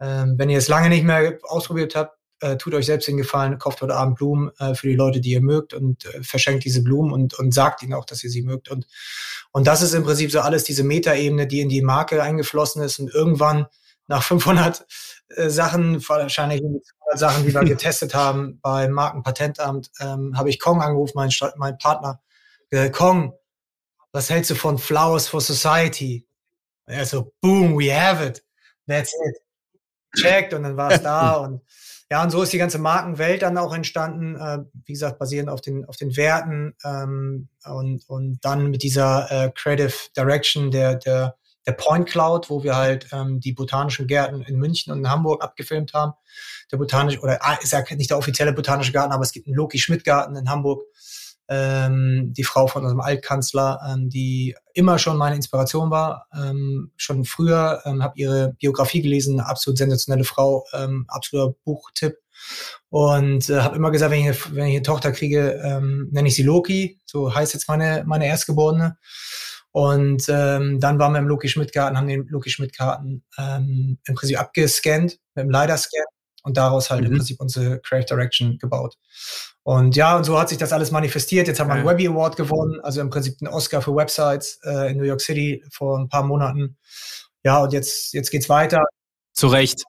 Ähm, 0.00 0.36
wenn 0.38 0.48
ihr 0.48 0.58
es 0.58 0.68
lange 0.68 0.88
nicht 0.88 1.04
mehr 1.04 1.38
ausprobiert 1.42 1.94
habt, 1.94 2.16
äh, 2.40 2.56
tut 2.56 2.74
euch 2.74 2.86
selbst 2.86 3.08
den 3.08 3.16
Gefallen, 3.16 3.58
kauft 3.58 3.82
heute 3.82 3.94
Abend 3.94 4.16
Blumen 4.16 4.50
äh, 4.58 4.74
für 4.74 4.88
die 4.88 4.94
Leute, 4.94 5.20
die 5.20 5.30
ihr 5.30 5.40
mögt 5.40 5.74
und 5.74 6.04
äh, 6.06 6.22
verschenkt 6.22 6.64
diese 6.64 6.82
Blumen 6.82 7.12
und, 7.12 7.38
und 7.38 7.52
sagt 7.52 7.82
ihnen 7.82 7.94
auch, 7.94 8.04
dass 8.04 8.24
ihr 8.24 8.30
sie 8.30 8.42
mögt. 8.42 8.68
Und, 8.68 8.86
und 9.52 9.66
das 9.66 9.82
ist 9.82 9.94
im 9.94 10.04
Prinzip 10.04 10.30
so 10.30 10.40
alles 10.40 10.64
diese 10.64 10.84
Metaebene, 10.84 11.46
die 11.46 11.60
in 11.60 11.68
die 11.68 11.82
Marke 11.82 12.22
eingeflossen 12.22 12.82
ist 12.82 12.98
und 12.98 13.12
irgendwann 13.14 13.66
nach 14.06 14.22
500 14.22 14.86
äh, 15.36 15.48
Sachen, 15.48 16.06
wahrscheinlich 16.08 16.60
200 16.60 16.82
Sachen, 17.14 17.44
die 17.44 17.54
wir 17.54 17.60
getestet 17.64 18.14
haben 18.14 18.58
beim 18.60 18.92
Markenpatentamt, 18.92 19.90
ähm, 20.00 20.36
habe 20.36 20.50
ich 20.50 20.58
Kong 20.58 20.82
angerufen, 20.82 21.12
meinen, 21.16 21.32
mein 21.56 21.78
Partner. 21.78 22.20
Äh, 22.70 22.90
Kong, 22.90 23.34
was 24.12 24.30
hältst 24.30 24.50
du 24.50 24.54
von 24.54 24.78
Flowers 24.78 25.28
for 25.28 25.40
Society? 25.40 26.26
er 26.86 27.06
so, 27.06 27.32
boom, 27.40 27.78
we 27.78 27.90
have 27.90 28.20
it. 28.20 28.42
That's 28.86 29.12
it. 29.12 29.36
Checkt 30.16 30.52
und 30.54 30.64
dann 30.64 30.76
war 30.76 30.90
es 30.90 31.02
da 31.02 31.36
und 31.36 31.62
ja, 32.10 32.24
und 32.24 32.30
so 32.30 32.42
ist 32.42 32.52
die 32.52 32.58
ganze 32.58 32.78
Markenwelt 32.78 33.42
dann 33.42 33.56
auch 33.56 33.72
entstanden, 33.72 34.34
äh, 34.34 34.58
wie 34.84 34.92
gesagt, 34.94 35.20
basierend 35.20 35.48
auf 35.48 35.60
den, 35.60 35.84
auf 35.84 35.96
den 35.96 36.16
Werten 36.16 36.74
ähm, 36.84 37.48
und, 37.64 38.02
und 38.08 38.40
dann 38.42 38.70
mit 38.70 38.82
dieser 38.82 39.30
äh, 39.30 39.52
Creative 39.54 39.92
Direction 40.16 40.72
der, 40.72 40.96
der, 40.96 41.36
der 41.66 41.72
Point 41.72 42.08
Cloud, 42.08 42.50
wo 42.50 42.64
wir 42.64 42.74
halt 42.74 43.06
ähm, 43.12 43.38
die 43.38 43.52
botanischen 43.52 44.08
Gärten 44.08 44.42
in 44.42 44.58
München 44.58 44.92
und 44.92 44.98
in 44.98 45.08
Hamburg 45.08 45.40
abgefilmt 45.44 45.94
haben. 45.94 46.14
Der 46.72 46.78
botanische, 46.78 47.20
oder 47.20 47.38
ah, 47.42 47.54
ist 47.62 47.72
ja 47.72 47.84
nicht 47.94 48.10
der 48.10 48.18
offizielle 48.18 48.52
botanische 48.52 48.90
Garten, 48.90 49.12
aber 49.12 49.22
es 49.22 49.30
gibt 49.30 49.46
einen 49.46 49.54
Loki 49.54 49.78
Schmidt 49.78 50.04
Garten 50.04 50.34
in 50.34 50.50
Hamburg, 50.50 50.82
ähm, 51.50 52.32
die 52.32 52.44
Frau 52.44 52.68
von 52.68 52.82
unserem 52.82 53.00
Altkanzler, 53.00 53.80
ähm, 53.86 54.08
die 54.08 54.54
immer 54.72 54.98
schon 54.98 55.16
meine 55.16 55.34
Inspiration 55.34 55.90
war. 55.90 56.28
Ähm, 56.32 56.92
schon 56.96 57.24
früher 57.24 57.82
ähm, 57.84 58.02
habe 58.02 58.14
ihre 58.16 58.54
Biografie 58.60 59.02
gelesen, 59.02 59.40
absolut 59.40 59.76
sensationelle 59.76 60.24
Frau, 60.24 60.64
ähm, 60.72 61.06
absoluter 61.08 61.56
Buchtipp. 61.64 62.16
Und 62.88 63.50
äh, 63.50 63.60
habe 63.60 63.76
immer 63.76 63.90
gesagt, 63.90 64.12
wenn 64.12 64.30
ich, 64.30 64.54
wenn 64.54 64.66
ich 64.66 64.76
eine 64.76 64.82
Tochter 64.82 65.10
kriege, 65.10 65.60
ähm, 65.64 66.08
nenne 66.12 66.28
ich 66.28 66.36
sie 66.36 66.44
Loki. 66.44 67.00
So 67.04 67.34
heißt 67.34 67.52
jetzt 67.52 67.68
meine, 67.68 68.04
meine 68.06 68.26
Erstgeborene. 68.26 68.96
Und 69.72 70.24
ähm, 70.28 70.78
dann 70.80 70.98
waren 71.00 71.12
wir 71.12 71.18
im 71.18 71.28
Loki 71.28 71.48
Schmidt-Garten, 71.48 71.96
haben 71.96 72.06
den 72.06 72.26
Loki 72.28 72.50
Schmidt-Garten 72.50 73.24
ähm, 73.38 73.98
im 74.04 74.14
Prinzip 74.14 74.38
abgescannt 74.38 75.18
mit 75.34 75.44
dem 75.44 75.50
LiDAR-Scan 75.50 76.19
und 76.42 76.56
daraus 76.56 76.90
halt 76.90 77.02
mhm. 77.02 77.06
im 77.06 77.16
Prinzip 77.18 77.40
unsere 77.40 77.80
Creative 77.80 78.14
Direction 78.14 78.58
gebaut. 78.58 78.96
Und 79.62 79.94
ja, 79.94 80.16
und 80.16 80.24
so 80.24 80.38
hat 80.38 80.48
sich 80.48 80.58
das 80.58 80.72
alles 80.72 80.90
manifestiert. 80.90 81.46
Jetzt 81.46 81.60
haben 81.60 81.68
wir 81.68 81.74
einen 81.74 81.86
Webby 81.86 82.08
Award 82.08 82.36
gewonnen, 82.36 82.80
also 82.80 83.00
im 83.00 83.10
Prinzip 83.10 83.36
einen 83.40 83.52
Oscar 83.52 83.82
für 83.82 83.94
Websites 83.94 84.58
äh, 84.64 84.90
in 84.90 84.98
New 84.98 85.04
York 85.04 85.20
City 85.20 85.62
vor 85.70 85.98
ein 85.98 86.08
paar 86.08 86.24
Monaten. 86.24 86.78
Ja, 87.44 87.62
und 87.62 87.72
jetzt, 87.72 88.12
jetzt 88.14 88.30
geht's 88.30 88.48
weiter. 88.48 88.82
Zu 89.34 89.48
Recht. 89.48 89.82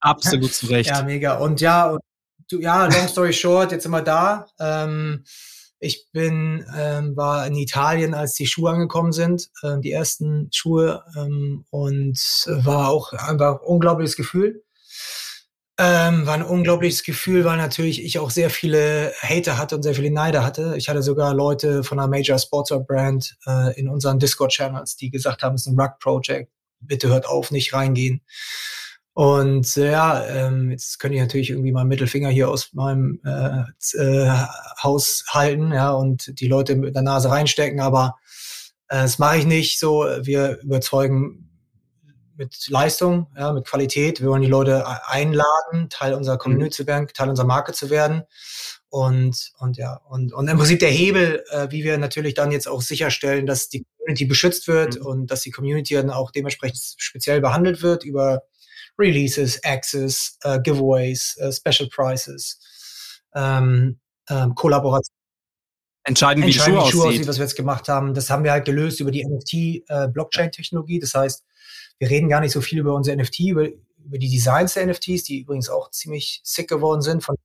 Absolut 0.00 0.52
zu 0.54 0.66
Recht. 0.66 0.90
Ja, 0.90 1.02
mega. 1.02 1.38
Und 1.38 1.60
ja, 1.60 1.90
und, 1.90 2.00
ja, 2.50 2.86
long 2.86 3.08
story 3.08 3.32
short, 3.32 3.72
jetzt 3.72 3.82
sind 3.82 3.92
wir 3.92 4.02
da. 4.02 4.46
Ähm, 4.58 5.24
ich 5.78 6.08
bin, 6.12 6.64
ähm, 6.76 7.16
war 7.16 7.46
in 7.46 7.54
Italien, 7.56 8.12
als 8.12 8.34
die 8.34 8.46
Schuhe 8.46 8.70
angekommen 8.70 9.12
sind, 9.12 9.50
äh, 9.62 9.78
die 9.80 9.92
ersten 9.92 10.48
Schuhe, 10.52 11.02
ähm, 11.16 11.64
und 11.70 12.18
war 12.46 12.90
auch 12.90 13.12
einfach 13.12 13.60
ein 13.60 13.66
unglaubliches 13.66 14.16
Gefühl. 14.16 14.62
Ähm, 15.82 16.26
war 16.26 16.34
ein 16.34 16.42
unglaubliches 16.42 17.04
Gefühl, 17.04 17.46
weil 17.46 17.56
natürlich 17.56 18.04
ich 18.04 18.18
auch 18.18 18.28
sehr 18.28 18.50
viele 18.50 19.14
Hater 19.22 19.56
hatte 19.56 19.76
und 19.76 19.82
sehr 19.82 19.94
viele 19.94 20.10
Neider 20.10 20.44
hatte. 20.44 20.74
Ich 20.76 20.90
hatte 20.90 21.02
sogar 21.02 21.32
Leute 21.32 21.84
von 21.84 21.98
einer 21.98 22.06
Major 22.06 22.38
Sportswear 22.38 22.80
Brand 22.80 23.38
äh, 23.46 23.80
in 23.80 23.88
unseren 23.88 24.18
Discord-Channels, 24.18 24.96
die 24.96 25.10
gesagt 25.10 25.42
haben, 25.42 25.54
es 25.54 25.62
ist 25.62 25.72
ein 25.72 25.80
Rug-Project. 25.80 26.52
Bitte 26.80 27.08
hört 27.08 27.26
auf, 27.26 27.50
nicht 27.50 27.72
reingehen. 27.72 28.20
Und 29.14 29.74
äh, 29.78 29.92
ja, 29.92 30.26
ähm, 30.26 30.70
jetzt 30.70 30.98
könnte 30.98 31.14
ich 31.14 31.22
natürlich 31.22 31.48
irgendwie 31.48 31.72
meinen 31.72 31.88
Mittelfinger 31.88 32.28
hier 32.28 32.50
aus 32.50 32.74
meinem 32.74 33.18
äh, 33.24 33.62
äh, 33.96 34.30
Haus 34.82 35.24
halten, 35.30 35.72
ja, 35.72 35.92
und 35.92 36.38
die 36.40 36.48
Leute 36.48 36.76
mit 36.76 36.94
der 36.94 37.02
Nase 37.02 37.30
reinstecken, 37.30 37.80
aber 37.80 38.16
äh, 38.88 39.00
das 39.00 39.18
mache 39.18 39.38
ich 39.38 39.46
nicht 39.46 39.78
so. 39.78 40.04
Wir 40.20 40.60
überzeugen 40.60 41.49
mit 42.40 42.68
Leistung, 42.68 43.26
ja, 43.36 43.52
mit 43.52 43.66
Qualität. 43.66 44.20
Wir 44.20 44.28
wollen 44.28 44.40
die 44.40 44.48
Leute 44.48 44.86
einladen, 45.06 45.90
Teil 45.90 46.14
unserer 46.14 46.36
mhm. 46.36 46.40
Community 46.40 46.70
zu 46.70 46.86
werden, 46.86 47.06
Teil 47.12 47.28
unserer 47.28 47.46
Marke 47.46 47.72
zu 47.72 47.90
werden. 47.90 48.22
Und, 48.88 49.52
und 49.58 49.76
ja, 49.76 50.00
und, 50.08 50.32
und 50.32 50.48
im 50.48 50.56
Prinzip 50.56 50.80
der 50.80 50.90
Hebel, 50.90 51.44
äh, 51.50 51.70
wie 51.70 51.84
wir 51.84 51.98
natürlich 51.98 52.32
dann 52.34 52.50
jetzt 52.50 52.66
auch 52.66 52.80
sicherstellen, 52.80 53.46
dass 53.46 53.68
die 53.68 53.84
Community 53.98 54.24
beschützt 54.24 54.66
wird 54.68 54.98
mhm. 54.98 55.06
und 55.06 55.26
dass 55.30 55.42
die 55.42 55.50
Community 55.50 55.94
dann 55.94 56.10
auch 56.10 56.30
dementsprechend 56.30 56.80
speziell 56.96 57.42
behandelt 57.42 57.82
wird 57.82 58.04
über 58.04 58.42
Releases, 58.98 59.62
Access, 59.62 60.38
äh, 60.42 60.58
Giveaways, 60.60 61.36
äh, 61.36 61.52
Special 61.52 61.90
Prices, 61.90 62.58
ähm, 63.34 64.00
ähm, 64.30 64.54
Kollaboration. 64.54 65.14
Entscheiden, 66.04 66.42
wie 66.42 66.46
Entscheiden, 66.46 66.80
die 66.84 66.90
Schuhe, 66.90 67.02
aussieht. 67.02 67.20
aussieht. 67.20 67.28
Was 67.28 67.36
wir 67.36 67.44
jetzt 67.44 67.56
gemacht 67.56 67.86
haben, 67.88 68.14
das 68.14 68.30
haben 68.30 68.44
wir 68.44 68.52
halt 68.52 68.64
gelöst 68.64 68.98
über 69.00 69.10
die 69.10 69.26
NFT-Blockchain-Technologie. 69.26 70.96
Äh, 70.96 71.00
das 71.00 71.14
heißt, 71.14 71.44
wir 72.00 72.10
reden 72.10 72.28
gar 72.28 72.40
nicht 72.40 72.52
so 72.52 72.60
viel 72.60 72.78
über 72.80 72.94
unsere 72.94 73.16
NFT, 73.16 73.40
über, 73.40 73.68
über 73.68 74.18
die 74.18 74.30
Designs 74.30 74.74
der 74.74 74.86
NFTs, 74.86 75.24
die 75.24 75.40
übrigens 75.40 75.68
auch 75.68 75.90
ziemlich 75.90 76.40
sick 76.42 76.68
geworden 76.68 77.02
sind 77.02 77.22
von 77.22 77.36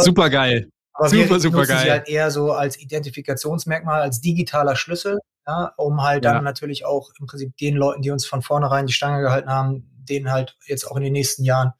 Super 0.00 0.28
geil. 0.28 0.68
Aber 0.92 1.08
super, 1.08 1.30
wir 1.30 1.40
super 1.40 1.66
geil. 1.66 1.84
sie 1.84 1.90
halt 1.90 2.08
eher 2.08 2.30
so 2.30 2.52
als 2.52 2.78
Identifikationsmerkmal, 2.78 4.02
als 4.02 4.20
digitaler 4.20 4.76
Schlüssel, 4.76 5.18
ja, 5.46 5.72
um 5.76 6.02
halt 6.02 6.24
ja. 6.24 6.34
dann 6.34 6.44
natürlich 6.44 6.84
auch 6.84 7.10
im 7.18 7.26
Prinzip 7.26 7.56
den 7.56 7.76
Leuten, 7.76 8.02
die 8.02 8.10
uns 8.10 8.26
von 8.26 8.42
vornherein 8.42 8.86
die 8.86 8.92
Stange 8.92 9.22
gehalten 9.22 9.48
haben, 9.48 9.88
denen 10.08 10.30
halt 10.30 10.58
jetzt 10.66 10.84
auch 10.84 10.96
in 10.96 11.04
den 11.04 11.12
nächsten 11.12 11.44
Jahren 11.44 11.72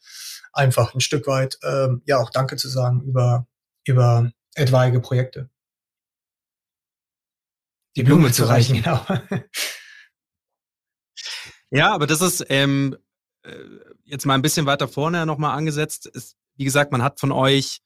einfach 0.52 0.94
ein 0.94 1.00
Stück 1.00 1.26
weit 1.26 1.58
ähm, 1.64 2.02
ja 2.06 2.18
auch 2.18 2.30
Danke 2.30 2.56
zu 2.56 2.68
sagen 2.68 3.02
über, 3.02 3.46
über 3.86 4.30
etwaige 4.54 5.00
Projekte. 5.00 5.50
Die 7.96 8.04
Blume, 8.04 8.20
Blume 8.20 8.32
zu 8.32 8.44
reichen, 8.44 8.76
genau. 8.82 9.04
Ja, 11.72 11.92
aber 11.92 12.06
das 12.06 12.20
ist 12.20 12.44
ähm, 12.48 12.96
äh, 13.42 13.52
jetzt 14.04 14.26
mal 14.26 14.34
ein 14.34 14.42
bisschen 14.42 14.66
weiter 14.66 14.88
vorne 14.88 15.26
nochmal 15.26 15.56
angesetzt. 15.56 16.06
Ist, 16.06 16.36
wie 16.56 16.64
gesagt, 16.64 16.92
man 16.92 17.02
hat 17.02 17.18
von 17.18 17.32
euch 17.32 17.80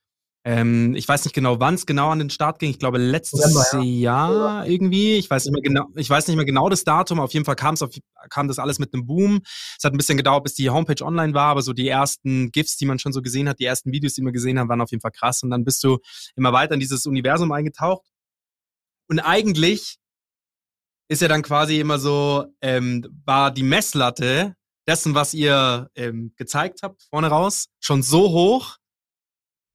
ähm, 0.47 0.95
ich 0.95 1.09
weiß 1.09 1.25
nicht 1.25 1.35
genau, 1.35 1.59
wann 1.59 1.75
es 1.75 1.87
genau 1.87 2.11
an 2.11 2.21
den 2.21 2.31
Start 2.31 2.61
ging. 2.61 2.71
Ich 2.71 2.79
glaube 2.79 2.99
letztes 2.99 3.53
November, 3.53 3.85
ja. 3.85 4.31
Jahr 4.31 4.67
irgendwie. 4.69 5.17
Ich 5.17 5.29
weiß 5.29 5.45
nicht 5.45 5.53
mehr 5.53 5.61
genau, 5.61 5.87
ich 5.97 6.09
weiß 6.09 6.29
nicht 6.29 6.37
mehr 6.37 6.45
genau 6.45 6.69
das 6.69 6.85
Datum. 6.85 7.19
Auf 7.19 7.33
jeden 7.33 7.45
Fall 7.45 7.57
kam 7.57 7.75
es 7.75 7.85
kam 8.31 8.47
das 8.47 8.61
alles 8.61 8.79
mit 8.79 8.95
einem 8.95 9.07
Boom. 9.07 9.41
Es 9.77 9.83
hat 9.83 9.93
ein 9.93 9.97
bisschen 9.97 10.17
gedauert, 10.17 10.45
bis 10.45 10.55
die 10.55 10.71
Homepage 10.71 11.05
online 11.05 11.35
war, 11.35 11.49
aber 11.49 11.63
so 11.63 11.73
die 11.73 11.89
ersten 11.89 12.53
GIFs, 12.53 12.77
die 12.77 12.87
man 12.87 13.01
schon 13.01 13.13
so 13.13 13.23
gesehen 13.23 13.49
hat, 13.49 13.59
die 13.59 13.65
ersten 13.65 13.91
Videos, 13.91 14.15
die 14.15 14.23
wir 14.23 14.31
gesehen 14.31 14.61
haben, 14.61 14.69
waren 14.69 14.81
auf 14.81 14.93
jeden 14.93 15.01
Fall 15.01 15.11
krass. 15.11 15.43
Und 15.43 15.51
dann 15.51 15.65
bist 15.65 15.83
du 15.83 15.99
immer 16.37 16.53
weiter 16.53 16.75
in 16.75 16.81
dieses 16.81 17.07
Universum 17.07 17.51
eingetaucht. 17.51 18.07
Und 19.09 19.19
eigentlich 19.19 19.97
ist 21.09 21.23
ja 21.23 21.29
dann 21.29 21.43
quasi 21.43 21.81
immer 21.81 21.99
so, 21.99 22.47
ähm, 22.61 23.07
war 23.25 23.51
die 23.51 23.63
Messlatte 23.63 24.55
dessen, 24.89 25.15
was 25.15 25.35
ihr 25.35 25.89
ähm, 25.95 26.33
gezeigt 26.37 26.81
habt, 26.83 27.03
vorne 27.11 27.29
raus, 27.29 27.67
schon 27.81 28.03
so 28.03 28.31
hoch, 28.31 28.77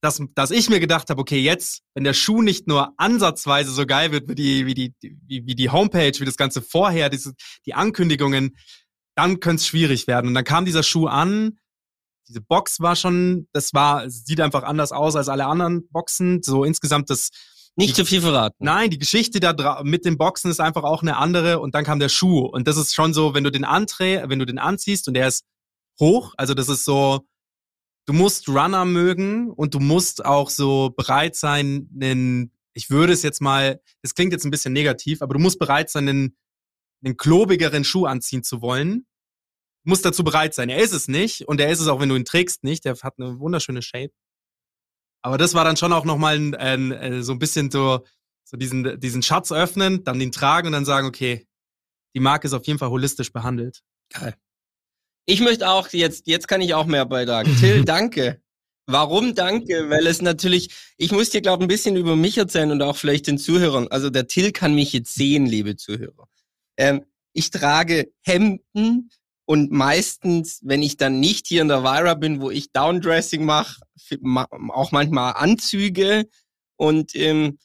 dass, 0.02 0.22
dass 0.34 0.52
ich 0.52 0.70
mir 0.70 0.80
gedacht 0.80 1.10
habe, 1.10 1.22
okay, 1.22 1.39
jetzt, 1.39 1.84
wenn 1.94 2.04
der 2.04 2.13
Schuh 2.13 2.41
nicht 2.41 2.67
nur 2.67 2.94
ansatzweise 2.98 3.72
so 3.72 3.86
geil 3.86 4.12
wird 4.12 4.28
wie 4.30 4.36
die, 4.36 4.65
wie 4.65 4.74
die, 4.74 4.94
wie, 5.02 5.46
wie 5.46 5.56
die 5.56 5.70
Homepage, 5.70 6.20
wie 6.20 6.26
das 6.26 6.38
Ganze 6.38 6.62
vorher, 6.62 7.10
diese, 7.10 7.34
die 7.65 7.76
Ankündigungen, 7.76 8.58
dann 9.15 9.39
könnte 9.39 9.62
es 9.62 9.67
schwierig 9.67 10.08
werden. 10.08 10.28
Und 10.28 10.34
dann 10.34 10.44
kam 10.44 10.65
dieser 10.65 10.84
Schuh 10.84 11.08
an, 11.08 11.60
diese 12.28 12.41
Box 12.41 12.80
war 12.80 12.96
schon, 12.96 13.48
das 13.52 13.74
war, 13.74 14.10
sieht 14.10 14.39
einfach 14.39 14.63
anders 14.63 14.91
aus 14.91 15.15
als 15.15 15.30
alle 15.30 15.46
anderen 15.46 15.88
Boxen. 15.89 16.41
So 16.41 16.63
insgesamt 16.63 17.10
das. 17.10 17.30
Nicht 17.76 17.96
zu 17.96 18.06
viel 18.06 18.22
verraten. 18.22 18.58
Nein, 18.60 18.90
die 18.90 19.00
Geschichte 19.00 19.40
da 19.40 19.82
mit 19.84 20.06
den 20.06 20.18
Boxen 20.18 20.52
ist 20.52 20.60
einfach 20.60 20.84
auch 20.84 21.02
eine 21.02 21.18
andere. 21.18 21.60
Und 21.60 21.74
dann 21.74 21.86
kam 21.86 22.00
der 22.00 22.10
Schuh. 22.10 22.46
Und 22.46 22.68
das 22.68 22.78
ist 22.78 22.94
schon 22.94 23.14
so, 23.14 23.34
wenn 23.34 23.44
du 23.44 23.52
den 23.52 23.64
anträ, 23.64 24.24
wenn 24.28 24.40
du 24.40 24.46
den 24.46 24.60
anziehst 24.60 25.08
und 25.08 25.14
der 25.14 25.28
ist 25.28 25.46
hoch, 26.00 26.34
also 26.38 26.54
das 26.54 26.68
ist 26.68 26.84
so, 26.84 27.22
du 28.06 28.14
musst 28.14 28.50
Runner 28.50 28.86
mögen 28.86 29.50
und 29.50 29.74
du 29.74 29.80
musst 29.80 30.26
auch 30.26 30.50
so 30.50 30.90
bereit 30.90 31.36
sein, 31.36 31.90
einen, 32.00 32.52
ich 32.74 32.90
würde 32.90 33.14
es 33.14 33.24
jetzt 33.24 33.42
mal, 33.42 33.82
das 34.02 34.16
klingt 34.16 34.34
jetzt 34.34 34.46
ein 34.46 34.52
bisschen 34.52 34.74
negativ, 34.74 35.22
aber 35.22 35.34
du 35.34 35.40
musst 35.40 35.60
bereit 35.60 35.90
sein, 35.90 36.10
einen, 36.10 36.38
einen 37.04 37.18
klobigeren 37.18 37.84
Schuh 37.84 38.06
anziehen 38.06 38.44
zu 38.44 38.62
wollen. 38.62 39.06
Du 39.84 39.90
musst 39.90 40.06
dazu 40.06 40.24
bereit 40.24 40.54
sein. 40.54 40.70
Er 40.70 40.78
ist 40.78 40.94
es 40.94 41.08
nicht 41.08 41.48
und 41.48 41.60
er 41.60 41.72
ist 41.72 41.80
es 41.80 41.88
auch, 41.88 42.00
wenn 42.00 42.10
du 42.10 42.16
ihn 42.16 42.26
trägst, 42.26 42.64
nicht. 42.64 42.86
Der 42.86 42.96
hat 42.96 43.16
eine 43.18 43.40
wunderschöne 43.40 43.82
Shape. 43.82 44.14
Aber 45.22 45.38
das 45.38 45.54
war 45.54 45.64
dann 45.64 45.78
schon 45.78 45.94
auch 45.94 46.06
nochmal 46.06 46.36
ein, 46.36 46.56
ein, 46.56 46.92
ein, 46.94 47.14
äh, 47.14 47.24
so 47.24 47.32
ein 47.34 47.40
bisschen 47.40 47.70
so, 47.72 48.06
so 48.44 48.58
diesen, 48.58 49.00
diesen 49.00 49.22
Schatz 49.22 49.52
öffnen, 49.52 50.04
dann 50.04 50.20
den 50.20 50.32
tragen 50.32 50.68
und 50.68 50.74
dann 50.74 50.86
sagen, 50.86 51.08
okay, 51.08 51.48
die 52.16 52.20
Marke 52.20 52.48
ist 52.48 52.54
auf 52.54 52.66
jeden 52.66 52.80
Fall 52.80 52.90
holistisch 52.90 53.32
behandelt. 53.32 53.82
Geil. 54.10 54.36
Ich 55.26 55.40
möchte 55.40 55.70
auch 55.70 55.88
jetzt, 55.90 56.28
jetzt 56.28 56.48
kann 56.48 56.62
ich 56.62 56.74
auch 56.74 56.86
mehr 56.86 57.06
beitragen. 57.06 57.56
Till, 57.60 57.86
danke. 57.86 58.42
Warum 58.88 59.36
danke? 59.36 59.90
Weil 59.90 60.08
es 60.08 60.22
natürlich, 60.22 60.70
ich 60.98 61.12
muss 61.12 61.30
dir, 61.30 61.42
glaube 61.42 61.64
ein 61.64 61.68
bisschen 61.68 61.96
über 61.96 62.16
mich 62.16 62.38
erzählen 62.38 62.72
und 62.72 62.82
auch 62.82 62.98
vielleicht 62.98 63.28
den 63.28 63.38
Zuhörern. 63.38 63.88
Also 63.88 64.10
der 64.10 64.28
Till 64.28 64.52
kann 64.52 64.76
mich 64.76 64.92
jetzt 64.92 65.14
sehen, 65.14 65.46
liebe 65.46 65.76
Zuhörer. 65.76 66.28
Ähm, 66.78 67.06
ich 67.34 67.52
trage 67.52 68.12
Hemden 68.22 69.10
und 69.52 69.70
meistens, 69.70 70.62
wenn 70.64 70.82
ich 70.82 70.96
dann 70.96 71.20
nicht 71.20 71.46
hier 71.46 71.62
in 71.62 71.68
der 71.68 71.84
Vira 71.84 72.14
bin, 72.14 72.40
wo 72.40 72.50
ich 72.50 72.72
Downdressing 72.72 73.44
mache, 73.44 73.82
auch 74.70 74.94
manchmal 74.94 75.34
Anzüge 75.34 76.30
und 76.78 77.14
ähm, 77.18 77.60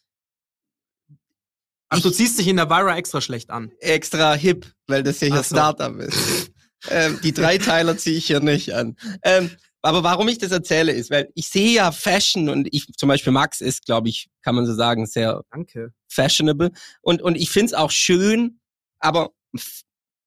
Ach, 1.88 2.00
du 2.00 2.10
ziehst 2.10 2.40
dich 2.40 2.48
in 2.48 2.56
der 2.56 2.68
Vira 2.68 2.96
extra 2.96 3.20
schlecht 3.20 3.50
an. 3.50 3.70
Extra 3.78 4.34
hip, 4.34 4.66
weil 4.88 5.04
das 5.04 5.20
ja 5.20 5.28
hier 5.28 5.44
so. 5.44 5.54
Startup 5.54 5.96
ist. 6.00 6.50
Ähm, 6.88 7.18
die 7.22 7.32
Dreiteiler 7.32 7.96
ziehe 7.96 8.16
ich 8.16 8.26
hier 8.26 8.38
nicht 8.38 8.72
an. 8.72 8.96
Ähm, 9.24 9.50
aber 9.82 10.04
warum 10.04 10.28
ich 10.28 10.38
das 10.38 10.52
erzähle, 10.52 10.92
ist, 10.92 11.10
weil 11.10 11.30
ich 11.34 11.48
sehe 11.48 11.72
ja 11.72 11.90
Fashion 11.90 12.48
und 12.48 12.68
ich, 12.70 12.86
zum 12.96 13.08
Beispiel 13.08 13.32
Max 13.32 13.60
ist, 13.60 13.86
glaube 13.86 14.08
ich, 14.08 14.28
kann 14.42 14.54
man 14.54 14.66
so 14.66 14.74
sagen, 14.74 15.06
sehr 15.06 15.42
Danke. 15.50 15.92
fashionable. 16.06 16.70
Und, 17.00 17.22
und 17.22 17.34
ich 17.34 17.50
finde 17.50 17.66
es 17.66 17.74
auch 17.74 17.90
schön, 17.90 18.60
aber 19.00 19.30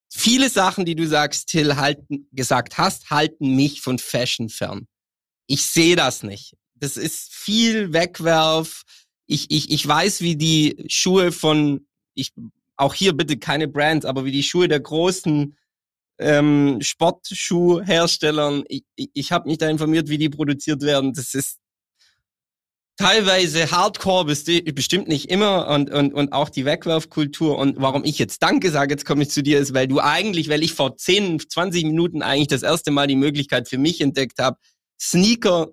viele 0.09 0.49
Sachen, 0.49 0.85
die 0.85 0.95
du 0.95 1.07
sagst, 1.07 1.47
Till, 1.47 1.75
halten, 1.75 2.27
gesagt 2.31 2.77
hast, 2.77 3.09
halten 3.09 3.55
mich 3.55 3.81
von 3.81 3.99
Fashion 3.99 4.49
fern. 4.49 4.87
Ich 5.47 5.63
sehe 5.63 5.95
das 5.95 6.23
nicht. 6.23 6.55
Das 6.75 6.97
ist 6.97 7.33
viel 7.33 7.93
Wegwerf. 7.93 8.83
Ich, 9.25 9.51
ich, 9.51 9.71
ich 9.71 9.87
weiß, 9.87 10.21
wie 10.21 10.35
die 10.35 10.85
Schuhe 10.87 11.31
von, 11.31 11.87
ich, 12.13 12.33
auch 12.77 12.93
hier 12.93 13.13
bitte 13.13 13.37
keine 13.37 13.67
Brands, 13.67 14.05
aber 14.05 14.25
wie 14.25 14.31
die 14.31 14.43
Schuhe 14.43 14.67
der 14.67 14.79
großen 14.79 15.55
ähm, 16.19 16.77
Sportschuhherstellern. 16.81 18.63
Ich, 18.67 18.83
ich, 18.95 19.09
ich 19.13 19.31
habe 19.31 19.49
mich 19.49 19.57
da 19.57 19.69
informiert, 19.69 20.09
wie 20.09 20.17
die 20.17 20.29
produziert 20.29 20.81
werden. 20.81 21.13
Das 21.13 21.33
ist 21.33 21.59
teilweise 22.99 23.71
Hardcore, 23.71 24.25
bestimmt 24.25 25.07
nicht 25.07 25.29
immer 25.29 25.67
und, 25.69 25.89
und, 25.89 26.13
und 26.13 26.33
auch 26.33 26.49
die 26.49 26.65
Wegwerfkultur. 26.65 27.57
Und 27.57 27.77
warum 27.79 28.03
ich 28.03 28.19
jetzt 28.19 28.43
Danke 28.43 28.71
sage, 28.71 28.93
jetzt 28.93 29.05
komme 29.05 29.23
ich 29.23 29.31
zu 29.31 29.41
dir, 29.41 29.59
ist, 29.59 29.73
weil 29.73 29.87
du 29.87 30.01
eigentlich, 30.01 30.49
weil 30.49 30.63
ich 30.63 30.73
vor 30.73 30.97
10, 30.97 31.39
20 31.39 31.85
Minuten 31.85 32.21
eigentlich 32.21 32.49
das 32.49 32.61
erste 32.61 32.91
Mal 32.91 33.07
die 33.07 33.15
Möglichkeit 33.15 33.69
für 33.69 33.77
mich 33.77 34.01
entdeckt 34.01 34.39
habe, 34.39 34.57
Sneaker 34.99 35.69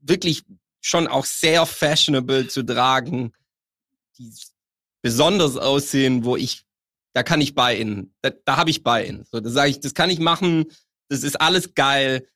wirklich 0.00 0.42
schon 0.82 1.06
auch 1.06 1.24
sehr 1.24 1.64
fashionable 1.64 2.48
zu 2.48 2.62
tragen, 2.62 3.32
die 4.18 4.30
besonders 5.00 5.56
aussehen, 5.56 6.24
wo 6.24 6.36
ich 6.36 6.64
da 7.14 7.22
kann 7.22 7.40
ich 7.40 7.54
bei 7.54 7.74
in. 7.74 8.14
Da, 8.20 8.30
da 8.44 8.56
habe 8.58 8.70
ich 8.70 8.82
bei 8.82 9.04
in. 9.04 9.24
So, 9.24 9.40
da 9.40 9.48
sage 9.48 9.70
ich, 9.70 9.80
das 9.80 9.94
kann 9.94 10.10
ich 10.10 10.20
machen, 10.20 10.66
das 11.08 11.24
ist 11.24 11.40
alles 11.40 11.74
geil. 11.74 12.28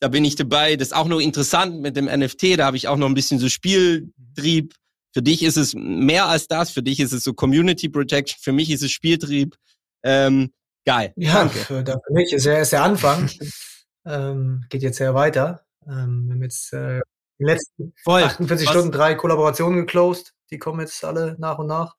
Da 0.00 0.08
bin 0.08 0.24
ich 0.24 0.36
dabei. 0.36 0.76
Das 0.76 0.88
ist 0.88 0.94
auch 0.94 1.08
noch 1.08 1.20
interessant 1.20 1.80
mit 1.80 1.96
dem 1.96 2.06
NFT. 2.06 2.58
Da 2.58 2.66
habe 2.66 2.76
ich 2.76 2.88
auch 2.88 2.96
noch 2.96 3.06
ein 3.06 3.14
bisschen 3.14 3.38
so 3.38 3.48
Spieltrieb. 3.48 4.74
Für 5.12 5.22
dich 5.22 5.42
ist 5.42 5.56
es 5.56 5.74
mehr 5.74 6.26
als 6.26 6.48
das. 6.48 6.70
Für 6.70 6.82
dich 6.82 7.00
ist 7.00 7.12
es 7.12 7.24
so 7.24 7.32
Community 7.32 7.88
Protection. 7.88 8.38
Für 8.40 8.52
mich 8.52 8.70
ist 8.70 8.82
es 8.82 8.90
Spieltrieb. 8.90 9.56
Ähm, 10.02 10.52
geil. 10.84 11.12
Ja, 11.16 11.34
Danke. 11.34 11.58
Für, 11.60 11.84
für 11.84 12.12
mich 12.12 12.32
ist 12.32 12.44
ja 12.44 12.52
erst 12.52 12.72
der 12.72 12.82
Anfang. 12.82 13.30
ähm, 14.06 14.64
geht 14.68 14.82
jetzt 14.82 14.98
ja 14.98 15.14
weiter. 15.14 15.64
Ähm, 15.86 16.26
wir 16.26 16.34
haben 16.34 16.42
jetzt 16.42 16.72
äh, 16.72 17.00
die 17.38 17.44
letzten 17.44 17.94
Voll. 18.04 18.22
48 18.22 18.66
Was? 18.66 18.72
Stunden 18.74 18.92
drei 18.92 19.14
Kollaborationen 19.14 19.80
geclosed. 19.80 20.34
Die 20.50 20.58
kommen 20.58 20.80
jetzt 20.80 21.02
alle 21.04 21.36
nach 21.38 21.58
und 21.58 21.68
nach. 21.68 21.96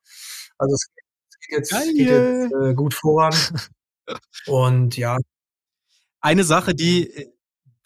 Also 0.57 0.75
es 0.75 0.87
geht 1.47 1.57
jetzt, 1.57 1.71
geht 1.93 2.07
jetzt 2.07 2.53
äh, 2.53 2.73
gut 2.73 2.93
voran. 2.93 3.33
Und 4.47 4.97
ja. 4.97 5.17
Eine 6.21 6.43
Sache, 6.43 6.73
die, 6.73 7.09
äh, 7.09 7.31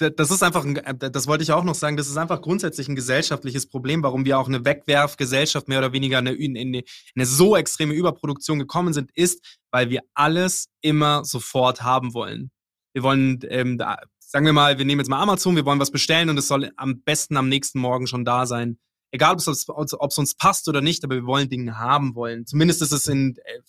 das 0.09 0.31
ist 0.31 0.43
einfach, 0.43 0.65
ein, 0.65 0.77
äh, 0.77 1.11
das 1.11 1.27
wollte 1.27 1.43
ich 1.43 1.51
auch 1.51 1.63
noch 1.63 1.75
sagen, 1.75 1.97
das 1.97 2.07
ist 2.07 2.17
einfach 2.17 2.41
grundsätzlich 2.41 2.87
ein 2.87 2.95
gesellschaftliches 2.95 3.67
Problem, 3.67 4.03
warum 4.03 4.25
wir 4.25 4.39
auch 4.39 4.47
eine 4.47 4.65
Wegwerfgesellschaft 4.65 5.67
mehr 5.67 5.79
oder 5.79 5.93
weniger 5.93 6.17
eine, 6.17 6.33
in, 6.33 6.57
eine, 6.57 7.25
so 7.25 7.55
extreme 7.55 7.93
Überproduktion 7.93 8.59
gekommen 8.59 8.93
sind, 8.93 9.11
ist, 9.13 9.59
weil 9.71 9.89
wir 9.89 10.01
alles 10.13 10.67
immer 10.81 11.23
sofort 11.23 11.83
haben 11.83 12.13
wollen. 12.13 12.51
Wir 12.93 13.03
wollen, 13.03 13.39
ähm, 13.49 13.77
da, 13.77 13.97
sagen 14.19 14.45
wir 14.45 14.53
mal, 14.53 14.77
wir 14.77 14.85
nehmen 14.85 14.99
jetzt 14.99 15.09
mal 15.09 15.21
Amazon, 15.21 15.55
wir 15.55 15.65
wollen 15.65 15.79
was 15.79 15.91
bestellen 15.91 16.29
und 16.29 16.37
es 16.37 16.47
soll 16.47 16.71
am 16.75 17.01
besten 17.03 17.37
am 17.37 17.47
nächsten 17.47 17.79
Morgen 17.79 18.07
schon 18.07 18.25
da 18.25 18.45
sein 18.45 18.77
egal 19.11 19.33
ob 19.33 19.39
es, 19.39 20.17
uns 20.17 20.35
passt 20.35 20.67
oder 20.67 20.81
nicht, 20.81 21.03
aber 21.03 21.15
wir 21.15 21.25
wollen 21.25 21.49
Dinge 21.49 21.77
haben 21.77 22.15
wollen. 22.15 22.45
Zumindest 22.45 22.81
ist 22.81 22.93
es 22.93 23.07
in, 23.07 23.35
äh, 23.43 23.59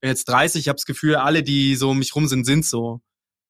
bin 0.00 0.10
jetzt 0.10 0.28
30, 0.28 0.60
ich 0.60 0.68
habe 0.68 0.76
das 0.76 0.86
Gefühl, 0.86 1.16
alle, 1.16 1.42
die 1.42 1.74
so 1.74 1.90
um 1.90 1.98
mich 1.98 2.14
rum 2.14 2.26
sind, 2.26 2.44
sind 2.44 2.64
so. 2.64 3.00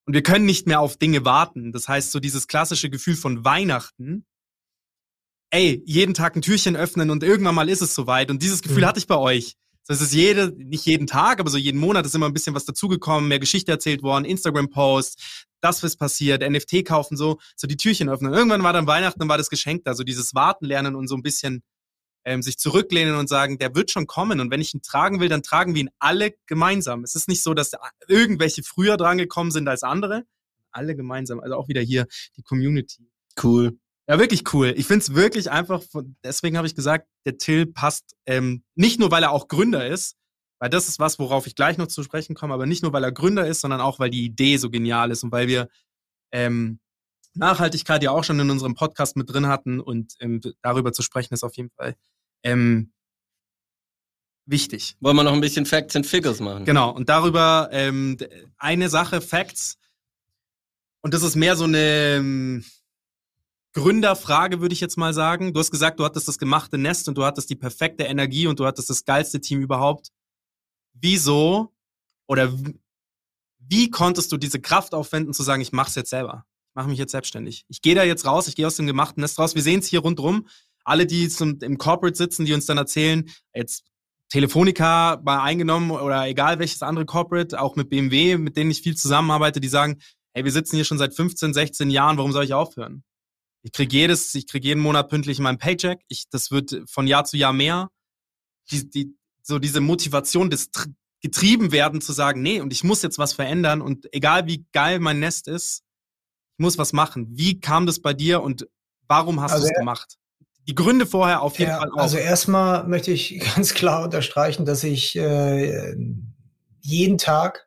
Und 0.08 0.14
wir 0.14 0.22
können 0.22 0.46
nicht 0.46 0.66
mehr 0.66 0.80
auf 0.80 0.96
Dinge 0.96 1.26
warten. 1.26 1.70
Das 1.70 1.86
heißt, 1.86 2.12
so 2.12 2.18
dieses 2.18 2.46
klassische 2.46 2.88
Gefühl 2.88 3.14
von 3.14 3.44
Weihnachten, 3.44 4.24
ey, 5.50 5.82
jeden 5.84 6.14
Tag 6.14 6.34
ein 6.34 6.40
Türchen 6.40 6.76
öffnen 6.76 7.10
und 7.10 7.22
irgendwann 7.22 7.54
mal 7.54 7.68
ist 7.68 7.82
es 7.82 7.94
soweit. 7.94 8.30
Und 8.30 8.42
dieses 8.42 8.62
Gefühl 8.62 8.84
mhm. 8.84 8.86
hatte 8.86 9.00
ich 9.00 9.06
bei 9.06 9.18
euch. 9.18 9.56
Das 9.86 10.00
ist 10.00 10.14
jede, 10.14 10.54
nicht 10.56 10.86
jeden 10.86 11.06
Tag, 11.06 11.40
aber 11.40 11.50
so 11.50 11.58
jeden 11.58 11.78
Monat 11.78 12.06
ist 12.06 12.14
immer 12.14 12.24
ein 12.24 12.32
bisschen 12.32 12.54
was 12.54 12.64
dazugekommen, 12.64 13.28
mehr 13.28 13.38
Geschichte 13.38 13.70
erzählt 13.70 14.02
worden, 14.02 14.24
Instagram-Posts, 14.24 15.46
das 15.60 15.82
was 15.82 15.96
passiert, 15.96 16.40
NFT 16.40 16.86
kaufen, 16.86 17.18
so, 17.18 17.36
so 17.54 17.66
die 17.66 17.76
Türchen 17.76 18.08
öffnen. 18.08 18.32
Irgendwann 18.32 18.62
war 18.62 18.72
dann 18.72 18.86
Weihnachten, 18.86 19.18
dann 19.18 19.28
war 19.28 19.36
das 19.36 19.50
Geschenk 19.50 19.84
da, 19.84 19.92
so 19.92 20.04
dieses 20.04 20.34
Warten 20.34 20.64
lernen 20.64 20.94
und 20.94 21.08
so 21.08 21.16
ein 21.16 21.22
bisschen 21.22 21.62
ähm, 22.28 22.42
sich 22.42 22.58
zurücklehnen 22.58 23.14
und 23.14 23.26
sagen, 23.28 23.58
der 23.58 23.74
wird 23.74 23.90
schon 23.90 24.06
kommen 24.06 24.38
und 24.40 24.50
wenn 24.50 24.60
ich 24.60 24.74
ihn 24.74 24.82
tragen 24.82 25.18
will, 25.18 25.30
dann 25.30 25.42
tragen 25.42 25.74
wir 25.74 25.80
ihn 25.80 25.90
alle 25.98 26.34
gemeinsam. 26.46 27.02
Es 27.02 27.14
ist 27.14 27.26
nicht 27.26 27.42
so, 27.42 27.54
dass 27.54 27.72
irgendwelche 28.06 28.62
früher 28.62 28.98
dran 28.98 29.16
gekommen 29.16 29.50
sind 29.50 29.66
als 29.66 29.82
andere, 29.82 30.24
alle 30.70 30.94
gemeinsam, 30.94 31.40
also 31.40 31.56
auch 31.56 31.68
wieder 31.68 31.80
hier 31.80 32.06
die 32.36 32.42
Community. 32.42 33.10
Cool. 33.42 33.78
Ja, 34.06 34.18
wirklich 34.18 34.52
cool. 34.52 34.74
Ich 34.76 34.86
finde 34.86 35.02
es 35.02 35.14
wirklich 35.14 35.50
einfach, 35.50 35.82
deswegen 36.22 36.58
habe 36.58 36.66
ich 36.66 36.74
gesagt, 36.74 37.08
der 37.24 37.38
Till 37.38 37.66
passt 37.66 38.14
ähm, 38.26 38.62
nicht 38.74 39.00
nur, 39.00 39.10
weil 39.10 39.22
er 39.22 39.30
auch 39.30 39.48
Gründer 39.48 39.86
ist, 39.86 40.16
weil 40.58 40.68
das 40.68 40.88
ist 40.88 40.98
was, 40.98 41.18
worauf 41.18 41.46
ich 41.46 41.54
gleich 41.54 41.78
noch 41.78 41.86
zu 41.86 42.02
sprechen 42.02 42.34
komme, 42.34 42.52
aber 42.52 42.66
nicht 42.66 42.82
nur, 42.82 42.92
weil 42.92 43.04
er 43.04 43.12
Gründer 43.12 43.46
ist, 43.46 43.62
sondern 43.62 43.80
auch, 43.80 43.98
weil 43.98 44.10
die 44.10 44.24
Idee 44.24 44.58
so 44.58 44.68
genial 44.68 45.10
ist 45.10 45.24
und 45.24 45.32
weil 45.32 45.48
wir 45.48 45.68
ähm, 46.30 46.78
Nachhaltigkeit 47.34 48.02
ja 48.02 48.10
auch 48.10 48.24
schon 48.24 48.40
in 48.40 48.50
unserem 48.50 48.74
Podcast 48.74 49.16
mit 49.16 49.32
drin 49.32 49.46
hatten 49.46 49.80
und 49.80 50.14
ähm, 50.20 50.40
darüber 50.60 50.92
zu 50.92 51.02
sprechen 51.02 51.32
ist 51.32 51.44
auf 51.44 51.56
jeden 51.56 51.70
Fall 51.70 51.94
ähm, 52.42 52.92
wichtig. 54.46 54.96
Wollen 55.00 55.16
wir 55.16 55.24
noch 55.24 55.32
ein 55.32 55.40
bisschen 55.40 55.66
Facts 55.66 55.96
and 55.96 56.06
Figures 56.06 56.40
machen? 56.40 56.64
Genau, 56.64 56.90
und 56.90 57.08
darüber 57.08 57.68
ähm, 57.72 58.16
eine 58.58 58.88
Sache, 58.88 59.20
Facts, 59.20 59.78
und 61.00 61.14
das 61.14 61.22
ist 61.22 61.36
mehr 61.36 61.56
so 61.56 61.64
eine 61.64 62.16
ähm, 62.16 62.64
Gründerfrage, 63.72 64.60
würde 64.60 64.72
ich 64.72 64.80
jetzt 64.80 64.96
mal 64.96 65.14
sagen. 65.14 65.52
Du 65.52 65.60
hast 65.60 65.70
gesagt, 65.70 66.00
du 66.00 66.04
hattest 66.04 66.26
das 66.26 66.38
gemachte 66.38 66.78
Nest 66.78 67.08
und 67.08 67.16
du 67.16 67.24
hattest 67.24 67.50
die 67.50 67.56
perfekte 67.56 68.04
Energie 68.04 68.46
und 68.46 68.58
du 68.58 68.66
hattest 68.66 68.90
das 68.90 69.04
geilste 69.04 69.40
Team 69.40 69.60
überhaupt. 69.60 70.08
Wieso 70.94 71.72
oder 72.26 72.52
wie 73.58 73.90
konntest 73.90 74.32
du 74.32 74.36
diese 74.36 74.60
Kraft 74.60 74.94
aufwenden, 74.94 75.32
zu 75.32 75.42
sagen, 75.42 75.62
ich 75.62 75.72
mache 75.72 75.90
es 75.90 75.94
jetzt 75.94 76.10
selber? 76.10 76.44
Ich 76.70 76.74
mache 76.74 76.88
mich 76.88 76.98
jetzt 76.98 77.12
selbstständig. 77.12 77.64
Ich 77.68 77.82
gehe 77.82 77.94
da 77.94 78.02
jetzt 78.02 78.24
raus, 78.26 78.48
ich 78.48 78.56
gehe 78.56 78.66
aus 78.66 78.76
dem 78.76 78.86
gemachten 78.86 79.20
Nest 79.20 79.38
raus. 79.38 79.54
Wir 79.54 79.62
sehen 79.62 79.80
es 79.80 79.86
hier 79.86 80.00
rundherum. 80.00 80.48
Alle, 80.88 81.06
die 81.06 81.28
zum, 81.28 81.58
im 81.60 81.78
Corporate 81.78 82.16
sitzen, 82.16 82.44
die 82.44 82.54
uns 82.54 82.66
dann 82.66 82.78
erzählen, 82.78 83.28
jetzt 83.54 83.84
Telefonica 84.28 85.20
mal 85.24 85.42
eingenommen 85.42 85.90
oder 85.90 86.26
egal 86.26 86.58
welches 86.58 86.82
andere 86.82 87.06
Corporate, 87.06 87.60
auch 87.60 87.76
mit 87.76 87.88
BMW, 87.88 88.36
mit 88.36 88.56
denen 88.56 88.70
ich 88.70 88.82
viel 88.82 88.96
zusammenarbeite, 88.96 89.60
die 89.60 89.68
sagen, 89.68 89.98
hey, 90.34 90.44
wir 90.44 90.52
sitzen 90.52 90.76
hier 90.76 90.84
schon 90.84 90.98
seit 90.98 91.14
15, 91.14 91.54
16 91.54 91.90
Jahren, 91.90 92.18
warum 92.18 92.32
soll 92.32 92.44
ich 92.44 92.54
aufhören? 92.54 93.04
Ich 93.62 93.72
kriege 93.72 93.96
jedes, 93.96 94.34
ich 94.34 94.46
kriege 94.46 94.68
jeden 94.68 94.80
Monat 94.80 95.08
pünktlich 95.08 95.38
meinen 95.40 95.58
Paycheck. 95.58 96.00
Ich, 96.08 96.28
das 96.30 96.50
wird 96.50 96.82
von 96.88 97.06
Jahr 97.06 97.24
zu 97.24 97.36
Jahr 97.36 97.52
mehr. 97.52 97.90
Die, 98.70 98.88
die, 98.88 99.14
so 99.42 99.58
diese 99.58 99.80
Motivation, 99.80 100.50
das 100.50 100.70
getrieben 101.20 101.72
werden 101.72 102.00
zu 102.00 102.12
sagen, 102.12 102.42
nee, 102.42 102.60
und 102.60 102.72
ich 102.72 102.84
muss 102.84 103.02
jetzt 103.02 103.18
was 103.18 103.32
verändern 103.32 103.80
und 103.80 104.12
egal 104.14 104.46
wie 104.46 104.64
geil 104.72 105.00
mein 105.00 105.18
Nest 105.18 105.48
ist, 105.48 105.82
ich 106.56 106.62
muss 106.62 106.78
was 106.78 106.92
machen. 106.92 107.26
Wie 107.30 107.60
kam 107.60 107.86
das 107.86 108.00
bei 108.00 108.14
dir 108.14 108.42
und 108.42 108.68
warum 109.08 109.40
hast 109.40 109.52
also 109.52 109.64
du 109.64 109.72
es 109.72 109.78
gemacht? 109.78 110.18
Die 110.68 110.74
Gründe 110.74 111.06
vorher 111.06 111.40
auf 111.40 111.58
jeden 111.58 111.70
ja, 111.70 111.78
Fall 111.78 111.90
auch. 111.92 111.96
Also 111.96 112.18
erstmal 112.18 112.86
möchte 112.86 113.10
ich 113.10 113.40
ganz 113.54 113.72
klar 113.72 114.04
unterstreichen, 114.04 114.66
dass 114.66 114.84
ich 114.84 115.16
äh, 115.16 115.94
jeden 116.80 117.18
Tag 117.18 117.66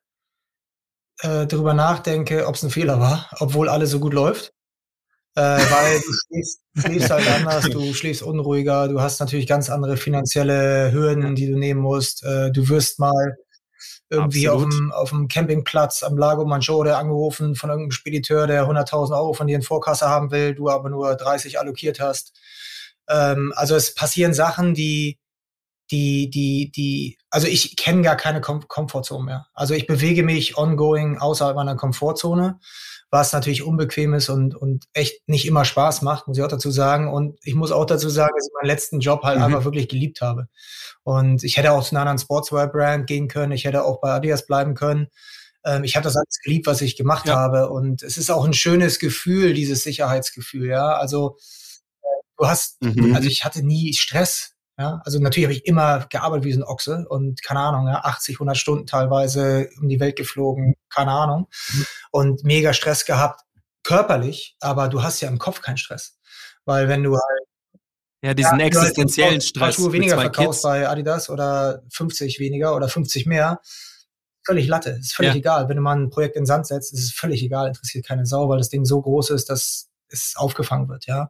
äh, 1.21 1.47
darüber 1.47 1.73
nachdenke, 1.73 2.47
ob 2.47 2.55
es 2.55 2.63
ein 2.63 2.69
Fehler 2.69 2.99
war, 2.99 3.29
obwohl 3.39 3.69
alles 3.69 3.89
so 3.89 3.99
gut 3.99 4.13
läuft. 4.13 4.53
Äh, 5.33 5.41
weil 5.41 5.99
du 5.99 6.13
schläfst, 6.13 6.61
schläfst 6.75 7.09
halt 7.09 7.27
anders, 7.35 7.69
du 7.69 7.93
schläfst 7.93 8.21
unruhiger, 8.21 8.87
du 8.87 9.01
hast 9.01 9.19
natürlich 9.19 9.47
ganz 9.47 9.69
andere 9.69 9.97
finanzielle 9.97 10.91
Hürden, 10.91 11.35
die 11.35 11.49
du 11.49 11.57
nehmen 11.57 11.79
musst. 11.79 12.23
Äh, 12.23 12.51
du 12.51 12.69
wirst 12.69 12.99
mal 12.99 13.37
irgendwie 14.09 14.49
auf 14.49 14.61
dem, 14.61 14.91
auf 14.91 15.09
dem 15.09 15.27
Campingplatz 15.27 16.03
am 16.03 16.17
Lago 16.17 16.45
Maggiore 16.45 16.97
angerufen 16.97 17.55
von 17.55 17.69
irgendeinem 17.69 17.91
Spediteur, 17.91 18.45
der 18.45 18.65
100.000 18.65 19.15
Euro 19.15 19.33
von 19.33 19.47
dir 19.47 19.55
in 19.55 19.61
Vorkasse 19.61 20.07
haben 20.07 20.31
will, 20.31 20.53
du 20.53 20.69
aber 20.69 20.89
nur 20.89 21.15
30 21.15 21.59
allokiert 21.59 21.99
hast. 22.01 22.33
Ähm, 23.11 23.53
also 23.55 23.75
es 23.75 23.93
passieren 23.93 24.33
Sachen, 24.33 24.73
die, 24.73 25.19
die, 25.91 26.29
die, 26.29 26.71
die, 26.71 27.17
also 27.29 27.47
ich 27.47 27.75
kenne 27.75 28.01
gar 28.01 28.15
keine 28.15 28.41
Com 28.41 28.67
Komfortzone 28.67 29.25
mehr. 29.25 29.47
Also 29.53 29.73
ich 29.73 29.87
bewege 29.87 30.23
mich 30.23 30.57
ongoing 30.57 31.17
außerhalb 31.17 31.55
meiner 31.55 31.75
Komfortzone 31.75 32.59
was 33.11 33.33
natürlich 33.33 33.61
unbequem 33.61 34.13
ist 34.13 34.29
und, 34.29 34.55
und 34.55 34.85
echt 34.93 35.27
nicht 35.27 35.45
immer 35.45 35.65
Spaß 35.65 36.01
macht, 36.01 36.27
muss 36.27 36.37
ich 36.37 36.43
auch 36.43 36.49
dazu 36.49 36.71
sagen. 36.71 37.09
Und 37.13 37.37
ich 37.43 37.55
muss 37.55 37.73
auch 37.73 37.85
dazu 37.85 38.09
sagen, 38.09 38.31
dass 38.33 38.47
ich 38.47 38.53
meinen 38.53 38.67
letzten 38.67 39.01
Job 39.01 39.23
halt 39.23 39.37
mhm. 39.37 39.43
einfach 39.43 39.65
wirklich 39.65 39.89
geliebt 39.89 40.21
habe. 40.21 40.47
Und 41.03 41.43
ich 41.43 41.57
hätte 41.57 41.73
auch 41.73 41.83
zu 41.83 41.93
einer 41.93 42.01
anderen 42.01 42.19
Sportswear-Brand 42.19 43.07
gehen 43.07 43.27
können, 43.27 43.51
ich 43.51 43.65
hätte 43.65 43.83
auch 43.83 43.99
bei 43.99 44.11
Adidas 44.11 44.45
bleiben 44.45 44.75
können. 44.75 45.07
Ähm, 45.65 45.83
ich 45.83 45.97
habe 45.97 46.05
das 46.05 46.15
alles 46.15 46.39
geliebt, 46.41 46.67
was 46.67 46.81
ich 46.81 46.95
gemacht 46.95 47.27
ja. 47.27 47.35
habe. 47.35 47.69
Und 47.69 48.01
es 48.01 48.17
ist 48.17 48.31
auch 48.31 48.45
ein 48.45 48.53
schönes 48.53 48.97
Gefühl, 48.97 49.53
dieses 49.53 49.83
Sicherheitsgefühl, 49.83 50.69
ja. 50.69 50.93
Also 50.93 51.37
du 52.41 52.47
hast, 52.47 52.81
mhm. 52.81 53.15
also 53.15 53.27
ich 53.27 53.45
hatte 53.45 53.63
nie 53.63 53.93
Stress 53.93 54.55
ja, 54.81 54.99
also 55.05 55.19
natürlich 55.19 55.45
habe 55.45 55.53
ich 55.53 55.65
immer 55.67 56.07
gearbeitet 56.09 56.45
wie 56.45 56.53
so 56.53 56.61
ein 56.61 56.63
Ochse 56.63 57.05
und 57.07 57.43
keine 57.43 57.59
Ahnung, 57.59 57.87
ja, 57.87 58.01
80, 58.03 58.35
100 58.35 58.57
Stunden 58.57 58.87
teilweise 58.87 59.69
um 59.79 59.87
die 59.87 59.99
Welt 59.99 60.15
geflogen, 60.15 60.75
keine 60.89 61.11
Ahnung. 61.11 61.47
Mhm. 61.71 61.85
Und 62.11 62.43
mega 62.43 62.73
Stress 62.73 63.05
gehabt, 63.05 63.41
körperlich, 63.83 64.55
aber 64.59 64.87
du 64.87 65.03
hast 65.03 65.21
ja 65.21 65.29
im 65.29 65.37
Kopf 65.37 65.61
keinen 65.61 65.77
Stress. 65.77 66.17
Weil 66.65 66.87
wenn 66.87 67.03
du 67.03 67.11
halt 67.11 67.47
ja, 68.23 68.33
diesen 68.33 68.59
ja, 68.59 68.65
existenziellen 68.65 69.33
halt 69.33 69.43
Stress. 69.43 69.75
Schuhe 69.75 69.93
weniger 69.93 70.19
verkaufst 70.19 70.61
Kids. 70.61 70.63
bei 70.63 70.87
Adidas 70.89 71.29
oder 71.29 71.83
50 71.91 72.39
weniger 72.39 72.75
oder 72.75 72.87
50 72.87 73.27
mehr, 73.27 73.61
völlig 74.45 74.67
Latte. 74.67 74.91
Ist 74.91 75.13
völlig 75.13 75.33
ja. 75.33 75.39
egal. 75.39 75.69
Wenn 75.69 75.77
du 75.77 75.83
mal 75.83 75.95
ein 75.95 76.09
Projekt 76.09 76.35
in 76.35 76.41
den 76.41 76.47
Sand 76.47 76.65
setzt, 76.65 76.93
ist 76.93 77.03
es 77.03 77.11
völlig 77.11 77.43
egal, 77.43 77.67
interessiert 77.67 78.05
keine 78.05 78.25
Sau, 78.25 78.49
weil 78.49 78.57
das 78.57 78.69
Ding 78.69 78.85
so 78.85 79.01
groß 79.01 79.31
ist, 79.31 79.49
dass 79.49 79.89
es 80.07 80.33
aufgefangen 80.35 80.89
wird, 80.89 81.05
ja. 81.05 81.29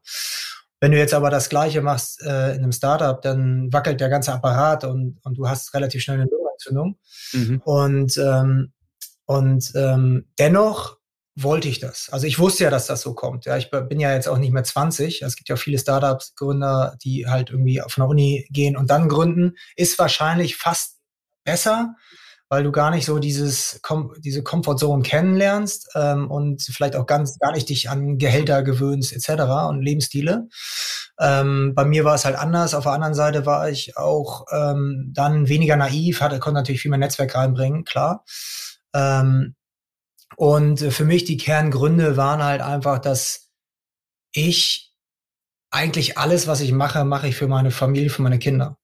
Wenn 0.82 0.92
du 0.92 0.98
jetzt 0.98 1.14
aber 1.14 1.30
das 1.30 1.48
Gleiche 1.48 1.82
machst 1.82 2.22
äh, 2.24 2.56
in 2.56 2.64
einem 2.64 2.72
Startup, 2.72 3.22
dann 3.22 3.72
wackelt 3.72 4.02
der 4.02 4.10
ganze 4.10 4.34
Apparat 4.34 4.84
und, 4.84 5.20
und 5.24 5.38
du 5.38 5.48
hast 5.48 5.74
relativ 5.76 6.02
schnell 6.02 6.20
eine 6.20 6.30
Lungenentzündung. 6.30 6.98
Mhm. 7.34 7.62
Und, 7.64 8.18
ähm, 8.18 8.74
und 9.26 9.72
ähm, 9.76 10.26
dennoch 10.40 10.98
wollte 11.36 11.68
ich 11.68 11.80
das. 11.80 12.10
Also 12.12 12.26
ich 12.26 12.40
wusste 12.40 12.66
ja, 12.66 12.70
dass 12.72 12.88
das 12.88 13.02
so 13.02 13.14
kommt. 13.14 13.46
Ja, 13.46 13.58
ich 13.58 13.70
bin 13.70 14.00
ja 14.00 14.14
jetzt 14.14 14.28
auch 14.28 14.40
nicht 14.40 14.52
mehr 14.52 14.64
20. 14.64 15.22
Es 15.22 15.36
gibt 15.36 15.50
ja 15.50 15.56
viele 15.56 15.78
Startups-Gründer, 15.78 16.98
die 17.04 17.28
halt 17.28 17.52
irgendwie 17.52 17.82
von 17.88 18.02
der 18.02 18.10
Uni 18.10 18.48
gehen 18.50 18.76
und 18.76 18.90
dann 18.90 19.08
gründen. 19.08 19.54
Ist 19.76 20.00
wahrscheinlich 20.00 20.58
fast 20.58 20.98
besser, 21.44 21.96
weil 22.52 22.64
du 22.66 22.74
gar 22.74 22.92
nicht 22.92 23.06
so 23.06 23.18
dieses 23.18 23.80
Kom 23.82 24.14
diese 24.20 24.44
Comfortzone 24.44 25.04
kennenlernst 25.04 25.88
ähm, 25.96 26.30
und 26.30 26.62
vielleicht 26.62 26.98
auch 26.98 27.06
ganz 27.06 27.40
gar 27.40 27.54
nicht 27.54 27.70
dich 27.70 27.90
an 27.90 28.18
Gehälter 28.18 28.62
gewöhnst 28.62 29.14
etc. 29.14 29.44
und 29.70 29.82
Lebensstile. 29.82 30.50
Ähm, 31.18 31.72
bei 31.74 31.86
mir 31.86 32.04
war 32.04 32.16
es 32.16 32.26
halt 32.26 32.36
anders. 32.36 32.74
Auf 32.74 32.84
der 32.84 32.92
anderen 32.92 33.14
Seite 33.14 33.46
war 33.46 33.70
ich 33.70 33.96
auch 33.96 34.48
ähm, 34.52 35.12
dann 35.14 35.48
weniger 35.48 35.78
naiv, 35.78 36.20
hatte 36.20 36.40
konnte 36.40 36.60
natürlich 36.60 36.82
viel 36.82 36.92
mehr 36.92 37.00
Netzwerk 37.00 37.34
reinbringen, 37.36 37.86
klar. 37.86 38.26
Ähm, 38.94 39.56
und 40.36 40.80
für 40.82 41.06
mich 41.06 41.24
die 41.24 41.38
Kerngründe 41.38 42.18
waren 42.18 42.44
halt 42.44 42.62
einfach, 42.62 43.00
dass 43.00 43.50
ich 44.34 44.94
eigentlich 45.70 46.18
alles, 46.18 46.48
was 46.48 46.60
ich 46.60 46.74
mache, 46.74 47.06
mache 47.06 47.30
ich 47.30 47.38
für 47.38 47.48
meine 47.48 47.72
Familie, 47.72 48.10
für 48.10 48.24
meine 48.24 48.40
Kinder. 48.40 48.78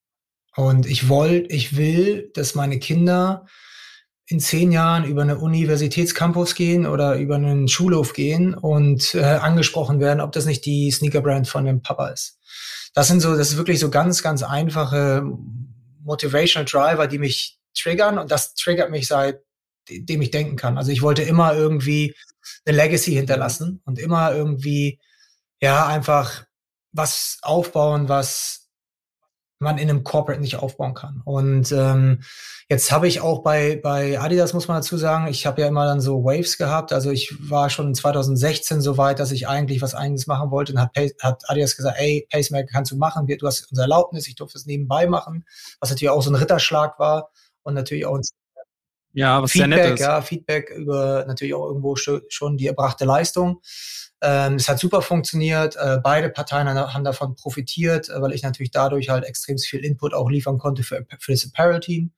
Und 0.58 0.88
ich 0.88 1.08
wollte, 1.08 1.54
ich 1.54 1.78
will, 1.78 2.32
dass 2.34 2.56
meine 2.56 2.80
Kinder 2.80 3.46
in 4.26 4.40
zehn 4.40 4.72
Jahren 4.72 5.06
über 5.06 5.22
eine 5.22 5.38
Universitätscampus 5.38 6.56
gehen 6.56 6.88
oder 6.88 7.16
über 7.18 7.36
einen 7.36 7.68
Schulhof 7.68 8.14
gehen 8.14 8.56
und 8.56 9.14
äh, 9.14 9.22
angesprochen 9.22 10.00
werden, 10.00 10.20
ob 10.20 10.32
das 10.32 10.48
nicht 10.48 10.66
die 10.66 10.90
Sneakerbrand 10.90 11.48
von 11.48 11.64
dem 11.64 11.84
Papa 11.84 12.08
ist. 12.08 12.40
Das 12.96 13.08
sind 13.08 13.20
so, 13.20 13.38
das 13.38 13.52
ist 13.52 13.58
wirklich 13.58 13.80
so 13.80 13.92
ganz, 13.92 14.24
ganz 14.24 14.42
einfache 14.42 15.24
Motivational 16.02 16.66
Driver, 16.66 17.06
die 17.06 17.20
mich 17.20 17.60
triggern 17.76 18.18
und 18.18 18.32
das 18.32 18.56
triggert 18.56 18.90
mich 18.90 19.08
seit 19.08 19.44
dem 19.90 20.24
ich 20.24 20.32
denken 20.32 20.56
kann. 20.56 20.80
Also 20.80 20.92
ich 20.92 21.04
wollte 21.04 21.22
immer 21.22 21.54
irgendwie 21.54 22.16
eine 22.66 22.76
Legacy 22.76 23.14
hinterlassen 23.14 23.82
und 23.86 24.00
immer 24.00 24.34
irgendwie 24.34 25.00
ja 25.62 25.86
einfach 25.86 26.46
was 26.94 27.38
aufbauen, 27.44 28.10
was 28.10 28.67
man 29.60 29.78
in 29.78 29.90
einem 29.90 30.04
Corporate 30.04 30.42
nicht 30.42 30.58
aufbauen 30.58 30.94
kann. 30.94 31.22
Und 31.26 31.72
ähm, 31.72 32.22
jetzt 32.70 32.92
habe 32.92 33.08
ich 33.08 33.22
auch 33.22 33.42
bei, 33.42 33.80
bei 33.82 34.20
Adidas, 34.20 34.54
muss 34.54 34.68
man 34.68 34.78
dazu 34.78 34.98
sagen, 34.98 35.28
ich 35.28 35.46
habe 35.46 35.62
ja 35.62 35.68
immer 35.68 35.86
dann 35.86 36.02
so 36.02 36.24
Waves 36.24 36.58
gehabt. 36.58 36.94
Also 36.94 37.12
ich 37.12 37.34
war 37.40 37.70
schon 37.70 37.96
2016 37.96 38.82
so 38.82 38.98
weit, 38.98 39.20
dass 39.20 39.32
ich 39.32 39.48
eigentlich 39.48 39.82
was 39.82 39.96
eigenes 39.96 40.28
machen 40.28 40.52
wollte 40.52 40.74
und 40.74 40.80
hat, 40.80 40.92
hat 41.22 41.44
Adidas 41.50 41.76
gesagt, 41.76 41.98
ey, 42.00 42.28
Pacemaker 42.32 42.68
kannst 42.72 42.92
du 42.92 42.98
machen, 42.98 43.26
du 43.26 43.48
hast 43.48 43.68
unsere 43.72 43.86
Erlaubnis, 43.86 44.28
ich 44.28 44.36
durfte 44.36 44.58
es 44.58 44.66
nebenbei 44.66 45.08
machen, 45.08 45.46
was 45.80 45.90
natürlich 45.90 46.10
auch 46.10 46.22
so 46.22 46.32
ein 46.32 46.36
Ritterschlag 46.36 47.00
war 47.00 47.30
und 47.64 47.74
natürlich 47.74 48.06
auch 48.06 48.16
ein 48.16 48.24
Ja, 49.18 49.42
was 49.42 49.52
Feedback, 49.52 49.74
sehr 49.74 49.84
nett 49.84 49.94
ist. 49.96 50.00
ja, 50.00 50.22
Feedback 50.22 50.70
über 50.70 51.26
natürlich 51.26 51.56
auch 51.56 51.66
irgendwo 51.66 51.96
schon 51.96 52.56
die 52.56 52.68
erbrachte 52.68 53.04
Leistung. 53.04 53.62
Ähm, 54.22 54.56
es 54.56 54.70
hat 54.70 54.78
super 54.78 55.02
funktioniert. 55.02 55.76
Äh, 55.76 55.98
beide 56.04 56.30
Parteien 56.30 56.70
haben 56.70 57.04
davon 57.04 57.34
profitiert, 57.36 58.10
äh, 58.10 58.22
weil 58.22 58.34
ich 58.34 58.44
natürlich 58.44 58.70
dadurch 58.70 59.10
halt 59.10 59.26
extrem 59.26 59.58
viel 59.58 59.84
Input 59.84 60.14
auch 60.14 60.30
liefern 60.30 60.60
konnte 60.60 60.84
für, 60.84 61.04
für 61.20 61.32
das 61.32 61.46
Apparel-Team, 61.46 62.12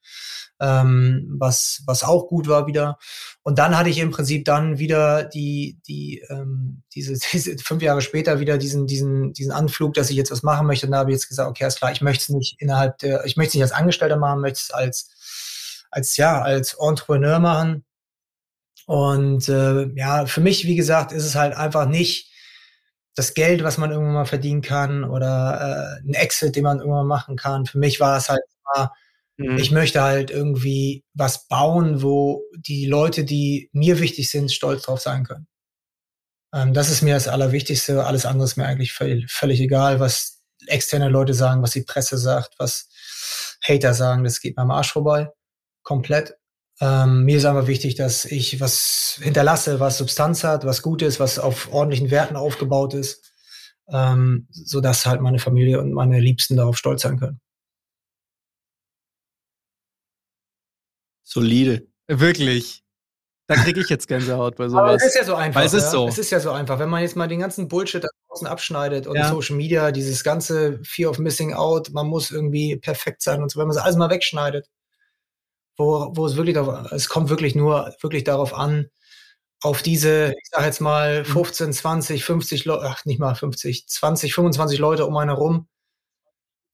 ähm, 0.60 1.36
was, 1.40 1.84
was 1.86 2.04
auch 2.04 2.28
gut 2.28 2.50
war 2.50 2.68
wieder. 2.68 2.98
Und 3.44 3.60
dann 3.60 3.78
hatte 3.78 3.90
ich 3.90 4.00
im 4.00 4.12
Prinzip 4.12 4.44
dann 4.44 4.78
wieder 4.78 5.24
die, 5.24 5.80
die, 5.88 6.22
ähm, 6.30 6.84
diese, 6.94 7.14
diese 7.32 7.58
fünf 7.60 7.82
Jahre 7.82 8.02
später 8.02 8.42
wieder 8.42 8.58
diesen, 8.58 8.88
diesen, 8.88 9.32
diesen 9.32 9.54
Anflug, 9.54 9.94
dass 9.94 10.10
ich 10.10 10.18
jetzt 10.18 10.32
was 10.32 10.44
machen 10.44 10.68
möchte. 10.68 10.86
Und 10.86 10.92
da 10.92 10.98
habe 10.98 11.12
ich 11.12 11.16
jetzt 11.16 11.30
gesagt, 11.30 11.50
okay, 11.50 11.66
ist 11.66 11.78
klar, 11.78 11.94
ich 11.94 12.02
möchte 12.02 12.24
es 12.24 12.30
nicht 12.30 12.56
innerhalb 12.60 12.98
der, 12.98 13.24
ich 13.24 13.38
möchte 13.38 13.52
es 13.52 13.54
nicht 13.56 13.64
als 13.64 13.72
Angestellter 13.72 14.18
machen, 14.18 14.42
möchte 14.42 14.60
es 14.64 14.72
als, 14.72 15.12
als, 15.92 16.18
ja, 16.18 16.42
als 16.42 16.76
Entrepreneur 16.80 17.40
machen 17.40 17.86
und 18.90 19.48
äh, 19.50 19.88
ja, 19.96 20.26
für 20.26 20.42
mich, 20.42 20.66
wie 20.66 20.76
gesagt, 20.76 21.12
ist 21.12 21.24
es 21.24 21.36
halt 21.36 21.56
einfach 21.56 21.88
nicht 21.88 22.32
das 23.14 23.36
Geld, 23.36 23.64
was 23.64 23.78
man 23.78 23.92
irgendwann 23.92 24.16
mal 24.16 24.26
verdienen 24.26 24.62
kann 24.64 25.04
oder 25.04 26.00
äh, 26.02 26.10
ein 26.10 26.16
Exit, 26.16 26.56
den 26.56 26.64
man 26.64 26.80
irgendwann 26.80 27.06
machen 27.06 27.36
kann. 27.36 27.68
Für 27.68 27.78
mich 27.78 28.00
war 28.00 28.18
es 28.18 28.30
halt 28.30 28.42
immer, 28.76 28.92
mhm. 29.38 29.58
ich 29.60 29.70
möchte 29.70 30.02
halt 30.02 30.32
irgendwie 30.32 31.06
was 31.14 31.48
bauen, 31.48 32.02
wo 32.02 32.42
die 32.58 32.88
Leute, 32.88 33.26
die 33.26 33.70
mir 33.74 34.00
wichtig 34.00 34.32
sind, 34.32 34.52
stolz 34.52 34.82
drauf 34.82 35.02
sein 35.02 35.24
können. 35.24 35.48
Ähm, 36.52 36.74
das 36.74 36.90
ist 36.90 37.04
mir 37.04 37.14
das 37.14 37.28
Allerwichtigste. 37.28 38.06
Alles 38.08 38.26
andere 38.26 38.46
ist 38.46 38.58
mir 38.58 38.66
eigentlich 38.66 38.94
völlig, 38.94 39.32
völlig 39.32 39.60
egal, 39.62 40.00
was 40.00 40.42
externe 40.66 41.10
Leute 41.10 41.36
sagen, 41.36 41.62
was 41.62 41.72
die 41.72 41.84
Presse 41.84 42.18
sagt, 42.18 42.56
was 42.58 42.90
Hater 43.62 43.94
sagen. 43.94 44.24
Das 44.24 44.42
geht 44.42 44.58
mir 44.58 44.64
am 44.64 44.72
Arsch 44.72 44.92
vorbei. 44.92 45.30
Komplett. 45.90 46.38
Ähm, 46.82 47.24
mir 47.24 47.38
ist 47.38 47.46
aber 47.46 47.66
wichtig, 47.66 47.96
dass 47.96 48.24
ich 48.24 48.60
was 48.60 49.20
hinterlasse, 49.24 49.80
was 49.80 49.98
Substanz 49.98 50.44
hat, 50.44 50.64
was 50.64 50.84
gut 50.84 51.02
ist, 51.02 51.20
was 51.20 51.40
auf 51.40 51.74
ordentlichen 51.74 52.12
Werten 52.12 52.36
aufgebaut 52.36 52.94
ist, 52.94 53.34
ähm, 53.92 54.48
so 54.52 54.82
dass 54.82 55.08
halt 55.08 55.20
meine 55.22 55.40
Familie 55.40 55.80
und 55.82 55.92
meine 55.92 56.20
Liebsten 56.20 56.58
darauf 56.58 56.78
stolz 56.78 57.02
sein 57.02 57.18
können. 57.20 57.42
Solide. 61.24 61.88
Wirklich. 62.06 62.84
Da 63.48 63.56
kriege 63.56 63.82
ich 63.82 63.90
jetzt 63.90 64.08
Gänsehaut 64.08 64.58
bei 64.58 64.70
sowas. 64.70 64.84
Aber 64.84 64.94
es 64.94 65.06
ist 65.08 65.16
ja 65.16 65.24
so 65.24 65.34
einfach. 65.34 65.62
Weil 65.62 65.66
es 65.66 65.74
ist 65.74 65.86
ja? 65.86 65.90
so. 65.90 66.08
Es 66.08 66.20
ist 66.20 66.30
ja 66.30 66.40
so 66.40 66.52
einfach. 66.52 66.78
Wenn 66.78 66.90
man 66.90 67.02
jetzt 67.02 67.16
mal 67.16 67.28
den 67.28 67.40
ganzen 67.40 67.68
Bullshit 67.68 68.04
da 68.04 68.10
draußen 68.28 68.46
abschneidet 68.46 69.08
und 69.08 69.16
ja. 69.16 69.28
Social 69.28 69.56
Media, 69.56 69.92
dieses 69.92 70.24
ganze 70.24 70.80
Fear 70.84 71.10
of 71.10 71.18
Missing 71.18 71.54
Out, 71.54 71.90
man 71.94 72.06
muss 72.06 72.30
irgendwie 72.30 72.78
perfekt 72.78 73.24
sein 73.24 73.42
und 73.42 73.50
so, 73.50 73.60
wenn 73.60 73.68
man 73.68 73.76
es 73.76 73.82
alles 73.82 73.96
mal 73.96 74.12
wegschneidet, 74.12 74.68
wo, 75.80 76.12
wo 76.16 76.26
es 76.26 76.36
wirklich 76.36 76.56
darauf, 76.56 76.92
es 76.92 77.10
kommt 77.10 77.30
wirklich 77.30 77.56
nur 77.56 77.96
wirklich 78.02 78.26
darauf 78.26 78.54
an, 78.54 78.90
auf 79.62 79.82
diese, 79.82 80.34
ich 80.42 80.50
sag 80.52 80.66
jetzt 80.66 80.82
mal 80.82 81.26
15, 81.26 81.74
20, 81.74 82.24
50 82.24 82.66
Leute, 82.66 82.86
ach 82.86 83.06
nicht 83.06 83.20
mal 83.20 83.36
50, 83.36 83.88
20, 83.88 84.34
25 84.34 84.80
Leute 84.80 85.06
um 85.06 85.18
einen 85.18 85.32
herum, 85.32 85.68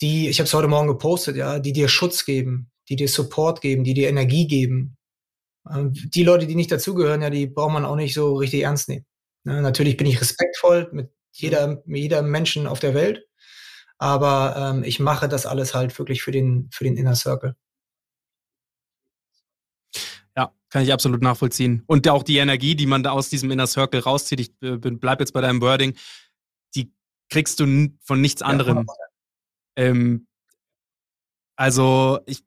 die, 0.02 0.28
ich 0.28 0.40
habe 0.40 0.48
es 0.48 0.54
heute 0.54 0.68
Morgen 0.68 0.88
gepostet, 0.88 1.36
ja, 1.36 1.60
die 1.60 1.74
dir 1.74 1.88
Schutz 1.88 2.26
geben, 2.26 2.72
die 2.90 2.96
dir 2.96 3.08
Support 3.08 3.62
geben, 3.62 3.84
die 3.84 3.94
dir 3.94 4.10
Energie 4.10 4.48
geben. 4.48 4.98
Ähm, 5.72 5.94
die 5.94 6.24
Leute, 6.24 6.48
die 6.48 6.56
nicht 6.56 6.72
dazugehören, 6.72 7.22
ja, 7.22 7.30
die 7.30 7.48
braucht 7.48 7.74
man 7.74 7.86
auch 7.86 7.96
nicht 7.96 8.14
so 8.14 8.36
richtig 8.36 8.64
ernst 8.64 8.90
nehmen. 8.90 9.06
Ne, 9.44 9.62
natürlich 9.62 9.98
bin 9.98 10.08
ich 10.08 10.20
respektvoll 10.22 10.90
mit 10.92 11.12
jeder, 11.32 11.84
mit 11.86 12.02
jeder 12.02 12.24
Menschen 12.24 12.68
auf 12.68 12.80
der 12.80 12.96
Welt, 12.96 13.26
aber 14.00 14.56
ähm, 14.58 14.84
ich 14.84 15.00
mache 15.00 15.30
das 15.30 15.46
alles 15.46 15.76
halt 15.76 15.98
wirklich 16.00 16.24
für 16.24 16.32
den, 16.32 16.70
für 16.74 16.84
den 16.84 16.98
Inner 16.98 17.16
Circle. 17.16 17.56
Kann 20.76 20.84
ich 20.84 20.92
absolut 20.92 21.22
nachvollziehen. 21.22 21.84
Und 21.88 22.06
auch 22.10 22.22
die 22.22 22.36
Energie, 22.36 22.76
die 22.76 22.86
man 22.86 23.02
da 23.02 23.12
aus 23.12 23.30
diesem 23.30 23.50
Inner 23.50 23.66
Circle 23.66 24.02
rauszieht, 24.02 24.42
ich 24.42 24.62
äh, 24.62 24.76
bleib 24.76 25.22
jetzt 25.22 25.32
bei 25.32 25.40
deinem 25.40 25.62
Wording, 25.62 25.96
die 26.76 26.92
kriegst 27.30 27.62
du 27.62 27.94
von 28.04 28.20
nichts 28.20 28.42
anderem. 28.42 28.86
Ja, 28.86 28.94
ähm, 29.78 30.28
also 31.56 32.20
ich, 32.26 32.44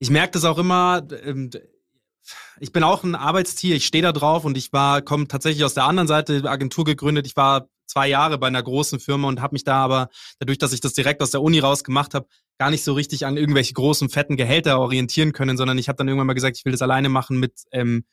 ich 0.00 0.10
merke 0.10 0.32
das 0.32 0.44
auch 0.44 0.58
immer, 0.58 1.06
ähm, 1.22 1.50
ich 2.58 2.72
bin 2.72 2.82
auch 2.82 3.04
ein 3.04 3.14
Arbeitstier, 3.14 3.76
ich 3.76 3.86
stehe 3.86 4.02
da 4.02 4.10
drauf 4.10 4.44
und 4.44 4.56
ich 4.56 4.72
war, 4.72 5.00
komme 5.00 5.28
tatsächlich 5.28 5.62
aus 5.62 5.74
der 5.74 5.84
anderen 5.84 6.08
Seite, 6.08 6.50
Agentur 6.50 6.84
gegründet. 6.84 7.24
Ich 7.24 7.36
war 7.36 7.68
zwei 7.94 8.08
Jahre 8.08 8.38
bei 8.38 8.48
einer 8.48 8.62
großen 8.62 8.98
Firma 8.98 9.28
und 9.28 9.40
habe 9.40 9.54
mich 9.54 9.62
da 9.62 9.76
aber, 9.76 10.08
dadurch, 10.40 10.58
dass 10.58 10.72
ich 10.72 10.80
das 10.80 10.94
direkt 10.94 11.22
aus 11.22 11.30
der 11.30 11.42
Uni 11.42 11.60
raus 11.60 11.84
gemacht 11.84 12.12
habe, 12.14 12.26
gar 12.58 12.70
nicht 12.70 12.82
so 12.82 12.92
richtig 12.92 13.24
an 13.24 13.36
irgendwelche 13.36 13.72
großen, 13.72 14.08
fetten 14.08 14.36
Gehälter 14.36 14.80
orientieren 14.80 15.32
können, 15.32 15.56
sondern 15.56 15.78
ich 15.78 15.88
habe 15.88 15.96
dann 15.96 16.08
irgendwann 16.08 16.26
mal 16.26 16.34
gesagt, 16.34 16.56
ich 16.56 16.64
will 16.64 16.72
das 16.72 16.82
alleine 16.82 17.08
machen 17.08 17.38
mit, 17.38 17.52
ähm, 17.70 18.04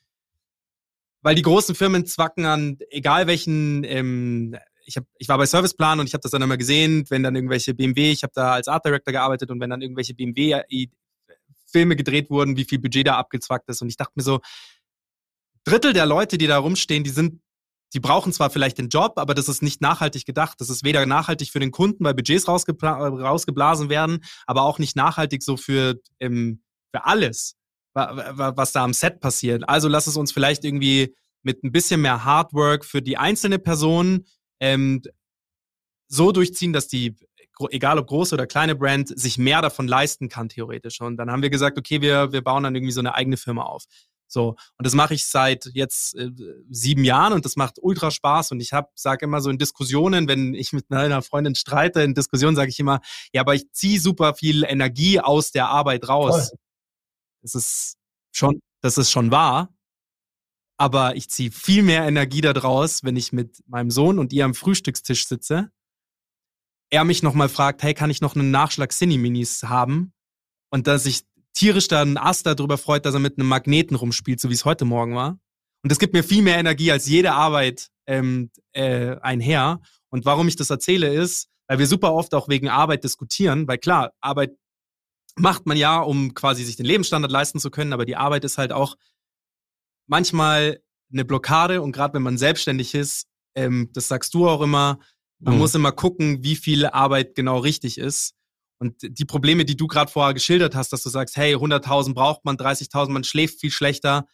weil 1.20 1.34
die 1.34 1.42
großen 1.42 1.74
Firmen 1.74 2.06
zwacken 2.06 2.46
an, 2.46 2.78
egal 2.90 3.26
welchen, 3.26 3.82
ähm, 3.82 4.56
ich, 4.84 4.96
hab, 4.96 5.04
ich 5.18 5.28
war 5.28 5.38
bei 5.38 5.46
Serviceplan 5.46 5.98
und 5.98 6.06
ich 6.06 6.14
habe 6.14 6.22
das 6.22 6.30
dann 6.30 6.42
immer 6.42 6.56
gesehen, 6.56 7.04
wenn 7.08 7.24
dann 7.24 7.34
irgendwelche 7.34 7.74
BMW, 7.74 8.12
ich 8.12 8.22
habe 8.22 8.32
da 8.36 8.52
als 8.52 8.68
Art 8.68 8.84
Director 8.84 9.12
gearbeitet 9.12 9.50
und 9.50 9.58
wenn 9.60 9.70
dann 9.70 9.82
irgendwelche 9.82 10.14
BMW-Filme 10.14 11.96
gedreht 11.96 12.30
wurden, 12.30 12.56
wie 12.56 12.64
viel 12.64 12.78
Budget 12.78 13.08
da 13.08 13.16
abgezwackt 13.16 13.68
ist. 13.68 13.82
Und 13.82 13.88
ich 13.88 13.96
dachte 13.96 14.12
mir 14.14 14.22
so, 14.22 14.40
Drittel 15.64 15.92
der 15.92 16.06
Leute, 16.06 16.38
die 16.38 16.46
da 16.46 16.58
rumstehen, 16.58 17.02
die 17.02 17.10
sind 17.10 17.40
die 17.94 18.00
brauchen 18.00 18.32
zwar 18.32 18.50
vielleicht 18.50 18.78
den 18.78 18.88
Job, 18.88 19.14
aber 19.16 19.34
das 19.34 19.48
ist 19.48 19.62
nicht 19.62 19.80
nachhaltig 19.80 20.24
gedacht. 20.24 20.60
Das 20.60 20.70
ist 20.70 20.84
weder 20.84 21.04
nachhaltig 21.06 21.50
für 21.50 21.60
den 21.60 21.70
Kunden, 21.70 22.04
weil 22.04 22.14
Budgets 22.14 22.48
rausgeblasen 22.48 23.88
werden, 23.88 24.24
aber 24.46 24.62
auch 24.62 24.78
nicht 24.78 24.96
nachhaltig 24.96 25.42
so 25.42 25.56
für, 25.56 26.00
ähm, 26.18 26.62
für 26.90 27.04
alles, 27.04 27.56
was 27.94 28.72
da 28.72 28.84
am 28.84 28.94
Set 28.94 29.20
passiert. 29.20 29.68
Also 29.68 29.88
lass 29.88 30.06
es 30.06 30.16
uns 30.16 30.32
vielleicht 30.32 30.64
irgendwie 30.64 31.14
mit 31.42 31.62
ein 31.62 31.72
bisschen 31.72 32.00
mehr 32.00 32.24
Hardwork 32.24 32.84
für 32.84 33.02
die 33.02 33.18
einzelne 33.18 33.58
Person 33.58 34.24
ähm, 34.60 35.02
so 36.08 36.32
durchziehen, 36.32 36.72
dass 36.72 36.88
die, 36.88 37.16
egal 37.70 37.98
ob 37.98 38.06
große 38.06 38.34
oder 38.34 38.46
kleine 38.46 38.74
Brand, 38.74 39.18
sich 39.18 39.38
mehr 39.38 39.60
davon 39.60 39.88
leisten 39.88 40.28
kann, 40.28 40.48
theoretisch. 40.48 41.00
Und 41.00 41.16
dann 41.16 41.30
haben 41.30 41.42
wir 41.42 41.50
gesagt, 41.50 41.78
okay, 41.78 42.00
wir, 42.00 42.32
wir 42.32 42.42
bauen 42.42 42.62
dann 42.62 42.74
irgendwie 42.74 42.92
so 42.92 43.00
eine 43.00 43.14
eigene 43.14 43.36
Firma 43.36 43.64
auf. 43.64 43.84
So, 44.32 44.56
und 44.78 44.86
das 44.86 44.94
mache 44.94 45.12
ich 45.12 45.26
seit 45.26 45.66
jetzt 45.74 46.14
äh, 46.16 46.30
sieben 46.70 47.04
Jahren 47.04 47.34
und 47.34 47.44
das 47.44 47.56
macht 47.56 47.76
ultra 47.82 48.10
Spaß. 48.10 48.52
Und 48.52 48.60
ich 48.60 48.72
habe, 48.72 48.88
sage 48.94 49.26
immer 49.26 49.42
so 49.42 49.50
in 49.50 49.58
Diskussionen, 49.58 50.26
wenn 50.26 50.54
ich 50.54 50.72
mit 50.72 50.88
meiner 50.88 51.20
Freundin 51.20 51.54
streite, 51.54 52.00
in 52.00 52.14
Diskussionen 52.14 52.56
sage 52.56 52.70
ich 52.70 52.80
immer, 52.80 53.00
ja, 53.34 53.42
aber 53.42 53.54
ich 53.54 53.70
ziehe 53.72 54.00
super 54.00 54.34
viel 54.34 54.64
Energie 54.64 55.20
aus 55.20 55.52
der 55.52 55.68
Arbeit 55.68 56.08
raus. 56.08 56.48
Voll. 56.48 56.58
Das 57.42 57.54
ist 57.54 57.96
schon, 58.32 58.60
das 58.80 58.96
ist 58.96 59.10
schon 59.10 59.30
wahr. 59.30 59.68
Aber 60.78 61.14
ich 61.14 61.28
ziehe 61.28 61.50
viel 61.50 61.82
mehr 61.82 62.06
Energie 62.06 62.40
daraus, 62.40 63.04
wenn 63.04 63.16
ich 63.16 63.32
mit 63.32 63.62
meinem 63.66 63.90
Sohn 63.90 64.18
und 64.18 64.32
ihr 64.32 64.46
am 64.46 64.54
Frühstückstisch 64.54 65.28
sitze. 65.28 65.70
Er 66.90 67.04
mich 67.04 67.22
nochmal 67.22 67.50
fragt, 67.50 67.82
hey, 67.82 67.92
kann 67.92 68.10
ich 68.10 68.22
noch 68.22 68.34
einen 68.34 68.50
Nachschlag 68.50 68.92
Cine-Minis 68.92 69.64
haben? 69.64 70.14
Und 70.70 70.86
dass 70.86 71.04
ich 71.04 71.24
tierisch 71.54 71.88
dann 71.88 72.16
Ast 72.16 72.46
darüber 72.46 72.78
freut, 72.78 73.06
dass 73.06 73.14
er 73.14 73.20
mit 73.20 73.38
einem 73.38 73.48
Magneten 73.48 73.96
rumspielt, 73.96 74.40
so 74.40 74.48
wie 74.48 74.54
es 74.54 74.64
heute 74.64 74.84
Morgen 74.84 75.14
war. 75.14 75.38
Und 75.82 75.90
das 75.90 75.98
gibt 75.98 76.14
mir 76.14 76.22
viel 76.22 76.42
mehr 76.42 76.58
Energie 76.58 76.92
als 76.92 77.06
jede 77.06 77.32
Arbeit 77.32 77.88
ähm, 78.06 78.50
äh, 78.72 79.16
einher. 79.20 79.80
Und 80.10 80.24
warum 80.24 80.48
ich 80.48 80.56
das 80.56 80.70
erzähle, 80.70 81.12
ist, 81.12 81.48
weil 81.66 81.78
wir 81.78 81.86
super 81.86 82.12
oft 82.12 82.34
auch 82.34 82.48
wegen 82.48 82.68
Arbeit 82.68 83.04
diskutieren, 83.04 83.66
weil 83.66 83.78
klar, 83.78 84.12
Arbeit 84.20 84.52
macht 85.36 85.66
man 85.66 85.76
ja, 85.76 86.00
um 86.00 86.34
quasi 86.34 86.64
sich 86.64 86.76
den 86.76 86.86
Lebensstandard 86.86 87.32
leisten 87.32 87.58
zu 87.58 87.70
können, 87.70 87.92
aber 87.92 88.04
die 88.04 88.16
Arbeit 88.16 88.44
ist 88.44 88.58
halt 88.58 88.72
auch 88.72 88.96
manchmal 90.06 90.80
eine 91.12 91.24
Blockade 91.24 91.82
und 91.82 91.92
gerade 91.92 92.14
wenn 92.14 92.22
man 92.22 92.38
selbstständig 92.38 92.94
ist, 92.94 93.26
ähm, 93.54 93.90
das 93.92 94.08
sagst 94.08 94.34
du 94.34 94.48
auch 94.48 94.62
immer, 94.62 94.98
man 95.38 95.54
mhm. 95.54 95.60
muss 95.60 95.74
immer 95.74 95.92
gucken, 95.92 96.42
wie 96.42 96.56
viel 96.56 96.86
Arbeit 96.86 97.34
genau 97.34 97.58
richtig 97.58 97.98
ist. 97.98 98.34
Und 98.82 98.96
die 99.00 99.24
Probleme, 99.24 99.64
die 99.64 99.76
du 99.76 99.86
gerade 99.86 100.10
vorher 100.10 100.34
geschildert 100.34 100.74
hast, 100.74 100.92
dass 100.92 101.04
du 101.04 101.08
sagst, 101.08 101.36
hey, 101.36 101.54
100.000 101.54 102.14
braucht 102.14 102.44
man, 102.44 102.56
30.000, 102.56 103.10
man 103.10 103.22
schläft 103.22 103.60
viel 103.60 103.70
schlechter. 103.70 104.26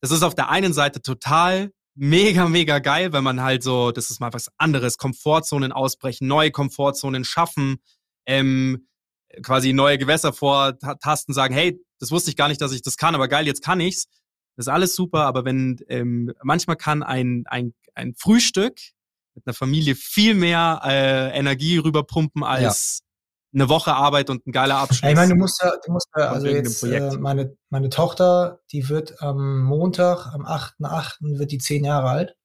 Das 0.00 0.10
ist 0.10 0.22
auf 0.22 0.34
der 0.34 0.48
einen 0.48 0.72
Seite 0.72 1.02
total 1.02 1.70
mega, 1.94 2.48
mega 2.48 2.78
geil, 2.78 3.12
weil 3.12 3.20
man 3.20 3.42
halt 3.42 3.62
so, 3.62 3.90
das 3.92 4.10
ist 4.10 4.18
mal 4.18 4.32
was 4.32 4.48
anderes, 4.56 4.96
Komfortzonen 4.96 5.70
ausbrechen, 5.70 6.26
neue 6.28 6.50
Komfortzonen 6.50 7.24
schaffen, 7.24 7.76
ähm, 8.24 8.88
quasi 9.42 9.74
neue 9.74 9.98
Gewässer 9.98 10.32
vortasten, 10.32 11.34
sagen, 11.34 11.52
hey, 11.52 11.78
das 11.98 12.10
wusste 12.10 12.30
ich 12.30 12.36
gar 12.36 12.48
nicht, 12.48 12.62
dass 12.62 12.72
ich 12.72 12.80
das 12.80 12.96
kann, 12.96 13.14
aber 13.14 13.28
geil, 13.28 13.46
jetzt 13.46 13.62
kann 13.62 13.80
ich's. 13.80 14.06
Das 14.56 14.64
ist 14.64 14.72
alles 14.72 14.94
super, 14.94 15.26
aber 15.26 15.44
wenn 15.44 15.78
ähm, 15.88 16.32
manchmal 16.42 16.76
kann 16.76 17.02
ein, 17.02 17.44
ein, 17.48 17.74
ein 17.94 18.14
Frühstück 18.14 18.80
mit 19.34 19.46
einer 19.46 19.52
Familie 19.52 19.94
viel 19.94 20.32
mehr 20.32 20.80
äh, 20.86 21.38
Energie 21.38 21.76
rüberpumpen 21.76 22.44
als 22.44 23.02
eine 23.52 23.68
Woche 23.68 23.92
Arbeit 23.92 24.30
und 24.30 24.46
ein 24.46 24.52
geiler 24.52 24.76
Abschluss. 24.76 25.00
Ja, 25.02 25.10
ich 25.10 25.16
meine, 25.16 25.34
du 25.34 25.38
musst 25.38 25.60
ja, 25.62 25.72
du 25.84 25.92
musst 25.92 26.08
ja 26.16 26.30
also 26.30 26.46
jetzt, 26.46 26.82
äh, 26.84 27.16
meine, 27.18 27.56
meine 27.68 27.88
Tochter, 27.88 28.60
die 28.72 28.88
wird 28.88 29.20
am 29.22 29.62
Montag, 29.62 30.26
am 30.26 30.46
8.8. 30.46 31.38
wird 31.38 31.50
die 31.50 31.58
zehn 31.58 31.84
Jahre 31.84 32.08
alt. 32.08 32.36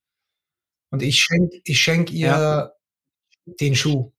Und 0.91 1.01
ich 1.01 1.21
schenke 1.21 1.59
ich 1.63 1.79
schenk 1.79 2.11
ihr 2.11 2.27
ja. 2.27 2.71
den 3.45 3.75
Schuh. 3.75 4.11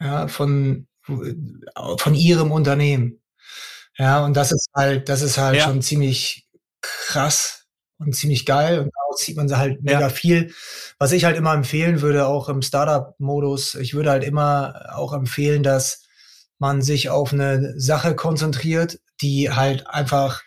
Ja, 0.00 0.26
von, 0.28 0.88
von 1.02 2.14
ihrem 2.14 2.50
Unternehmen. 2.50 3.22
Ja, 3.96 4.24
und 4.24 4.36
das 4.36 4.50
ist 4.50 4.68
halt, 4.74 5.08
das 5.08 5.22
ist 5.22 5.38
halt 5.38 5.56
ja. 5.56 5.64
schon 5.64 5.82
ziemlich 5.82 6.48
krass 6.80 7.66
und 7.98 8.14
ziemlich 8.14 8.44
geil 8.44 8.80
und 8.80 8.90
daraus 8.94 9.20
zieht 9.20 9.36
man 9.36 9.48
sie 9.48 9.56
halt 9.56 9.82
mega 9.82 10.00
ja. 10.00 10.08
viel. 10.08 10.52
Was 10.98 11.12
ich 11.12 11.24
halt 11.24 11.36
immer 11.36 11.54
empfehlen 11.54 12.00
würde, 12.00 12.26
auch 12.26 12.48
im 12.48 12.62
Startup-Modus, 12.62 13.76
ich 13.76 13.94
würde 13.94 14.10
halt 14.10 14.24
immer 14.24 14.90
auch 14.94 15.12
empfehlen, 15.12 15.62
dass 15.62 16.03
man 16.58 16.82
sich 16.82 17.10
auf 17.10 17.32
eine 17.32 17.78
Sache 17.78 18.14
konzentriert, 18.14 19.00
die 19.20 19.50
halt 19.50 19.86
einfach 19.86 20.42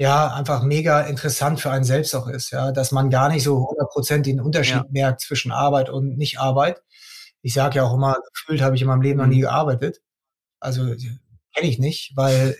ja, 0.00 0.32
einfach 0.32 0.62
mega 0.62 1.00
interessant 1.00 1.60
für 1.60 1.72
einen 1.72 1.84
selbst 1.84 2.14
auch 2.14 2.28
ist, 2.28 2.52
ja, 2.52 2.70
dass 2.70 2.92
man 2.92 3.10
gar 3.10 3.28
nicht 3.28 3.42
so 3.42 3.68
100% 3.68 4.22
den 4.22 4.40
Unterschied 4.40 4.76
ja. 4.76 4.86
merkt 4.90 5.22
zwischen 5.22 5.50
Arbeit 5.50 5.90
und 5.90 6.16
Nicht-Arbeit. 6.16 6.80
Ich 7.42 7.52
sage 7.52 7.76
ja 7.76 7.84
auch 7.84 7.94
immer, 7.94 8.16
gefühlt 8.32 8.62
habe 8.62 8.76
ich 8.76 8.82
in 8.82 8.88
meinem 8.88 9.02
Leben 9.02 9.18
noch 9.18 9.26
nie 9.26 9.38
mhm. 9.38 9.42
gearbeitet. 9.42 10.00
Also 10.60 10.84
kenne 10.84 11.68
ich 11.68 11.80
nicht, 11.80 12.12
weil 12.14 12.56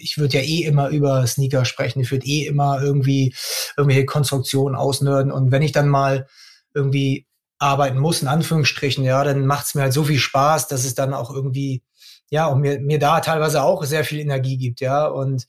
ich 0.00 0.18
würde 0.18 0.38
ja 0.38 0.42
eh 0.42 0.62
immer 0.62 0.88
über 0.88 1.26
Sneaker 1.26 1.64
sprechen. 1.64 2.00
Ich 2.00 2.10
würde 2.10 2.26
eh 2.26 2.46
immer 2.46 2.80
irgendwie 2.80 3.34
irgendwelche 3.76 4.06
Konstruktionen 4.06 4.76
ausnörden. 4.76 5.32
Und 5.32 5.50
wenn 5.50 5.62
ich 5.62 5.72
dann 5.72 5.88
mal 5.88 6.28
irgendwie 6.74 7.26
arbeiten 7.58 7.98
muss, 7.98 8.22
in 8.22 8.28
Anführungsstrichen, 8.28 9.04
ja, 9.04 9.22
dann 9.24 9.46
macht 9.46 9.66
es 9.66 9.74
mir 9.74 9.82
halt 9.82 9.92
so 9.92 10.04
viel 10.04 10.18
Spaß, 10.18 10.68
dass 10.68 10.84
es 10.84 10.94
dann 10.94 11.14
auch 11.14 11.32
irgendwie, 11.32 11.82
ja, 12.30 12.46
und 12.46 12.60
mir, 12.60 12.80
mir 12.80 12.98
da 12.98 13.20
teilweise 13.20 13.62
auch 13.62 13.84
sehr 13.84 14.04
viel 14.04 14.20
Energie 14.20 14.56
gibt, 14.56 14.80
ja. 14.80 15.06
Und 15.06 15.46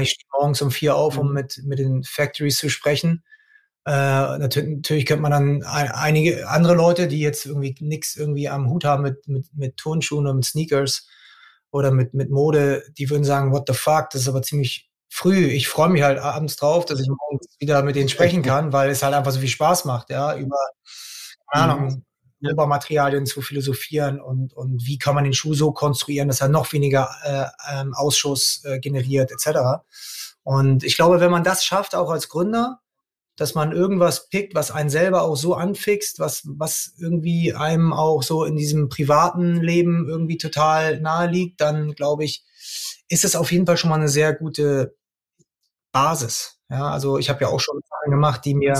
ich 0.00 0.10
stehe 0.10 0.28
morgens 0.32 0.62
um 0.62 0.70
vier 0.70 0.96
auf, 0.96 1.18
um 1.18 1.28
mhm. 1.28 1.34
mit, 1.34 1.62
mit 1.64 1.78
den 1.78 2.04
Factories 2.04 2.56
zu 2.58 2.70
sprechen. 2.70 3.24
Äh, 3.86 3.90
natürlich, 3.90 4.76
natürlich 4.76 5.06
könnte 5.06 5.22
man 5.22 5.32
dann 5.32 5.62
einige 5.64 6.48
andere 6.48 6.74
Leute, 6.74 7.08
die 7.08 7.20
jetzt 7.20 7.46
irgendwie 7.46 7.74
nichts 7.80 8.16
irgendwie 8.16 8.48
am 8.48 8.70
Hut 8.70 8.84
haben 8.84 9.02
mit, 9.02 9.26
mit, 9.26 9.46
mit 9.54 9.76
Turnschuhen 9.76 10.26
und 10.26 10.36
mit 10.36 10.44
Sneakers 10.44 11.08
oder 11.72 11.90
mit, 11.90 12.14
mit 12.14 12.30
Mode, 12.30 12.84
die 12.98 13.10
würden 13.10 13.24
sagen, 13.24 13.52
what 13.52 13.64
the 13.66 13.74
fuck, 13.74 14.10
das 14.10 14.22
ist 14.22 14.28
aber 14.28 14.42
ziemlich 14.42 14.90
früh. 15.08 15.46
Ich 15.46 15.68
freue 15.68 15.88
mich 15.88 16.02
halt 16.02 16.18
abends 16.18 16.56
drauf, 16.56 16.84
dass 16.84 17.00
ich 17.00 17.08
morgens 17.08 17.48
wieder 17.58 17.82
mit 17.82 17.96
denen 17.96 18.08
sprechen 18.08 18.42
kann, 18.42 18.72
weil 18.72 18.90
es 18.90 19.02
halt 19.02 19.14
einfach 19.14 19.32
so 19.32 19.40
viel 19.40 19.48
Spaß 19.48 19.84
macht, 19.84 20.10
ja, 20.10 20.36
über, 20.36 20.58
keine 21.52 21.72
Ahnung, 21.72 22.04
mhm. 22.40 22.50
Obermaterialien 22.50 23.26
zu 23.26 23.42
philosophieren 23.42 24.20
und, 24.20 24.52
und 24.52 24.86
wie 24.86 24.98
kann 24.98 25.14
man 25.14 25.24
den 25.24 25.32
Schuh 25.32 25.54
so 25.54 25.72
konstruieren, 25.72 26.28
dass 26.28 26.40
er 26.40 26.48
noch 26.48 26.72
weniger 26.72 27.10
äh, 27.24 27.80
ähm, 27.80 27.94
Ausschuss 27.94 28.62
äh, 28.64 28.78
generiert, 28.78 29.30
etc. 29.32 29.82
Und 30.42 30.84
ich 30.84 30.96
glaube, 30.96 31.20
wenn 31.20 31.30
man 31.30 31.44
das 31.44 31.64
schafft, 31.64 31.94
auch 31.94 32.10
als 32.10 32.28
Gründer, 32.28 32.80
dass 33.36 33.54
man 33.54 33.72
irgendwas 33.72 34.28
pickt, 34.28 34.54
was 34.54 34.70
einen 34.70 34.90
selber 34.90 35.22
auch 35.22 35.36
so 35.36 35.54
anfixt, 35.54 36.18
was, 36.18 36.42
was 36.44 36.92
irgendwie 36.98 37.54
einem 37.54 37.92
auch 37.92 38.22
so 38.22 38.44
in 38.44 38.56
diesem 38.56 38.90
privaten 38.90 39.62
Leben 39.62 40.06
irgendwie 40.08 40.36
total 40.36 41.00
nahe 41.00 41.26
liegt, 41.30 41.60
dann 41.60 41.94
glaube 41.94 42.24
ich, 42.24 42.44
ist 43.08 43.24
es 43.24 43.36
auf 43.36 43.50
jeden 43.50 43.66
Fall 43.66 43.78
schon 43.78 43.90
mal 43.90 43.96
eine 43.96 44.08
sehr 44.08 44.34
gute 44.34 44.94
Basis. 45.90 46.59
Ja, 46.70 46.88
also 46.90 47.18
ich 47.18 47.28
habe 47.28 47.40
ja 47.40 47.48
auch 47.48 47.58
schon 47.58 47.80
Sachen 47.88 48.12
gemacht, 48.12 48.44
die 48.44 48.54
mir, 48.54 48.74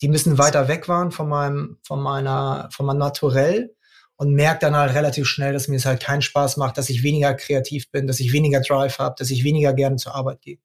die 0.00 0.08
ein 0.08 0.12
bisschen 0.12 0.38
weiter 0.38 0.66
weg 0.66 0.88
waren 0.88 1.10
von 1.10 1.28
meinem, 1.28 1.78
von 1.86 2.02
meiner, 2.02 2.70
von 2.72 2.86
meinem 2.86 2.98
Naturell 2.98 3.76
und 4.16 4.32
merke 4.32 4.60
dann 4.60 4.74
halt 4.74 4.94
relativ 4.94 5.26
schnell, 5.26 5.52
dass 5.52 5.68
mir 5.68 5.76
es 5.76 5.84
halt 5.84 6.02
keinen 6.02 6.22
Spaß 6.22 6.56
macht, 6.56 6.78
dass 6.78 6.88
ich 6.88 7.02
weniger 7.02 7.34
kreativ 7.34 7.90
bin, 7.90 8.06
dass 8.06 8.18
ich 8.20 8.32
weniger 8.32 8.60
Drive 8.60 8.98
habe, 8.98 9.16
dass 9.18 9.30
ich 9.30 9.44
weniger 9.44 9.74
gerne 9.74 9.96
zur 9.96 10.14
Arbeit 10.14 10.40
gehe. 10.40 10.58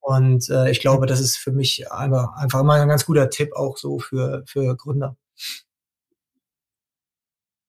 Und 0.00 0.50
äh, 0.50 0.70
ich 0.70 0.80
glaube, 0.80 1.06
das 1.06 1.20
ist 1.20 1.38
für 1.38 1.52
mich 1.52 1.90
einfach, 1.90 2.34
einfach 2.36 2.62
mal 2.62 2.80
ein 2.80 2.88
ganz 2.88 3.06
guter 3.06 3.30
Tipp 3.30 3.54
auch 3.54 3.78
so 3.78 3.98
für, 3.98 4.42
für 4.46 4.76
Gründer. 4.76 5.16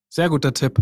Sehr 0.09 0.29
guter 0.29 0.53
Tipp. 0.53 0.79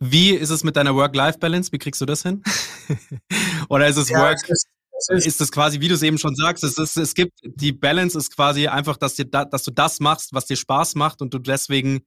Wie 0.00 0.30
ist 0.30 0.50
es 0.50 0.64
mit 0.64 0.76
deiner 0.76 0.94
Work-Life-Balance? 0.94 1.72
Wie 1.72 1.78
kriegst 1.78 2.00
du 2.00 2.06
das 2.06 2.22
hin? 2.22 2.42
Oder 3.68 3.86
ist 3.86 3.96
es 3.96 4.08
ja, 4.08 4.18
Work? 4.20 4.38
Es 4.42 4.48
ist, 4.48 4.68
ist, 5.08 5.40
das 5.40 5.52
quasi, 5.52 5.80
wie 5.80 5.88
du 5.88 5.94
es 5.94 6.02
eben 6.02 6.18
schon 6.18 6.34
sagst, 6.34 6.64
es, 6.64 6.78
ist, 6.78 6.96
es 6.96 7.14
gibt, 7.14 7.32
die 7.42 7.72
Balance 7.72 8.16
ist 8.18 8.34
quasi 8.34 8.68
einfach, 8.68 8.96
dass, 8.96 9.14
dir 9.14 9.24
da, 9.24 9.44
dass 9.44 9.62
du 9.62 9.70
das 9.70 10.00
machst, 10.00 10.32
was 10.32 10.46
dir 10.46 10.56
Spaß 10.56 10.94
macht 10.94 11.22
und 11.22 11.32
du 11.34 11.38
deswegen 11.38 12.02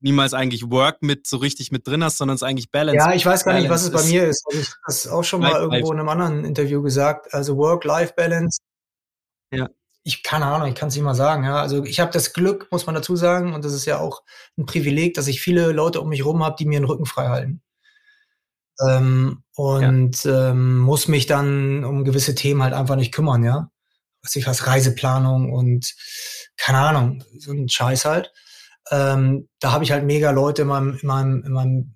niemals 0.00 0.34
eigentlich 0.34 0.70
Work 0.70 1.02
mit 1.02 1.26
so 1.26 1.36
richtig 1.36 1.70
mit 1.72 1.86
drin 1.86 2.02
hast, 2.02 2.18
sondern 2.18 2.34
es 2.34 2.42
ist 2.42 2.48
eigentlich 2.48 2.70
Balance. 2.70 2.96
Ja, 2.96 3.14
ich 3.14 3.24
weiß 3.24 3.44
gar 3.44 3.54
nicht, 3.54 3.68
was 3.68 3.82
es 3.82 3.90
bei 3.90 4.02
mir 4.04 4.26
ist. 4.26 4.44
Also 4.46 4.60
ich 4.60 4.68
habe 4.68 4.80
das 4.86 5.08
auch 5.08 5.24
schon 5.24 5.40
mal 5.40 5.52
irgendwo 5.52 5.92
in 5.92 5.98
einem 5.98 6.08
anderen 6.08 6.44
Interview 6.44 6.82
gesagt. 6.82 7.32
Also 7.34 7.56
Work-Life-Balance. 7.56 8.60
Ja. 9.52 9.68
Ich 10.02 10.22
keine 10.22 10.46
Ahnung, 10.46 10.68
ich 10.68 10.74
kann 10.74 10.88
es 10.88 10.94
nicht 10.94 11.04
mal 11.04 11.14
sagen. 11.14 11.44
Ja, 11.44 11.60
also 11.60 11.84
ich 11.84 12.00
habe 12.00 12.10
das 12.12 12.32
Glück, 12.32 12.68
muss 12.70 12.86
man 12.86 12.94
dazu 12.94 13.16
sagen, 13.16 13.52
und 13.52 13.64
das 13.64 13.74
ist 13.74 13.84
ja 13.84 13.98
auch 13.98 14.22
ein 14.56 14.64
Privileg, 14.64 15.14
dass 15.14 15.28
ich 15.28 15.42
viele 15.42 15.72
Leute 15.72 16.00
um 16.00 16.08
mich 16.08 16.20
herum 16.20 16.42
habe, 16.42 16.56
die 16.58 16.64
mir 16.64 16.80
den 16.80 16.86
Rücken 16.86 17.04
frei 17.04 17.28
halten. 17.28 17.62
Ähm, 18.86 19.42
und 19.54 20.24
ja. 20.24 20.50
ähm, 20.50 20.78
muss 20.78 21.08
mich 21.08 21.26
dann 21.26 21.84
um 21.84 22.04
gewisse 22.04 22.34
Themen 22.34 22.62
halt 22.62 22.74
einfach 22.74 22.96
nicht 22.96 23.12
kümmern, 23.12 23.44
ja. 23.44 23.70
Was 24.22 24.36
ich 24.36 24.46
was 24.46 24.66
Reiseplanung 24.66 25.52
und 25.52 25.94
keine 26.56 26.78
Ahnung, 26.78 27.24
so 27.38 27.52
ein 27.52 27.68
Scheiß 27.68 28.04
halt. 28.04 28.32
Ähm, 28.90 29.48
da 29.60 29.72
habe 29.72 29.84
ich 29.84 29.92
halt 29.92 30.04
mega 30.04 30.30
Leute 30.30 30.62
in 30.62 30.68
meinem, 30.68 30.98
in 31.00 31.06
meinem, 31.06 31.42
in 31.44 31.52
meinem 31.52 31.94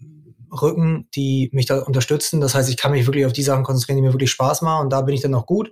Rücken, 0.50 1.08
die 1.14 1.50
mich 1.52 1.66
da 1.66 1.80
unterstützen. 1.80 2.40
Das 2.40 2.54
heißt, 2.54 2.70
ich 2.70 2.76
kann 2.76 2.92
mich 2.92 3.06
wirklich 3.06 3.26
auf 3.26 3.32
die 3.32 3.42
Sachen 3.42 3.64
konzentrieren, 3.64 3.96
die 3.96 4.02
mir 4.02 4.12
wirklich 4.12 4.30
Spaß 4.30 4.62
machen 4.62 4.84
und 4.84 4.92
da 4.92 5.02
bin 5.02 5.14
ich 5.14 5.20
dann 5.20 5.34
auch 5.34 5.46
gut. 5.46 5.70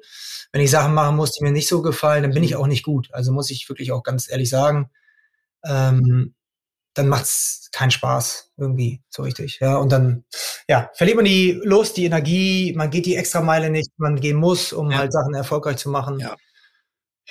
Wenn 0.53 0.61
ich 0.61 0.71
Sachen 0.71 0.95
machen 0.95 1.17
muss, 1.17 1.33
die 1.33 1.45
mir 1.45 1.53
nicht 1.53 1.69
so 1.69 1.81
gefallen, 1.81 2.23
dann 2.23 2.35
bin 2.35 2.45
ich 2.45 2.57
auch 2.57 2.67
nicht 2.67 2.83
gut. 2.83 3.09
Also 3.13 3.33
muss 3.33 3.51
ich 3.51 3.69
wirklich 3.69 3.93
auch 3.93 4.03
ganz 4.03 4.31
ehrlich 4.31 4.51
sagen. 4.51 4.91
Ähm, 5.65 6.35
dann 6.95 7.09
macht's 7.09 7.69
keinen 7.73 7.91
Spaß 7.91 8.53
irgendwie 8.57 9.03
so 9.09 9.23
richtig. 9.23 9.59
Ja, 9.61 9.77
und 9.77 9.91
dann 9.91 10.25
ja, 10.69 10.91
verliert 10.95 11.17
man 11.17 11.25
die 11.25 11.61
Lust, 11.65 11.97
die 11.97 12.05
Energie, 12.05 12.75
man 12.77 12.91
geht 12.91 13.07
die 13.07 13.17
extra 13.17 13.41
Meile 13.41 13.71
nicht, 13.71 13.91
man 13.97 14.17
gehen 14.17 14.37
muss, 14.37 14.73
um 14.73 14.91
ja. 14.91 14.99
halt 14.99 15.13
Sachen 15.13 15.35
erfolgreich 15.35 15.77
zu 15.77 15.91
machen. 15.91 16.19
Ja. 16.21 16.37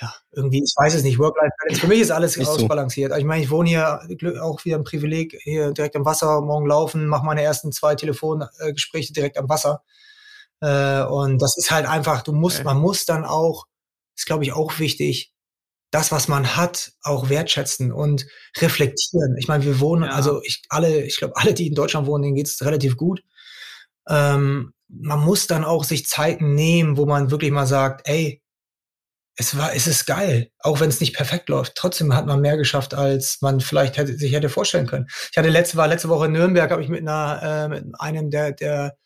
Ja, 0.00 0.12
irgendwie, 0.32 0.62
ich 0.64 0.74
weiß 0.74 0.94
es 0.94 1.04
nicht, 1.04 1.18
Work-Life-Balance. 1.18 1.80
Für 1.86 1.86
mich 1.86 2.00
ist 2.00 2.10
alles 2.10 2.36
ist 2.36 2.48
ausbalanciert. 2.48 3.10
So. 3.10 3.14
Also 3.14 3.20
ich 3.20 3.28
meine, 3.28 3.44
ich 3.44 3.50
wohne 3.50 3.68
hier 3.68 4.00
auch 4.42 4.64
wieder 4.64 4.76
ein 4.76 4.84
Privileg, 4.84 5.38
hier 5.42 5.70
direkt 5.72 5.94
am 5.94 6.04
Wasser, 6.04 6.40
morgen 6.40 6.66
laufen, 6.66 7.06
mache 7.06 7.24
meine 7.24 7.42
ersten 7.42 7.70
zwei 7.72 7.94
Telefongespräche 7.94 9.12
direkt 9.12 9.36
am 9.36 9.48
Wasser. 9.48 9.82
Äh, 10.60 11.02
und 11.02 11.40
das 11.40 11.56
ist 11.56 11.70
halt 11.70 11.86
einfach, 11.86 12.22
du 12.22 12.32
musst, 12.32 12.56
okay. 12.56 12.64
man 12.64 12.78
muss 12.78 13.04
dann 13.04 13.24
auch, 13.24 13.66
ist 14.16 14.26
glaube 14.26 14.44
ich 14.44 14.52
auch 14.52 14.78
wichtig, 14.78 15.31
das, 15.92 16.10
was 16.10 16.26
man 16.26 16.56
hat, 16.56 16.92
auch 17.02 17.28
wertschätzen 17.28 17.92
und 17.92 18.26
reflektieren. 18.58 19.36
Ich 19.38 19.46
meine, 19.46 19.64
wir 19.64 19.78
wohnen, 19.78 20.04
ja. 20.04 20.10
also 20.10 20.40
ich 20.42 20.62
alle, 20.70 21.04
ich 21.04 21.18
glaube, 21.18 21.36
alle, 21.36 21.54
die 21.54 21.68
in 21.68 21.74
Deutschland 21.74 22.06
wohnen, 22.06 22.22
denen 22.22 22.34
geht 22.34 22.48
es 22.48 22.64
relativ 22.64 22.96
gut. 22.96 23.22
Ähm, 24.08 24.72
man 24.88 25.20
muss 25.20 25.46
dann 25.46 25.64
auch 25.64 25.84
sich 25.84 26.06
Zeiten 26.06 26.54
nehmen, 26.54 26.96
wo 26.96 27.04
man 27.04 27.30
wirklich 27.30 27.50
mal 27.50 27.66
sagt, 27.66 28.08
ey, 28.08 28.42
es 29.36 29.56
war, 29.56 29.74
es 29.74 29.86
ist 29.86 30.06
geil, 30.06 30.50
auch 30.60 30.80
wenn 30.80 30.88
es 30.88 31.00
nicht 31.00 31.14
perfekt 31.14 31.50
läuft. 31.50 31.74
Trotzdem 31.74 32.14
hat 32.14 32.26
man 32.26 32.40
mehr 32.40 32.56
geschafft, 32.56 32.94
als 32.94 33.38
man 33.42 33.60
vielleicht 33.60 33.98
hätte, 33.98 34.16
sich 34.16 34.32
hätte 34.32 34.48
vorstellen 34.48 34.86
können. 34.86 35.06
Ich 35.30 35.36
hatte 35.36 35.50
letzte, 35.50 35.76
war 35.76 35.88
letzte 35.88 36.08
Woche 36.08 36.26
in 36.26 36.32
Nürnberg, 36.32 36.70
habe 36.70 36.82
ich 36.82 36.88
mit 36.88 37.00
einer, 37.00 37.40
äh, 37.42 37.68
mit 37.68 37.84
einem 37.98 38.30
der, 38.30 38.52
der, 38.52 38.96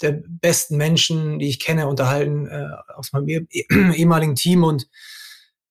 der 0.00 0.22
besten 0.26 0.78
Menschen, 0.78 1.38
die 1.38 1.48
ich 1.48 1.60
kenne, 1.60 1.88
unterhalten 1.88 2.46
äh, 2.46 2.68
aus 2.94 3.12
meinem 3.12 3.48
ehemaligen 3.94 4.34
Team 4.34 4.64
und 4.64 4.86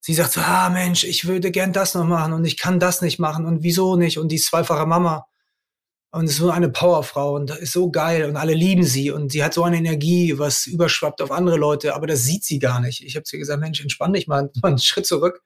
sie 0.09 0.15
sagt 0.15 0.31
so, 0.31 0.41
ah 0.41 0.71
Mensch, 0.71 1.03
ich 1.03 1.27
würde 1.27 1.51
gern 1.51 1.71
das 1.71 1.93
noch 1.93 2.03
machen 2.03 2.33
und 2.33 2.43
ich 2.43 2.57
kann 2.57 2.79
das 2.79 3.03
nicht 3.03 3.19
machen 3.19 3.45
und 3.45 3.61
wieso 3.61 3.95
nicht 3.95 4.17
und 4.17 4.31
die 4.31 4.37
ist 4.37 4.47
zweifache 4.47 4.87
Mama 4.87 5.27
und 6.09 6.25
ist 6.25 6.37
so 6.37 6.49
eine 6.49 6.69
Powerfrau 6.69 7.35
und 7.35 7.51
ist 7.51 7.73
so 7.73 7.91
geil 7.91 8.27
und 8.27 8.35
alle 8.35 8.55
lieben 8.55 8.83
sie 8.83 9.11
und 9.11 9.31
sie 9.31 9.43
hat 9.43 9.53
so 9.53 9.63
eine 9.63 9.77
Energie, 9.77 10.39
was 10.39 10.65
überschwappt 10.65 11.21
auf 11.21 11.29
andere 11.29 11.57
Leute, 11.57 11.93
aber 11.93 12.07
das 12.07 12.23
sieht 12.23 12.43
sie 12.43 12.57
gar 12.57 12.81
nicht. 12.81 13.03
Ich 13.03 13.15
habe 13.15 13.23
zu 13.23 13.35
ihr 13.35 13.41
gesagt, 13.41 13.59
Mensch, 13.59 13.81
entspann 13.81 14.13
dich 14.13 14.25
mal, 14.25 14.49
mal 14.63 14.69
einen 14.69 14.79
Schritt 14.79 15.05
zurück. 15.05 15.43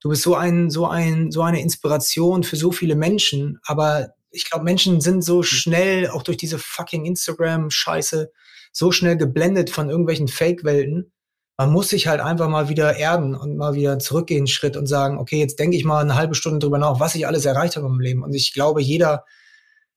Du 0.00 0.08
bist 0.08 0.22
so 0.22 0.34
ein, 0.34 0.68
so 0.68 0.88
ein, 0.88 1.30
so 1.30 1.42
eine 1.42 1.62
Inspiration 1.62 2.42
für 2.42 2.56
so 2.56 2.72
viele 2.72 2.96
Menschen, 2.96 3.60
aber 3.62 4.14
ich 4.32 4.50
glaube, 4.50 4.64
Menschen 4.64 5.00
sind 5.00 5.22
so 5.22 5.44
schnell, 5.44 6.10
auch 6.10 6.24
durch 6.24 6.38
diese 6.38 6.58
fucking 6.58 7.04
Instagram-Scheiße, 7.04 8.32
so 8.72 8.90
schnell 8.90 9.16
geblendet 9.16 9.70
von 9.70 9.90
irgendwelchen 9.90 10.26
Fake-Welten, 10.26 11.12
man 11.56 11.72
muss 11.72 11.88
sich 11.88 12.06
halt 12.06 12.20
einfach 12.20 12.48
mal 12.48 12.68
wieder 12.68 12.96
erden 12.96 13.34
und 13.34 13.56
mal 13.56 13.74
wieder 13.74 13.98
zurückgehen 13.98 14.40
einen 14.40 14.46
Schritt 14.46 14.76
und 14.76 14.86
sagen, 14.86 15.18
okay, 15.18 15.38
jetzt 15.38 15.58
denke 15.58 15.76
ich 15.76 15.84
mal 15.84 16.00
eine 16.00 16.16
halbe 16.16 16.34
Stunde 16.34 16.58
drüber 16.58 16.78
nach, 16.78 17.00
was 17.00 17.14
ich 17.14 17.26
alles 17.26 17.46
erreicht 17.46 17.76
habe 17.76 17.86
im 17.86 18.00
Leben. 18.00 18.22
Und 18.22 18.34
ich 18.34 18.52
glaube, 18.52 18.82
jeder, 18.82 19.24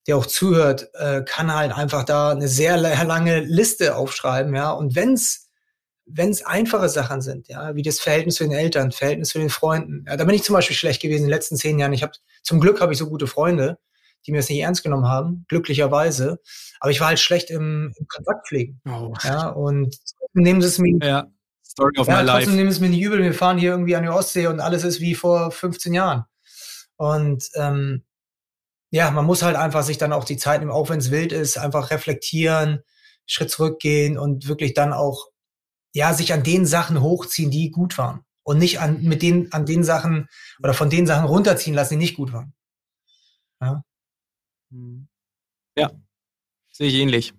der 0.07 0.17
auch 0.17 0.25
zuhört, 0.25 0.89
äh, 0.93 1.23
kann 1.23 1.53
halt 1.53 1.73
einfach 1.73 2.05
da 2.05 2.31
eine 2.31 2.47
sehr 2.47 2.77
lange 2.77 3.41
Liste 3.41 3.95
aufschreiben, 3.95 4.55
ja. 4.55 4.71
Und 4.71 4.95
wenn's 4.95 5.49
wenn 6.11 6.29
es 6.29 6.45
einfache 6.45 6.89
Sachen 6.89 7.21
sind, 7.21 7.47
ja, 7.49 7.75
wie 7.75 7.83
das 7.83 7.99
Verhältnis 7.99 8.35
zu 8.35 8.43
den 8.43 8.53
Eltern, 8.53 8.91
Verhältnis 8.91 9.29
zu 9.29 9.39
den 9.39 9.49
Freunden, 9.49 10.05
ja, 10.07 10.17
da 10.17 10.25
bin 10.25 10.35
ich 10.35 10.43
zum 10.43 10.55
Beispiel 10.55 10.75
schlecht 10.75 11.01
gewesen 11.01 11.23
in 11.23 11.27
den 11.27 11.33
letzten 11.33 11.55
zehn 11.55 11.77
Jahren. 11.77 11.93
Ich 11.93 12.03
habe 12.03 12.13
zum 12.41 12.59
Glück 12.59 12.81
habe 12.81 12.93
ich 12.93 12.97
so 12.97 13.07
gute 13.07 13.27
Freunde, 13.27 13.77
die 14.25 14.31
mir 14.31 14.39
das 14.39 14.49
nicht 14.49 14.59
ernst 14.59 14.83
genommen 14.83 15.07
haben, 15.07 15.45
glücklicherweise. 15.47 16.39
Aber 16.79 16.91
ich 16.91 16.99
war 16.99 17.09
halt 17.09 17.19
schlecht 17.19 17.51
im, 17.51 17.93
im 17.95 18.07
Kontaktpflegen. 18.07 18.81
Oh. 18.87 19.13
Ja, 19.23 19.49
und 19.49 19.95
nehmen 20.33 20.61
Sie 20.61 20.67
es 20.67 20.79
mir 20.79 20.97
ja. 21.05 21.27
Story 21.79 21.97
of 21.97 22.07
ja, 22.07 22.17
my 22.17 22.21
life. 22.23 22.37
Trotzdem 22.39 22.55
nehmen 22.57 22.69
es 22.69 22.79
mir 22.79 22.89
nicht 22.89 23.01
übel. 23.01 23.23
Wir 23.23 23.33
fahren 23.33 23.57
hier 23.57 23.71
irgendwie 23.71 23.95
an 23.95 24.03
die 24.03 24.09
Ostsee 24.09 24.47
und 24.47 24.59
alles 24.59 24.83
ist 24.83 24.99
wie 24.99 25.15
vor 25.15 25.51
15 25.51 25.93
Jahren. 25.93 26.25
Und 26.97 27.49
ähm, 27.55 28.03
ja, 28.91 29.11
man 29.11 29.25
muss 29.25 29.43
halt 29.43 29.55
einfach 29.55 29.83
sich 29.83 29.97
dann 29.97 30.13
auch 30.13 30.25
die 30.25 30.37
Zeit 30.37 30.59
nehmen, 30.59 30.71
auch 30.71 30.89
wenn 30.89 30.99
es 30.99 31.11
wild 31.11 31.31
ist, 31.31 31.57
einfach 31.57 31.91
reflektieren, 31.91 32.83
Schritt 33.25 33.51
zurückgehen 33.51 34.17
und 34.17 34.47
wirklich 34.47 34.73
dann 34.73 34.93
auch 34.93 35.27
ja, 35.93 36.13
sich 36.13 36.33
an 36.33 36.43
den 36.43 36.65
Sachen 36.65 37.01
hochziehen, 37.01 37.51
die 37.51 37.71
gut 37.71 37.97
waren. 37.97 38.25
Und 38.43 38.57
nicht 38.57 38.79
an, 38.79 39.01
mit 39.03 39.21
den, 39.21 39.51
an 39.53 39.65
den 39.65 39.83
Sachen 39.83 40.27
oder 40.61 40.73
von 40.73 40.89
den 40.89 41.05
Sachen 41.05 41.25
runterziehen 41.25 41.75
lassen, 41.75 41.93
die 41.93 42.05
nicht 42.05 42.15
gut 42.15 42.33
waren. 42.33 42.53
Ja. 43.61 43.83
Hm. 44.71 45.07
Ja. 45.77 45.91
Sehe 46.71 46.87
ich 46.87 46.95
ähnlich. 46.95 47.33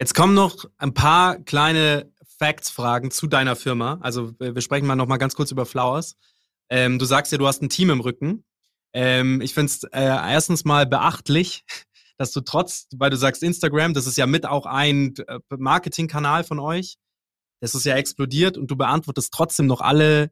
Jetzt 0.00 0.14
kommen 0.14 0.34
noch 0.34 0.64
ein 0.76 0.94
paar 0.94 1.38
kleine 1.38 2.12
Facts-Fragen 2.38 3.10
zu 3.10 3.26
deiner 3.26 3.56
Firma. 3.56 3.98
Also 4.00 4.32
wir 4.38 4.60
sprechen 4.60 4.86
mal 4.86 4.96
noch 4.96 5.06
mal 5.06 5.16
ganz 5.16 5.34
kurz 5.34 5.50
über 5.50 5.66
Flowers. 5.66 6.16
Ähm, 6.70 6.98
du 6.98 7.04
sagst 7.04 7.32
ja, 7.32 7.38
du 7.38 7.46
hast 7.46 7.62
ein 7.62 7.68
Team 7.68 7.90
im 7.90 8.00
Rücken. 8.00 8.44
Ähm, 8.92 9.40
ich 9.40 9.54
finde 9.54 9.66
es 9.66 9.82
äh, 9.84 10.04
erstens 10.04 10.64
mal 10.64 10.86
beachtlich, 10.86 11.64
dass 12.18 12.32
du 12.32 12.40
trotz, 12.40 12.88
weil 12.96 13.10
du 13.10 13.16
sagst 13.16 13.42
Instagram, 13.42 13.94
das 13.94 14.06
ist 14.06 14.16
ja 14.16 14.26
mit 14.26 14.46
auch 14.46 14.66
ein 14.66 15.14
äh, 15.26 15.38
Marketingkanal 15.56 16.44
von 16.44 16.58
euch, 16.58 16.96
das 17.60 17.74
ist 17.74 17.84
ja 17.84 17.96
explodiert 17.96 18.56
und 18.56 18.70
du 18.70 18.76
beantwortest 18.76 19.32
trotzdem 19.32 19.66
noch 19.66 19.80
alle 19.80 20.30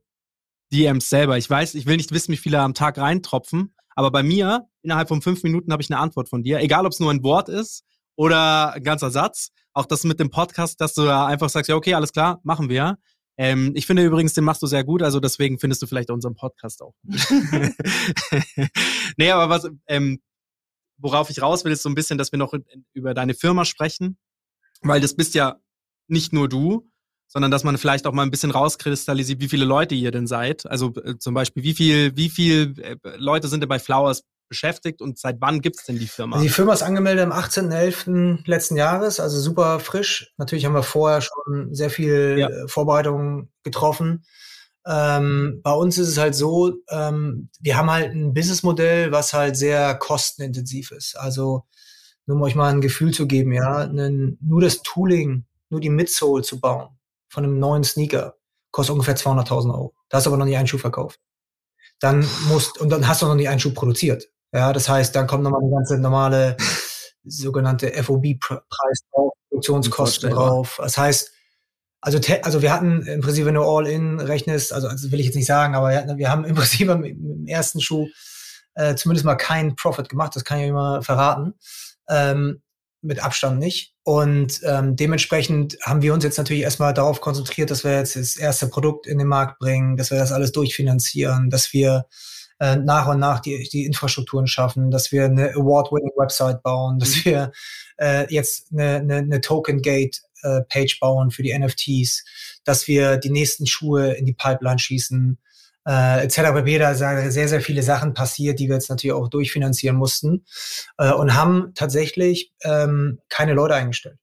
DMs 0.72 1.08
selber. 1.08 1.38
Ich 1.38 1.48
weiß, 1.48 1.74
ich 1.74 1.86
will 1.86 1.96
nicht 1.96 2.12
wissen, 2.12 2.32
wie 2.32 2.36
viele 2.36 2.60
am 2.60 2.74
Tag 2.74 2.98
reintropfen, 2.98 3.74
aber 3.94 4.10
bei 4.10 4.22
mir, 4.22 4.68
innerhalb 4.82 5.08
von 5.08 5.22
fünf 5.22 5.42
Minuten 5.42 5.72
habe 5.72 5.82
ich 5.82 5.90
eine 5.90 6.00
Antwort 6.00 6.28
von 6.28 6.42
dir, 6.42 6.60
egal 6.60 6.86
ob 6.86 6.92
es 6.92 7.00
nur 7.00 7.10
ein 7.10 7.22
Wort 7.22 7.48
ist 7.48 7.84
oder 8.16 8.72
ein 8.74 8.82
ganzer 8.82 9.10
Satz. 9.10 9.50
Auch 9.72 9.86
das 9.86 10.04
mit 10.04 10.18
dem 10.18 10.30
Podcast, 10.30 10.80
dass 10.80 10.94
du 10.94 11.04
da 11.04 11.26
einfach 11.26 11.48
sagst, 11.50 11.68
ja, 11.68 11.76
okay, 11.76 11.94
alles 11.94 12.12
klar, 12.12 12.40
machen 12.42 12.68
wir. 12.68 12.98
Ähm, 13.38 13.72
ich 13.74 13.86
finde 13.86 14.04
übrigens, 14.04 14.32
den 14.32 14.44
machst 14.44 14.62
du 14.62 14.66
sehr 14.66 14.82
gut, 14.82 15.02
also 15.02 15.20
deswegen 15.20 15.58
findest 15.58 15.82
du 15.82 15.86
vielleicht 15.86 16.10
unseren 16.10 16.34
Podcast 16.34 16.82
auch. 16.82 16.94
nee, 19.18 19.30
aber 19.30 19.50
was, 19.50 19.68
ähm, 19.86 20.20
worauf 20.98 21.30
ich 21.30 21.42
raus 21.42 21.64
will, 21.64 21.72
ist 21.72 21.82
so 21.82 21.88
ein 21.90 21.94
bisschen, 21.94 22.18
dass 22.18 22.32
wir 22.32 22.38
noch 22.38 22.54
über 22.94 23.14
deine 23.14 23.34
Firma 23.34 23.64
sprechen, 23.64 24.16
weil 24.80 25.00
das 25.00 25.14
bist 25.14 25.34
ja 25.34 25.56
nicht 26.08 26.32
nur 26.32 26.48
du, 26.48 26.90
sondern 27.28 27.50
dass 27.50 27.64
man 27.64 27.76
vielleicht 27.76 28.06
auch 28.06 28.12
mal 28.12 28.22
ein 28.22 28.30
bisschen 28.30 28.52
rauskristallisiert, 28.52 29.40
wie 29.40 29.48
viele 29.48 29.64
Leute 29.64 29.94
ihr 29.94 30.12
denn 30.12 30.26
seid. 30.26 30.66
Also 30.66 30.94
äh, 31.04 31.18
zum 31.18 31.34
Beispiel, 31.34 31.62
wie 31.62 31.74
viel, 31.74 32.16
wie 32.16 32.28
viel 32.30 32.74
äh, 32.80 32.96
Leute 33.16 33.48
sind 33.48 33.60
denn 33.60 33.68
bei 33.68 33.78
Flowers 33.78 34.22
beschäftigt 34.48 35.02
und 35.02 35.18
seit 35.18 35.40
wann 35.40 35.60
gibt 35.60 35.76
es 35.76 35.84
denn 35.84 35.98
die 35.98 36.06
Firma? 36.06 36.40
Die 36.40 36.48
Firma 36.48 36.72
ist 36.72 36.82
angemeldet 36.82 37.24
am 37.24 37.32
18.11. 37.32 38.46
letzten 38.46 38.76
Jahres, 38.76 39.20
also 39.20 39.40
super 39.40 39.80
frisch. 39.80 40.32
Natürlich 40.36 40.64
haben 40.64 40.74
wir 40.74 40.82
vorher 40.82 41.20
schon 41.20 41.74
sehr 41.74 41.90
viel 41.90 42.36
ja. 42.38 42.48
Äh, 42.48 42.68
Vorbereitungen 42.68 43.50
getroffen. 43.62 44.24
Ähm, 44.86 45.60
bei 45.62 45.72
uns 45.72 45.98
ist 45.98 46.08
es 46.08 46.18
halt 46.18 46.34
so, 46.34 46.74
ähm, 46.90 47.48
wir 47.60 47.76
haben 47.76 47.90
halt 47.90 48.12
ein 48.12 48.34
Businessmodell, 48.34 49.10
was 49.10 49.32
halt 49.32 49.56
sehr 49.56 49.94
kostenintensiv 49.96 50.92
ist. 50.92 51.16
Also 51.16 51.64
nur 52.26 52.36
um 52.36 52.42
euch 52.42 52.54
mal 52.54 52.72
ein 52.72 52.80
Gefühl 52.80 53.12
zu 53.12 53.26
geben, 53.26 53.52
ja, 53.52 53.78
einen, 53.78 54.38
nur 54.40 54.60
das 54.60 54.82
Tooling, 54.82 55.44
nur 55.70 55.80
die 55.80 55.90
Midsole 55.90 56.42
zu 56.42 56.60
bauen, 56.60 56.88
von 57.28 57.44
einem 57.44 57.58
neuen 57.58 57.84
Sneaker 57.84 58.36
kostet 58.70 58.92
ungefähr 58.92 59.16
200.000 59.16 59.72
Euro. 59.72 59.94
Da 60.08 60.18
hast 60.18 60.26
du 60.26 60.30
aber 60.30 60.36
noch 60.36 60.44
nicht 60.44 60.58
einen 60.58 60.66
Schuh 60.66 60.78
verkauft. 60.78 61.20
Dann 61.98 62.28
musst, 62.48 62.78
und 62.78 62.90
dann 62.90 63.08
hast 63.08 63.22
du 63.22 63.26
noch 63.26 63.34
nicht 63.34 63.48
einen 63.48 63.60
Schuh 63.60 63.72
produziert. 63.72 64.28
Ja, 64.52 64.72
das 64.72 64.88
heißt, 64.88 65.14
dann 65.14 65.26
kommt 65.26 65.44
nochmal 65.44 65.60
eine 65.62 65.70
ganze 65.70 65.98
normale 65.98 66.56
sogenannte 67.24 67.92
FOB-Preis 68.02 69.00
drauf, 69.12 69.32
Produktionskosten 69.48 70.30
drauf. 70.30 70.78
Das 70.80 70.96
heißt, 70.96 71.32
also, 72.00 72.20
also 72.42 72.62
wir 72.62 72.72
hatten 72.72 73.02
im 73.02 73.20
Prinzip, 73.20 73.46
wenn 73.46 73.54
du 73.54 73.62
All-In 73.62 74.20
rechnest, 74.20 74.72
also, 74.72 74.86
also 74.86 75.10
will 75.10 75.20
ich 75.20 75.26
jetzt 75.26 75.34
nicht 75.34 75.46
sagen, 75.46 75.74
aber 75.74 75.90
wir, 75.90 76.16
wir 76.16 76.30
haben 76.30 76.44
im 76.44 76.54
Prinzip 76.54 76.88
im, 76.88 77.04
im 77.04 77.46
ersten 77.46 77.80
Schuh 77.80 78.06
äh, 78.74 78.94
zumindest 78.94 79.24
mal 79.24 79.34
keinen 79.34 79.74
Profit 79.74 80.08
gemacht, 80.08 80.36
das 80.36 80.44
kann 80.44 80.60
ich 80.60 80.68
immer 80.68 81.02
verraten. 81.02 81.54
Ähm, 82.08 82.62
mit 83.02 83.22
Abstand 83.22 83.58
nicht. 83.58 83.94
Und 84.02 84.60
ähm, 84.64 84.96
dementsprechend 84.96 85.78
haben 85.82 86.02
wir 86.02 86.12
uns 86.12 86.24
jetzt 86.24 86.38
natürlich 86.38 86.62
erstmal 86.62 86.94
darauf 86.94 87.20
konzentriert, 87.20 87.70
dass 87.70 87.84
wir 87.84 87.96
jetzt 87.96 88.16
das 88.16 88.36
erste 88.36 88.68
Produkt 88.68 89.06
in 89.06 89.18
den 89.18 89.28
Markt 89.28 89.58
bringen, 89.58 89.96
dass 89.96 90.10
wir 90.10 90.18
das 90.18 90.32
alles 90.32 90.52
durchfinanzieren, 90.52 91.50
dass 91.50 91.72
wir 91.72 92.06
äh, 92.58 92.76
nach 92.76 93.08
und 93.08 93.18
nach 93.18 93.40
die, 93.40 93.68
die 93.70 93.84
Infrastrukturen 93.84 94.46
schaffen, 94.46 94.90
dass 94.90 95.12
wir 95.12 95.24
eine 95.24 95.50
Award-Winning-Website 95.50 96.62
bauen, 96.62 96.98
dass 96.98 97.16
mhm. 97.16 97.24
wir 97.24 97.52
äh, 97.98 98.32
jetzt 98.32 98.72
eine, 98.72 98.96
eine, 98.96 99.16
eine 99.16 99.40
Token-Gate-Page 99.40 100.94
äh, 100.94 100.98
bauen 101.00 101.30
für 101.30 101.42
die 101.42 101.56
NFTs, 101.56 102.24
dass 102.64 102.88
wir 102.88 103.16
die 103.18 103.30
nächsten 103.30 103.66
Schuhe 103.66 104.12
in 104.12 104.26
die 104.26 104.34
Pipeline 104.34 104.78
schießen, 104.78 105.38
äh, 105.86 106.24
etc. 106.24 106.36
pp. 106.54 106.78
Da 106.78 106.94
sind 106.94 107.30
sehr, 107.30 107.48
sehr 107.48 107.60
viele 107.60 107.82
Sachen 107.82 108.14
passiert, 108.14 108.58
die 108.58 108.68
wir 108.68 108.74
jetzt 108.74 108.90
natürlich 108.90 109.14
auch 109.14 109.28
durchfinanzieren 109.28 109.96
mussten 109.96 110.44
äh, 110.98 111.12
und 111.12 111.34
haben 111.34 111.72
tatsächlich 111.74 112.52
ähm, 112.62 113.20
keine 113.28 113.54
Leute 113.54 113.74
eingestellt. 113.74 114.18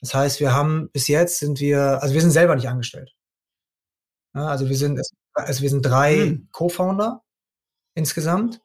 Das 0.00 0.14
heißt, 0.14 0.40
wir 0.40 0.54
haben 0.54 0.90
bis 0.92 1.08
jetzt 1.08 1.38
sind 1.38 1.60
wir, 1.60 2.02
also 2.02 2.14
wir 2.14 2.20
sind 2.22 2.30
selber 2.30 2.56
nicht 2.56 2.68
angestellt. 2.68 3.14
Ja, 4.34 4.46
also 4.46 4.68
wir 4.68 4.76
sind, 4.76 5.00
also 5.34 5.62
wir 5.62 5.68
sind 5.68 5.82
drei 5.82 6.16
hm. 6.16 6.48
Co-Founder 6.52 7.22
insgesamt 7.94 8.60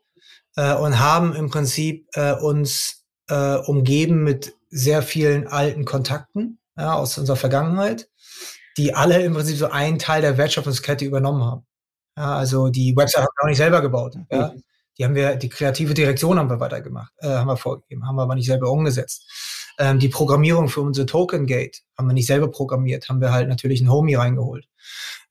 äh, 0.56 0.74
und 0.74 1.00
haben 1.00 1.36
im 1.36 1.50
Prinzip 1.50 2.08
äh, 2.14 2.34
uns 2.34 3.06
äh, 3.30 3.56
umgeben 3.56 4.24
mit 4.24 4.54
sehr 4.70 5.02
vielen 5.02 5.48
alten 5.48 5.86
Kontakten 5.86 6.60
ja, 6.78 6.94
aus 6.94 7.18
unserer 7.18 7.38
Vergangenheit, 7.38 8.10
die 8.78 8.94
alle 8.94 9.22
im 9.24 9.34
Prinzip 9.34 9.58
so 9.58 9.70
einen 9.70 10.00
Teil 10.00 10.22
der 10.22 10.38
Wertschöpfungskette 10.38 11.06
übernommen 11.06 11.44
haben. 11.44 11.66
Ja, 12.18 12.36
also 12.38 12.70
die 12.70 12.96
Website 12.96 13.24
haben 13.24 13.34
wir 13.36 13.44
auch 13.44 13.50
nicht 13.50 13.58
selber 13.58 13.82
gebaut. 13.82 14.16
Ja. 14.32 14.54
Die 14.98 15.04
haben 15.04 15.16
wir, 15.16 15.36
die 15.36 15.50
kreative 15.50 15.94
Direktion 15.94 16.40
haben 16.40 16.50
wir 16.50 16.60
weitergemacht, 16.60 17.12
äh, 17.18 17.28
haben 17.28 17.48
wir 17.48 17.58
vorgegeben, 17.58 18.08
haben 18.08 18.16
wir 18.16 18.24
aber 18.24 18.36
nicht 18.36 18.46
selber 18.46 18.72
umgesetzt. 18.72 19.30
Ähm, 19.78 20.00
die 20.00 20.08
Programmierung 20.08 20.70
für 20.70 20.82
unsere 20.82 21.06
Token 21.06 21.46
Gate 21.46 21.84
haben 21.98 22.08
wir 22.08 22.14
nicht 22.14 22.28
selber 22.28 22.50
programmiert, 22.50 23.10
haben 23.10 23.20
wir 23.20 23.34
halt 23.34 23.50
natürlich 23.50 23.82
einen 23.82 23.92
Homie 23.92 24.16
reingeholt. 24.16 24.68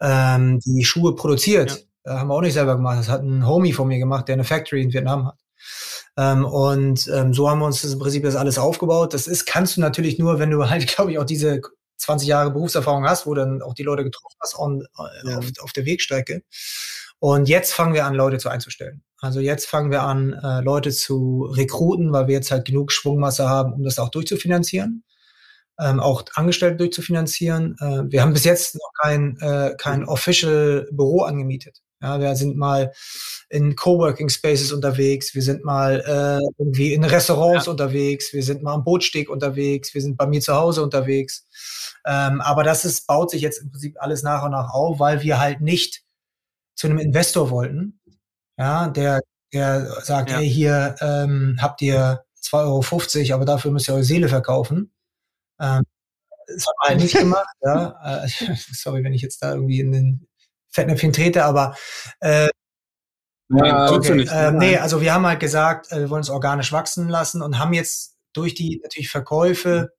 Ähm, 0.01 0.61
die 0.61 0.84
Schuhe 0.84 1.14
produziert, 1.14 1.86
haben 2.07 2.28
wir 2.28 2.34
auch 2.34 2.40
nicht 2.40 2.55
selber 2.55 2.76
gemacht. 2.76 2.98
Das 2.98 3.09
hat 3.09 3.22
ein 3.22 3.46
Homie 3.46 3.72
von 3.72 3.88
mir 3.88 3.98
gemacht, 3.98 4.28
der 4.28 4.34
eine 4.34 4.44
Factory 4.44 4.82
in 4.82 4.92
Vietnam 4.92 5.26
hat. 5.26 5.38
Ähm, 6.16 6.44
und 6.44 7.09
ähm, 7.09 7.34
so 7.34 7.50
haben 7.50 7.59
wir 7.59 7.66
uns 7.66 7.82
das 7.82 7.92
im 7.92 7.98
Prinzip 7.98 8.22
das 8.22 8.36
alles 8.36 8.59
aufgebaut. 8.59 9.14
Das 9.14 9.26
ist, 9.26 9.46
kannst 9.46 9.76
du 9.76 9.80
natürlich 9.80 10.18
nur, 10.18 10.38
wenn 10.38 10.50
du 10.50 10.64
halt, 10.70 10.86
glaube 10.86 11.12
ich, 11.12 11.18
auch 11.18 11.24
diese 11.24 11.61
20 11.96 12.28
Jahre 12.28 12.50
Berufserfahrung 12.50 13.05
hast, 13.05 13.26
wo 13.26 13.34
dann 13.34 13.62
auch 13.62 13.74
die 13.74 13.82
Leute 13.82 14.05
getroffen 14.05 14.36
hast 14.40 14.59
on, 14.59 14.82
äh, 14.82 15.30
ja. 15.30 15.38
auf, 15.38 15.46
auf 15.61 15.72
der 15.72 15.86
Wegstrecke. 15.86 16.42
Und 17.18 17.48
jetzt 17.48 17.72
fangen 17.72 17.94
wir 17.94 18.05
an, 18.05 18.14
Leute 18.14 18.38
zu 18.38 18.48
einzustellen. 18.48 19.02
Also 19.18 19.40
jetzt 19.40 19.66
fangen 19.66 19.90
wir 19.90 20.02
an, 20.02 20.34
äh, 20.34 20.61
Leute 20.61 20.90
zu 20.90 21.48
rekruten, 21.50 22.12
weil 22.12 22.26
wir 22.26 22.34
jetzt 22.34 22.50
halt 22.50 22.66
genug 22.66 22.92
Schwungmasse 22.92 23.48
haben, 23.48 23.72
um 23.72 23.82
das 23.82 23.98
auch 23.98 24.11
durchzufinanzieren. 24.11 25.05
Ähm, 25.80 26.00
auch 26.00 26.24
Angestellte 26.34 26.76
durchzufinanzieren. 26.76 27.76
Äh, 27.80 28.02
wir 28.12 28.22
haben 28.22 28.34
bis 28.34 28.44
jetzt 28.44 28.74
noch 28.74 28.90
kein, 29.00 29.38
äh, 29.40 29.74
kein 29.78 30.05
official 30.05 30.86
Büro 30.92 31.22
angemietet. 31.22 31.80
Ja, 32.05 32.20
wir 32.20 32.36
sind 32.36 32.59
mal 32.59 32.92
in 33.48 33.76
Coworking 33.76 34.28
Spaces 34.28 34.72
unterwegs, 34.72 35.34
wir 35.34 35.40
sind 35.40 35.64
mal 35.64 36.00
äh, 36.00 36.44
irgendwie 36.59 36.92
in 36.92 37.02
Restaurants 37.02 37.64
ja. 37.64 37.72
unterwegs, 37.72 38.34
wir 38.34 38.42
sind 38.42 38.62
mal 38.62 38.74
am 38.74 38.84
Bootsteg 38.84 39.30
unterwegs, 39.30 39.94
wir 39.94 40.02
sind 40.02 40.18
bei 40.18 40.26
mir 40.26 40.42
zu 40.42 40.55
Hause 40.55 40.82
unterwegs. 40.82 41.46
Ähm, 42.05 42.42
aber 42.42 42.62
das 42.62 42.84
ist, 42.84 43.07
baut 43.07 43.30
sich 43.30 43.40
jetzt 43.40 43.62
im 43.62 43.70
Prinzip 43.70 43.96
alles 43.98 44.22
nach 44.22 44.44
und 44.44 44.50
nach 44.50 44.74
auf, 44.74 45.00
weil 45.00 45.22
wir 45.22 45.40
halt 45.40 45.62
nicht 45.62 46.02
zu 46.74 46.88
einem 46.88 46.98
Investor 46.98 47.48
wollten, 47.48 48.00
ja, 48.59 48.88
der, 48.88 49.22
der 49.55 49.86
sagt, 50.02 50.30
ja. 50.30 50.36
hey, 50.36 50.50
hier 50.50 50.96
ähm, 51.00 51.57
habt 51.59 51.80
ihr 51.80 52.22
2,50 52.42 53.30
Euro, 53.30 53.34
aber 53.36 53.44
dafür 53.46 53.70
müsst 53.70 53.88
ihr 53.88 53.94
eure 53.94 54.05
Seele 54.05 54.28
verkaufen. 54.28 54.92
Ähm, 55.59 55.84
das 56.46 56.66
haben 56.66 56.74
wir 56.82 56.88
halt 56.88 57.00
nicht 57.00 57.16
gemacht, 57.18 57.57
ja. 57.62 58.24
Äh, 58.24 58.28
sorry, 58.72 59.02
wenn 59.02 59.14
ich 59.14 59.22
jetzt 59.22 59.42
da 59.42 59.52
irgendwie 59.55 59.80
in 59.80 59.92
den 59.92 60.28
Fettnäpfchen 60.74 61.12
trete, 61.12 61.44
aber 61.44 61.76
äh, 62.20 62.48
ja, 63.50 63.90
okay. 63.90 64.22
äh, 64.22 64.52
nee, 64.52 64.76
also 64.78 65.00
wir 65.00 65.12
haben 65.12 65.26
halt 65.26 65.40
gesagt, 65.40 65.92
äh, 65.92 66.00
wir 66.00 66.10
wollen 66.10 66.22
es 66.22 66.30
organisch 66.30 66.72
wachsen 66.72 67.08
lassen 67.08 67.42
und 67.42 67.58
haben 67.58 67.72
jetzt 67.72 68.16
durch 68.32 68.54
die 68.54 68.80
natürlich 68.82 69.10
Verkäufe, 69.10 69.90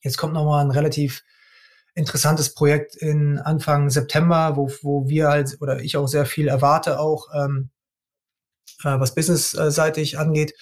jetzt 0.00 0.18
kommt 0.18 0.32
nochmal 0.34 0.64
ein 0.64 0.70
relativ 0.70 1.22
interessantes 1.94 2.54
Projekt 2.54 2.96
in 2.96 3.38
Anfang 3.38 3.90
September, 3.90 4.56
wo, 4.56 4.70
wo 4.82 5.08
wir 5.08 5.28
halt 5.28 5.58
oder 5.60 5.80
ich 5.80 5.96
auch 5.96 6.08
sehr 6.08 6.26
viel 6.26 6.48
erwarte, 6.48 6.98
auch 6.98 7.28
ähm, 7.34 7.70
äh, 7.70 7.71
was 8.82 9.14
businessseitig 9.14 10.18
angeht, 10.18 10.54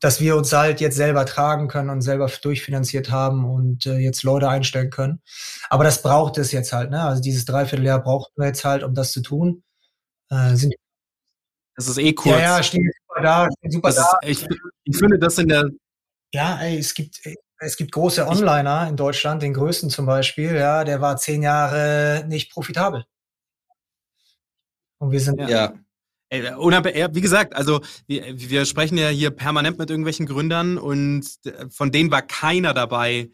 dass 0.00 0.20
wir 0.20 0.36
uns 0.36 0.52
halt 0.52 0.80
jetzt 0.80 0.96
selber 0.96 1.24
tragen 1.26 1.68
können 1.68 1.90
und 1.90 2.02
selber 2.02 2.30
durchfinanziert 2.42 3.10
haben 3.10 3.44
und 3.44 3.86
äh, 3.86 3.96
jetzt 3.96 4.22
Leute 4.22 4.48
einstellen 4.48 4.90
können. 4.90 5.22
Aber 5.70 5.84
das 5.84 6.02
braucht 6.02 6.38
es 6.38 6.52
jetzt 6.52 6.72
halt, 6.72 6.90
ne? 6.90 7.02
Also 7.02 7.22
dieses 7.22 7.44
Dreivierteljahr 7.44 8.02
braucht 8.02 8.32
wir 8.36 8.46
jetzt 8.46 8.64
halt, 8.64 8.82
um 8.82 8.94
das 8.94 9.12
zu 9.12 9.22
tun. 9.22 9.62
Äh, 10.30 10.56
sind 10.56 10.74
das 11.76 11.88
ist 11.88 11.98
eh 11.98 12.12
kurz. 12.12 12.36
Ja, 12.36 12.56
ja, 12.56 12.62
stehen 12.62 12.90
super 13.08 13.22
da, 13.22 13.48
stehen 13.58 13.70
super 13.70 13.88
das 13.88 13.96
da. 13.96 14.18
Ist, 14.22 14.42
ich, 14.42 14.58
ich 14.84 14.96
finde 14.96 15.18
das 15.18 15.38
in 15.38 15.48
der. 15.48 15.68
Ja, 16.32 16.60
ey, 16.60 16.78
es 16.78 16.94
gibt, 16.94 17.20
es 17.58 17.76
gibt 17.76 17.92
große 17.92 18.26
Onliner 18.26 18.88
in 18.88 18.96
Deutschland, 18.96 19.42
den 19.42 19.54
größten 19.54 19.90
zum 19.90 20.06
Beispiel, 20.06 20.54
ja, 20.54 20.84
der 20.84 21.00
war 21.00 21.16
zehn 21.16 21.42
Jahre 21.42 22.24
nicht 22.26 22.52
profitabel. 22.52 23.04
Und 24.98 25.10
wir 25.10 25.20
sind. 25.20 25.40
Ja. 25.40 25.74
Wie 26.42 27.20
gesagt, 27.20 27.54
also 27.54 27.80
wir, 28.06 28.24
wir 28.36 28.64
sprechen 28.66 28.98
ja 28.98 29.08
hier 29.08 29.30
permanent 29.30 29.78
mit 29.78 29.90
irgendwelchen 29.90 30.26
Gründern 30.26 30.78
und 30.78 31.26
von 31.70 31.92
denen 31.92 32.10
war 32.10 32.22
keiner 32.22 32.74
dabei, 32.74 33.30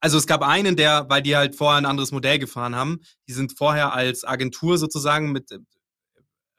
also 0.00 0.16
es 0.16 0.26
gab 0.26 0.42
einen, 0.42 0.76
der, 0.76 1.06
weil 1.08 1.22
die 1.22 1.36
halt 1.36 1.56
vorher 1.56 1.78
ein 1.78 1.86
anderes 1.86 2.12
Modell 2.12 2.38
gefahren 2.38 2.76
haben, 2.76 3.00
die 3.26 3.32
sind 3.32 3.56
vorher 3.56 3.92
als 3.92 4.24
Agentur 4.24 4.78
sozusagen 4.78 5.32
mit 5.32 5.50
äh, 5.50 5.58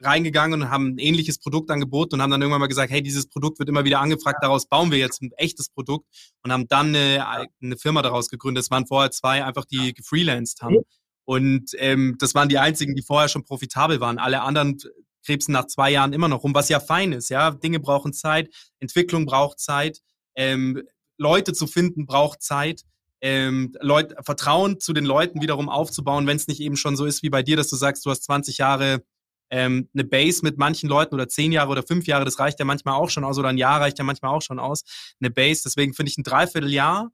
reingegangen 0.01 0.61
und 0.61 0.69
haben 0.69 0.95
ein 0.95 0.97
ähnliches 0.97 1.39
Produkt 1.39 1.71
angeboten 1.71 2.15
und 2.15 2.21
haben 2.21 2.31
dann 2.31 2.41
irgendwann 2.41 2.61
mal 2.61 2.67
gesagt, 2.67 2.91
hey, 2.91 3.01
dieses 3.01 3.27
Produkt 3.27 3.59
wird 3.59 3.69
immer 3.69 3.85
wieder 3.85 3.99
angefragt, 3.99 4.39
daraus 4.41 4.67
bauen 4.67 4.91
wir 4.91 4.97
jetzt 4.97 5.21
ein 5.21 5.31
echtes 5.37 5.69
Produkt 5.69 6.05
und 6.43 6.51
haben 6.51 6.67
dann 6.67 6.95
eine, 6.95 7.25
eine 7.61 7.77
Firma 7.77 8.01
daraus 8.01 8.29
gegründet. 8.29 8.63
Es 8.63 8.71
waren 8.71 8.87
vorher 8.87 9.11
zwei 9.11 9.43
einfach, 9.43 9.65
die 9.65 9.93
gefreelanced 9.93 10.61
haben. 10.61 10.77
Und 11.25 11.71
ähm, 11.77 12.15
das 12.19 12.33
waren 12.33 12.49
die 12.49 12.57
einzigen, 12.57 12.95
die 12.95 13.03
vorher 13.03 13.29
schon 13.29 13.45
profitabel 13.45 13.99
waren. 13.99 14.17
Alle 14.17 14.41
anderen 14.41 14.77
krebsen 15.25 15.53
nach 15.53 15.67
zwei 15.67 15.91
Jahren 15.91 16.13
immer 16.13 16.27
noch 16.27 16.43
rum, 16.43 16.53
was 16.53 16.69
ja 16.69 16.79
fein 16.79 17.11
ist. 17.11 17.29
Ja, 17.29 17.51
Dinge 17.51 17.79
brauchen 17.79 18.13
Zeit, 18.13 18.49
Entwicklung 18.79 19.25
braucht 19.25 19.59
Zeit, 19.59 20.01
ähm, 20.35 20.81
Leute 21.17 21.53
zu 21.53 21.67
finden 21.67 22.05
braucht 22.05 22.41
Zeit 22.41 22.83
ähm, 23.21 23.73
Leut, 23.81 24.13
Vertrauen 24.21 24.79
zu 24.79 24.93
den 24.93 25.05
Leuten 25.05 25.41
wiederum 25.41 25.69
aufzubauen, 25.69 26.27
wenn 26.27 26.37
es 26.37 26.47
nicht 26.47 26.61
eben 26.61 26.77
schon 26.77 26.95
so 26.95 27.05
ist 27.05 27.23
wie 27.23 27.29
bei 27.29 27.43
dir, 27.43 27.57
dass 27.57 27.69
du 27.69 27.75
sagst, 27.75 28.05
du 28.05 28.11
hast 28.11 28.23
20 28.23 28.57
Jahre 28.57 29.03
ähm, 29.49 29.89
eine 29.93 30.03
Base 30.03 30.41
mit 30.43 30.57
manchen 30.57 30.87
Leuten 30.87 31.15
oder 31.15 31.27
10 31.27 31.51
Jahre 31.51 31.71
oder 31.71 31.83
5 31.83 32.07
Jahre, 32.07 32.23
das 32.25 32.39
reicht 32.39 32.59
ja 32.59 32.65
manchmal 32.65 32.95
auch 32.95 33.09
schon 33.09 33.23
aus 33.23 33.37
oder 33.37 33.49
ein 33.49 33.57
Jahr 33.57 33.81
reicht 33.81 33.97
ja 33.97 34.03
manchmal 34.03 34.33
auch 34.33 34.41
schon 34.41 34.59
aus, 34.59 34.83
eine 35.19 35.31
Base. 35.31 35.63
Deswegen 35.65 35.93
finde 35.93 36.11
ich 36.11 36.17
ein 36.17 36.23
Dreivierteljahr, 36.23 37.11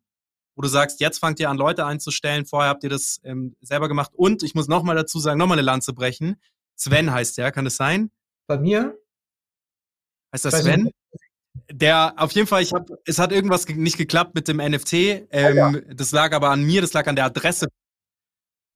wo 0.56 0.62
du 0.62 0.68
sagst, 0.68 0.99
jetzt 0.99 1.20
fangt 1.20 1.39
ihr 1.39 1.49
an, 1.49 1.58
Leute 1.58 1.86
einzustellen, 1.86 2.45
vorher 2.45 2.70
habt 2.70 2.84
ihr 2.84 2.89
das 2.89 3.20
ähm, 3.24 3.56
selber 3.62 3.88
gemacht 3.88 4.12
und 4.14 4.43
ich 4.43 4.53
muss 4.53 4.68
nochmal 4.68 4.95
dazu 4.95 5.20
sagen, 5.20 5.39
nochmal 5.39 5.58
eine 5.58 5.66
Lanze 5.66 5.93
brechen. 5.93 6.36
Sven 6.76 7.11
heißt 7.11 7.38
der, 7.38 7.51
kann 7.51 7.65
das 7.65 7.76
sein? 7.76 8.11
Bei 8.47 8.57
mir? 8.57 8.97
Heißt 10.34 10.45
das 10.45 10.61
Sven? 10.61 10.91
Der, 11.71 12.13
auf 12.17 12.32
jeden 12.34 12.47
Fall, 12.47 12.61
ich 12.61 12.73
hab, 12.73 12.89
es 13.05 13.17
hat 13.17 13.32
irgendwas 13.32 13.67
nicht 13.67 13.97
geklappt 13.97 14.36
mit 14.36 14.47
dem 14.47 14.57
NFT. 14.57 14.93
Ähm, 14.93 15.28
oh 15.32 15.55
ja. 15.55 15.71
Das 15.93 16.11
lag 16.11 16.34
aber 16.34 16.49
an 16.49 16.63
mir, 16.63 16.82
das 16.82 16.93
lag 16.93 17.07
an 17.07 17.15
der 17.15 17.26
Adresse. 17.26 17.67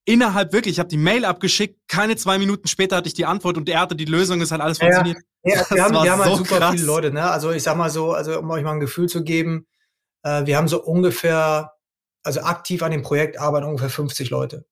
Innerhalb 0.05 0.53
wirklich, 0.53 0.75
ich 0.75 0.79
habe 0.79 0.89
die 0.89 0.97
Mail 0.97 1.25
abgeschickt, 1.25 1.77
keine 1.87 2.15
zwei 2.15 2.39
Minuten 2.39 2.67
später 2.67 2.95
hatte 2.95 3.07
ich 3.07 3.13
die 3.13 3.25
Antwort 3.25 3.57
und 3.57 3.69
er 3.69 3.81
hatte 3.81 3.95
die 3.95 4.05
Lösung, 4.05 4.41
es 4.41 4.51
hat 4.51 4.61
alles 4.61 4.79
funktioniert. 4.79 5.17
Ja, 5.43 5.55
ja 5.59 5.69
wir 5.69 5.83
haben, 5.83 5.93
wir 5.93 6.11
haben 6.11 6.25
halt 6.25 6.37
super 6.37 6.57
krass. 6.57 6.71
viele 6.71 6.87
Leute, 6.87 7.11
ne? 7.11 7.29
Also 7.29 7.51
ich 7.51 7.61
sag 7.61 7.77
mal 7.77 7.89
so, 7.89 8.13
also 8.13 8.39
um 8.39 8.49
euch 8.49 8.63
mal 8.63 8.73
ein 8.73 8.79
Gefühl 8.79 9.07
zu 9.07 9.23
geben, 9.23 9.67
äh, 10.23 10.45
wir 10.45 10.57
haben 10.57 10.67
so 10.67 10.81
ungefähr, 10.81 11.73
also 12.23 12.41
aktiv 12.41 12.81
an 12.81 12.91
dem 12.91 13.03
Projekt 13.03 13.37
arbeiten 13.37 13.67
ungefähr 13.67 13.89
50 13.89 14.29
Leute. 14.29 14.65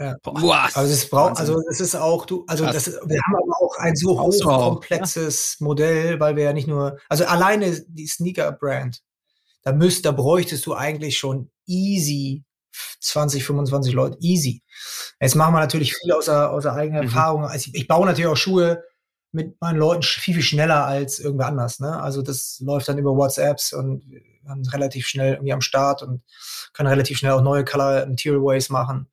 Ja. 0.00 0.16
Boah, 0.22 0.70
also 0.72 0.90
es 0.90 1.10
braucht, 1.10 1.38
also 1.38 1.60
es 1.70 1.78
ist 1.78 1.94
auch, 1.94 2.24
du, 2.24 2.46
also 2.48 2.64
das, 2.64 2.86
wir 2.86 3.20
haben 3.20 3.36
aber 3.36 3.62
auch 3.62 3.76
ein 3.76 3.94
so 3.94 4.18
hochkomplexes 4.18 5.58
ja. 5.60 5.64
Modell, 5.66 6.18
weil 6.18 6.36
wir 6.36 6.44
ja 6.44 6.52
nicht 6.54 6.66
nur, 6.66 6.98
also 7.10 7.26
alleine 7.26 7.78
die 7.86 8.06
Sneaker-Brand, 8.06 9.02
da 9.62 9.72
müsst, 9.72 10.06
da 10.06 10.12
bräuchtest 10.12 10.64
du 10.64 10.74
eigentlich 10.74 11.18
schon 11.18 11.50
easy 11.66 12.44
20, 13.00 13.44
25 13.44 13.92
Leute, 13.92 14.16
easy. 14.20 14.62
Jetzt 15.20 15.34
machen 15.34 15.52
wir 15.52 15.60
natürlich 15.60 15.94
viel 15.94 16.12
aus 16.12 16.24
der, 16.24 16.50
aus 16.50 16.62
der 16.62 16.72
eigenen 16.72 17.02
mhm. 17.02 17.08
Erfahrung. 17.08 17.44
Also 17.44 17.68
ich, 17.68 17.74
ich, 17.74 17.86
baue 17.86 18.06
natürlich 18.06 18.30
auch 18.30 18.36
Schuhe 18.36 18.82
mit 19.32 19.60
meinen 19.60 19.78
Leuten 19.78 20.02
viel, 20.02 20.34
viel 20.34 20.42
schneller 20.42 20.86
als 20.86 21.18
irgendwer 21.18 21.48
anders. 21.48 21.78
Ne? 21.78 22.00
Also 22.00 22.22
das 22.22 22.58
läuft 22.60 22.88
dann 22.88 22.96
über 22.96 23.14
WhatsApps 23.14 23.74
und 23.74 24.02
wir 24.08 24.50
haben 24.50 24.66
relativ 24.68 25.06
schnell 25.06 25.34
irgendwie 25.34 25.52
am 25.52 25.60
Start 25.60 26.02
und 26.02 26.22
können 26.72 26.88
relativ 26.88 27.18
schnell 27.18 27.32
auch 27.32 27.42
neue 27.42 27.64
Color 27.66 28.06
Material 28.06 28.42
Ways 28.42 28.70
machen. 28.70 29.08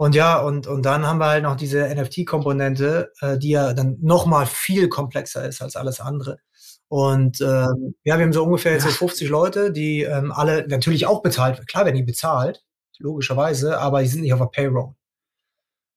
Und 0.00 0.14
ja, 0.14 0.40
und, 0.40 0.68
und 0.68 0.82
dann 0.86 1.04
haben 1.04 1.18
wir 1.18 1.26
halt 1.26 1.42
noch 1.42 1.56
diese 1.56 1.92
NFT-Komponente, 1.92 3.12
äh, 3.20 3.36
die 3.36 3.50
ja 3.50 3.74
dann 3.74 3.98
nochmal 4.00 4.46
viel 4.46 4.88
komplexer 4.88 5.46
ist 5.46 5.60
als 5.60 5.74
alles 5.74 5.98
andere. 5.98 6.38
Und 6.86 7.40
ähm, 7.40 7.96
ja, 8.04 8.16
wir 8.16 8.24
haben 8.24 8.32
so 8.32 8.44
ungefähr 8.44 8.72
jetzt 8.72 8.84
so 8.84 8.90
50 8.90 9.28
Leute, 9.28 9.72
die 9.72 10.02
ähm, 10.02 10.30
alle 10.30 10.66
natürlich 10.68 11.06
auch 11.06 11.20
bezahlt, 11.20 11.66
klar 11.66 11.84
werden 11.84 11.96
die 11.96 12.04
bezahlt, 12.04 12.62
logischerweise, 12.98 13.78
aber 13.80 14.00
die 14.00 14.08
sind 14.08 14.22
nicht 14.22 14.32
auf 14.32 14.38
der 14.38 14.46
Payroll. 14.46 14.94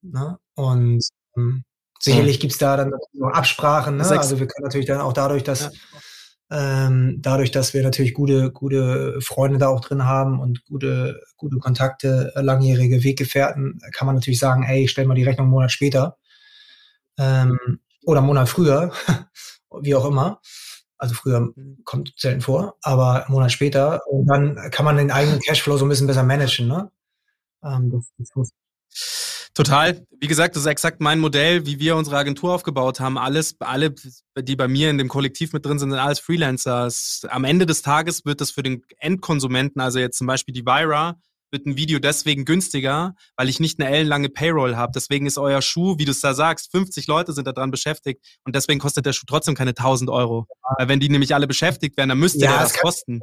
Ne? 0.02 0.40
Und 0.56 1.08
ähm, 1.38 1.64
sicherlich 2.00 2.40
gibt's 2.40 2.58
da 2.58 2.78
dann 2.78 2.94
noch 3.14 3.30
Absprachen. 3.30 3.98
Ne? 3.98 4.04
Also 4.04 4.40
wir 4.40 4.48
können 4.48 4.64
natürlich 4.64 4.88
dann 4.88 5.00
auch 5.00 5.14
dadurch, 5.14 5.44
dass 5.44 5.62
ja. 5.62 5.70
Ähm, 6.54 7.20
dadurch, 7.22 7.52
dass 7.52 7.74
wir 7.74 7.82
natürlich 7.82 8.14
gute, 8.14 8.52
gute 8.52 9.22
Freunde 9.22 9.58
da 9.58 9.70
auch 9.70 9.80
drin 9.80 10.04
haben 10.04 10.42
und 10.42 10.66
gute, 10.66 11.22
gute 11.38 11.58
Kontakte, 11.60 12.34
äh, 12.36 12.42
langjährige 12.42 13.06
Weggefährten, 13.06 13.80
kann 13.94 14.06
man 14.06 14.16
natürlich 14.16 14.40
sagen, 14.40 14.64
ey, 14.64 14.90
stell 14.90 15.06
mal 15.06 15.16
die 15.16 15.24
Rechnung 15.24 15.46
einen 15.46 15.52
Monat 15.52 15.72
später 15.72 16.18
ähm, 17.18 17.58
oder 18.04 18.20
einen 18.20 18.28
Monat 18.28 18.50
früher, 18.50 18.92
wie 19.82 19.96
auch 19.96 20.06
immer. 20.06 20.42
Also 20.98 21.16
früher 21.16 21.54
kommt 21.86 22.14
selten 22.18 22.42
vor, 22.42 22.78
aber 22.82 23.26
einen 23.26 23.34
Monat 23.34 23.52
später. 23.54 24.06
Und 24.08 24.28
dann 24.28 24.56
kann 24.72 24.86
man 24.86 24.98
den 24.98 25.10
eigenen 25.10 25.40
Cashflow 25.40 25.78
so 25.78 25.86
ein 25.86 25.90
bisschen 25.90 26.08
besser 26.08 26.24
managen. 26.24 26.68
Ne? 26.68 26.92
Ähm, 27.64 27.92
das, 27.92 28.12
das 28.36 28.52
Total. 29.54 30.06
Wie 30.20 30.28
gesagt, 30.28 30.56
das 30.56 30.64
ist 30.64 30.68
exakt 30.68 31.02
mein 31.02 31.20
Modell, 31.20 31.66
wie 31.66 31.80
wir 31.80 31.96
unsere 31.96 32.18
Agentur 32.18 32.54
aufgebaut 32.54 33.00
haben. 33.00 33.18
Alles, 33.18 33.56
alle, 33.60 33.94
die 34.38 34.56
bei 34.56 34.68
mir 34.68 34.90
in 34.90 34.98
dem 34.98 35.10
Kollektiv 35.10 35.52
mit 35.54 35.66
drin 35.66 35.78
sind, 35.78 35.92
sind 35.92 36.00
alles 36.00 36.20
Freelancer. 36.20 36.90
Am 37.30 37.44
Ende 37.44 37.66
des 37.66 37.82
Tages 37.82 38.26
wird 38.26 38.40
das 38.40 38.52
für 38.52 38.64
den 38.64 38.84
Endkonsumenten, 39.00 39.82
also 39.82 40.00
jetzt 40.00 40.18
zum 40.18 40.28
Beispiel 40.28 40.54
die 40.54 40.66
Vira, 40.66 41.18
wird 41.52 41.66
ein 41.66 41.76
Video 41.76 42.00
deswegen 42.00 42.46
günstiger, 42.46 43.14
weil 43.36 43.50
ich 43.50 43.60
nicht 43.60 43.80
eine 43.80 43.90
ellenlange 43.90 44.30
Payroll 44.30 44.78
habe. 44.78 44.94
Deswegen 44.96 45.26
ist 45.26 45.38
euer 45.38 45.62
Schuh, 45.62 45.98
wie 45.98 46.06
du 46.06 46.12
es 46.12 46.22
da 46.22 46.34
sagst, 46.34 46.72
50 46.72 47.08
Leute 47.08 47.34
sind 47.34 47.46
daran 47.46 47.72
beschäftigt 47.72 48.26
und 48.46 48.56
deswegen 48.56 48.80
kostet 48.80 49.06
der 49.06 49.14
Schuh 49.14 49.26
trotzdem 49.28 49.56
keine 49.56 49.72
1000 49.72 50.10
Euro. 50.10 50.48
Weil 50.78 50.88
wenn 50.88 51.00
die 51.00 51.10
nämlich 51.10 51.36
alle 51.36 51.48
beschäftigt 51.48 51.98
wären, 51.98 52.10
dann 52.10 52.20
müsste 52.20 52.46
ja, 52.46 52.52
der 52.52 52.62
das 52.62 52.78
kosten. 52.78 53.20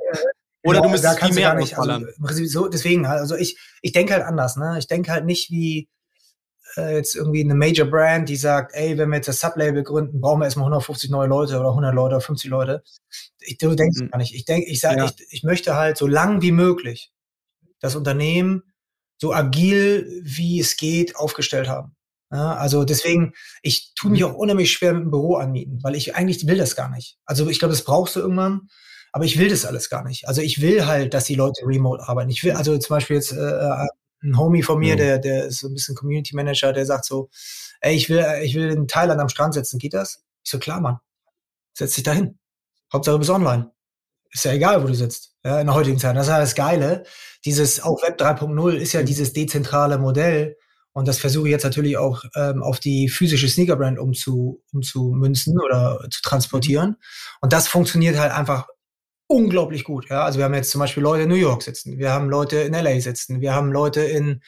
Oder 0.64 0.78
ja, 0.78 0.82
du 0.82 0.88
müsstest 0.90 1.20
viel 1.20 1.34
mehr 1.34 1.54
nicht, 1.54 1.78
also, 1.78 2.04
so, 2.46 2.68
deswegen, 2.68 3.06
also 3.06 3.36
ich, 3.36 3.58
ich 3.80 3.92
denke 3.92 4.12
halt 4.14 4.24
anders, 4.24 4.56
ne? 4.56 4.76
Ich 4.78 4.88
denke 4.88 5.12
halt 5.12 5.24
nicht 5.24 5.50
wie, 5.50 5.88
äh, 6.76 6.96
jetzt 6.96 7.14
irgendwie 7.14 7.42
eine 7.42 7.54
Major 7.54 7.86
Brand, 7.86 8.28
die 8.28 8.36
sagt, 8.36 8.74
ey, 8.74 8.98
wenn 8.98 9.08
wir 9.10 9.16
jetzt 9.16 9.28
das 9.28 9.40
Sublabel 9.40 9.82
gründen, 9.82 10.20
brauchen 10.20 10.40
wir 10.40 10.46
erstmal 10.46 10.66
150 10.66 11.10
neue 11.10 11.28
Leute 11.28 11.58
oder 11.58 11.70
100 11.70 11.94
Leute 11.94 12.16
oder 12.16 12.20
50 12.20 12.50
Leute. 12.50 12.82
Ich, 13.40 13.58
du 13.58 13.74
denkst 13.74 14.00
mhm. 14.00 14.10
gar 14.10 14.18
nicht. 14.18 14.34
Ich 14.34 14.44
denke, 14.44 14.68
ich 14.68 14.80
sage, 14.80 14.98
ja. 14.98 15.04
ich, 15.04 15.26
ich 15.30 15.42
möchte 15.44 15.76
halt 15.76 15.96
so 15.96 16.06
lang 16.06 16.42
wie 16.42 16.52
möglich 16.52 17.12
das 17.80 17.96
Unternehmen 17.96 18.62
so 19.20 19.32
agil 19.32 20.20
wie 20.22 20.60
es 20.60 20.76
geht 20.76 21.16
aufgestellt 21.16 21.68
haben. 21.68 21.96
Ja, 22.30 22.54
also 22.54 22.84
deswegen, 22.84 23.32
ich 23.62 23.94
tue 23.94 24.10
mich 24.10 24.20
mhm. 24.20 24.26
auch 24.26 24.34
unheimlich 24.34 24.70
schwer 24.70 24.92
mit 24.92 25.04
dem 25.04 25.10
Büro 25.10 25.36
anmieten, 25.36 25.80
weil 25.82 25.94
ich 25.94 26.14
eigentlich 26.14 26.46
will 26.46 26.58
das 26.58 26.76
gar 26.76 26.90
nicht. 26.90 27.18
Also 27.24 27.48
ich 27.48 27.58
glaube, 27.58 27.72
das 27.72 27.84
brauchst 27.84 28.16
du 28.16 28.20
irgendwann, 28.20 28.68
aber 29.12 29.24
ich 29.24 29.38
will 29.38 29.48
das 29.48 29.64
alles 29.64 29.90
gar 29.90 30.04
nicht. 30.04 30.28
Also 30.28 30.42
ich 30.42 30.60
will 30.60 30.86
halt, 30.86 31.14
dass 31.14 31.24
die 31.24 31.34
Leute 31.34 31.62
remote 31.64 32.06
arbeiten. 32.06 32.30
Ich 32.30 32.44
will 32.44 32.52
also 32.52 32.76
zum 32.78 32.96
Beispiel 32.96 33.16
jetzt 33.16 33.32
äh, 33.32 33.36
äh 33.36 33.86
ein 34.22 34.36
Homie 34.36 34.62
von 34.62 34.78
mir, 34.78 34.94
mhm. 34.94 34.98
der, 34.98 35.18
der 35.18 35.44
ist 35.46 35.60
so 35.60 35.68
ein 35.68 35.74
bisschen 35.74 35.94
Community 35.94 36.34
Manager, 36.34 36.72
der 36.72 36.86
sagt 36.86 37.04
so, 37.04 37.30
ey, 37.80 37.94
ich 37.94 38.08
will, 38.08 38.24
ich 38.42 38.54
will 38.54 38.68
in 38.70 38.88
Thailand 38.88 39.20
am 39.20 39.28
Strand 39.28 39.54
setzen, 39.54 39.78
geht 39.78 39.94
das? 39.94 40.24
Ich 40.44 40.50
so, 40.50 40.58
klar, 40.58 40.80
Mann. 40.80 40.98
Setz 41.72 41.94
dich 41.94 42.04
da 42.04 42.12
hin. 42.12 42.38
Hauptsache 42.92 43.14
du 43.14 43.18
bist 43.20 43.30
online. 43.30 43.70
Ist 44.30 44.44
ja 44.44 44.52
egal, 44.52 44.82
wo 44.82 44.86
du 44.86 44.94
sitzt, 44.94 45.36
ja, 45.44 45.60
in 45.60 45.66
der 45.66 45.74
heutigen 45.74 45.98
Zeit. 45.98 46.16
Das 46.16 46.26
ist 46.26 46.30
ja 46.30 46.40
das 46.40 46.54
Geile. 46.54 47.04
Dieses, 47.44 47.80
auch 47.80 48.02
Web 48.02 48.20
3.0 48.20 48.72
ist 48.72 48.92
ja 48.92 49.00
mhm. 49.00 49.06
dieses 49.06 49.32
dezentrale 49.32 49.98
Modell. 49.98 50.56
Und 50.92 51.06
das 51.06 51.18
versuche 51.18 51.46
ich 51.48 51.52
jetzt 51.52 51.64
natürlich 51.64 51.96
auch 51.96 52.24
ähm, 52.34 52.62
auf 52.62 52.80
die 52.80 53.08
physische 53.08 53.48
Sneakerbrand 53.48 53.98
umzu, 53.98 54.62
umzumünzen 54.72 55.58
oder 55.60 56.04
zu 56.10 56.22
transportieren. 56.22 56.96
Und 57.40 57.52
das 57.52 57.68
funktioniert 57.68 58.18
halt 58.18 58.32
einfach 58.32 58.66
unglaublich 59.28 59.84
gut. 59.84 60.08
Ja? 60.08 60.24
Also 60.24 60.38
wir 60.38 60.44
haben 60.44 60.54
jetzt 60.54 60.70
zum 60.70 60.80
Beispiel 60.80 61.02
Leute 61.02 61.22
in 61.22 61.28
New 61.28 61.36
York 61.36 61.62
sitzen, 61.62 61.98
wir 61.98 62.10
haben 62.10 62.28
Leute 62.28 62.56
in 62.56 62.72
LA 62.72 63.00
sitzen, 63.00 63.40
wir 63.40 63.54
haben 63.54 63.70
Leute 63.70 64.00
in, 64.00 64.42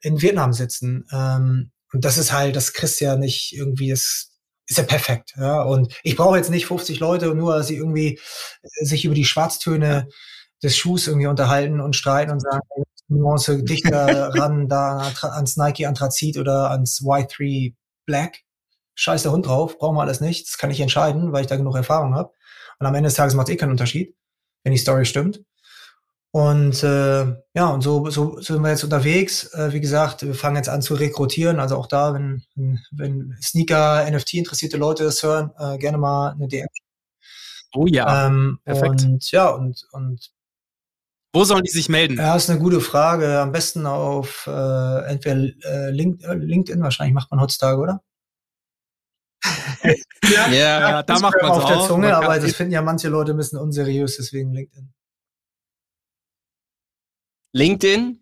in 0.00 0.20
Vietnam 0.20 0.52
sitzen. 0.52 1.06
Ähm, 1.12 1.70
und 1.92 2.04
das 2.04 2.18
ist 2.18 2.32
halt, 2.32 2.56
das 2.56 2.72
kriegst 2.72 3.00
ja 3.00 3.16
nicht 3.16 3.52
irgendwie, 3.54 3.90
das 3.90 4.32
ist 4.66 4.78
ja 4.78 4.84
perfekt. 4.84 5.34
Ja? 5.36 5.62
Und 5.62 5.94
ich 6.02 6.16
brauche 6.16 6.36
jetzt 6.36 6.50
nicht 6.50 6.66
50 6.66 6.98
Leute, 6.98 7.34
nur 7.34 7.56
dass 7.56 7.68
sie 7.68 7.76
irgendwie 7.76 8.18
äh, 8.62 8.84
sich 8.84 9.04
über 9.04 9.14
die 9.14 9.26
Schwarztöne 9.26 10.08
des 10.62 10.76
Schuhs 10.76 11.06
irgendwie 11.06 11.26
unterhalten 11.26 11.80
und 11.80 11.94
streiten 11.94 12.32
und 12.32 12.40
sagen, 12.40 12.60
Nuance 13.08 13.62
dichter 13.62 14.30
ran 14.34 14.68
da 14.68 15.12
ans 15.22 15.56
Nike 15.56 15.86
Anthrazit 15.86 16.38
oder 16.38 16.70
ans 16.70 17.02
Y3 17.02 17.74
Black. 18.06 18.38
Scheiß 18.94 19.22
der 19.22 19.32
Hund 19.32 19.46
drauf, 19.46 19.78
brauchen 19.78 19.96
wir 19.96 20.02
alles 20.02 20.20
nicht. 20.20 20.48
Das 20.48 20.58
kann 20.58 20.70
ich 20.70 20.80
entscheiden, 20.80 21.32
weil 21.32 21.42
ich 21.42 21.46
da 21.46 21.56
genug 21.56 21.76
Erfahrung 21.76 22.14
habe. 22.14 22.32
Und 22.78 22.86
am 22.86 22.94
Ende 22.94 23.08
des 23.08 23.14
Tages 23.14 23.34
macht 23.34 23.48
es 23.48 23.54
eh 23.54 23.56
keinen 23.56 23.70
Unterschied 23.70 24.14
wenn 24.62 24.72
die 24.72 24.78
Story 24.78 25.04
stimmt. 25.04 25.42
Und 26.34 26.82
äh, 26.82 27.26
ja, 27.54 27.68
und 27.68 27.82
so, 27.82 28.08
so 28.08 28.40
sind 28.40 28.62
wir 28.62 28.70
jetzt 28.70 28.84
unterwegs. 28.84 29.52
Äh, 29.52 29.72
wie 29.74 29.80
gesagt, 29.80 30.22
wir 30.22 30.34
fangen 30.34 30.56
jetzt 30.56 30.70
an 30.70 30.80
zu 30.80 30.94
rekrutieren. 30.94 31.60
Also 31.60 31.76
auch 31.76 31.86
da, 31.86 32.14
wenn, 32.14 32.42
wenn, 32.90 33.36
Sneaker, 33.42 34.10
NFT 34.10 34.34
interessierte 34.34 34.78
Leute 34.78 35.04
das 35.04 35.22
hören, 35.22 35.50
äh, 35.58 35.76
gerne 35.76 35.98
mal 35.98 36.30
eine 36.30 36.48
DM. 36.48 36.66
Oh 37.74 37.86
ja. 37.86 38.26
Ähm, 38.26 38.60
Perfekt. 38.64 39.02
Und 39.04 39.30
ja, 39.30 39.50
und, 39.50 39.86
und 39.92 40.32
wo 41.34 41.44
sollen 41.44 41.64
die 41.64 41.70
sich 41.70 41.88
melden? 41.90 42.16
Ja, 42.16 42.36
ist 42.36 42.48
eine 42.48 42.58
gute 42.58 42.80
Frage. 42.80 43.40
Am 43.40 43.52
besten 43.52 43.86
auf 43.86 44.46
äh, 44.46 45.04
entweder 45.06 45.36
äh, 45.64 45.88
äh, 45.88 45.90
LinkedIn, 45.90 46.82
wahrscheinlich 46.82 47.14
macht 47.14 47.30
man 47.30 47.40
heutzutage, 47.40 47.78
oder? 47.78 48.02
Ja, 50.30 50.48
ja, 50.52 51.02
da 51.02 51.18
macht 51.18 51.36
man 51.40 51.50
auf 51.50 51.64
der 51.66 51.80
Zunge, 51.80 52.16
aber 52.16 52.38
das 52.38 52.54
finden 52.54 52.72
ja 52.72 52.82
manche 52.82 53.08
Leute 53.08 53.32
ein 53.32 53.36
bisschen 53.36 53.58
unseriös, 53.58 54.16
deswegen 54.16 54.52
LinkedIn. 54.52 54.92
LinkedIn. 57.52 58.18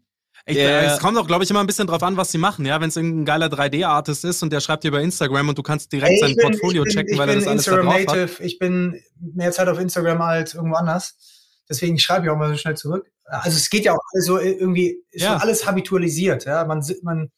Ich, 0.46 0.56
es 0.56 0.98
kommt 0.98 1.16
auch, 1.18 1.26
glaube 1.26 1.44
ich, 1.44 1.50
immer 1.50 1.60
ein 1.60 1.66
bisschen 1.66 1.86
drauf 1.86 2.02
an, 2.02 2.16
was 2.16 2.32
sie 2.32 2.38
machen. 2.38 2.64
Ja, 2.66 2.80
wenn 2.80 2.88
es 2.88 2.96
irgendein 2.96 3.24
geiler 3.24 3.46
3D-Artist 3.46 4.24
ist 4.24 4.42
und 4.42 4.52
der 4.52 4.60
schreibt 4.60 4.84
dir 4.84 4.90
bei 4.90 5.02
Instagram 5.02 5.50
und 5.50 5.58
du 5.58 5.62
kannst 5.62 5.92
direkt 5.92 6.12
Ey, 6.12 6.18
sein 6.18 6.34
bin, 6.34 6.50
Portfolio 6.50 6.82
bin, 6.82 6.92
checken, 6.92 7.18
weil 7.18 7.28
er 7.28 7.34
das 7.36 7.46
alles 7.46 7.64
da 7.66 7.76
drauf 7.76 7.84
Native. 7.84 8.22
hat. 8.22 8.40
Ich 8.40 8.58
bin 8.58 9.00
mehr 9.20 9.52
Zeit 9.52 9.68
auf 9.68 9.78
Instagram 9.78 10.20
als 10.22 10.54
irgendwo 10.54 10.76
anders. 10.76 11.16
Deswegen 11.68 11.98
schreibe 11.98 12.26
ich 12.26 12.30
auch 12.30 12.36
mal 12.36 12.50
so 12.50 12.56
schnell 12.56 12.76
zurück. 12.76 13.06
Also 13.24 13.56
es 13.56 13.70
geht 13.70 13.84
ja 13.84 13.94
auch 13.94 14.00
so 14.18 14.38
irgendwie, 14.38 15.04
ist 15.10 15.22
ja. 15.22 15.36
alles 15.36 15.66
habitualisiert. 15.66 16.46
Ja, 16.46 16.64
man, 16.64 16.84
man 17.02 17.30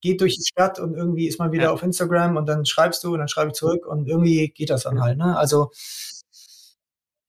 geht 0.00 0.20
durch 0.20 0.36
die 0.36 0.44
Stadt 0.44 0.78
und 0.78 0.94
irgendwie 0.94 1.26
ist 1.26 1.38
man 1.38 1.52
wieder 1.52 1.64
ja. 1.64 1.70
auf 1.70 1.82
Instagram 1.82 2.36
und 2.36 2.46
dann 2.46 2.66
schreibst 2.66 3.02
du 3.04 3.12
und 3.12 3.18
dann 3.18 3.28
schreibe 3.28 3.48
ich 3.48 3.54
zurück 3.54 3.86
und 3.86 4.08
irgendwie 4.08 4.48
geht 4.48 4.70
das 4.70 4.84
dann 4.84 5.00
halt. 5.00 5.18
Ne? 5.18 5.36
Also 5.36 5.70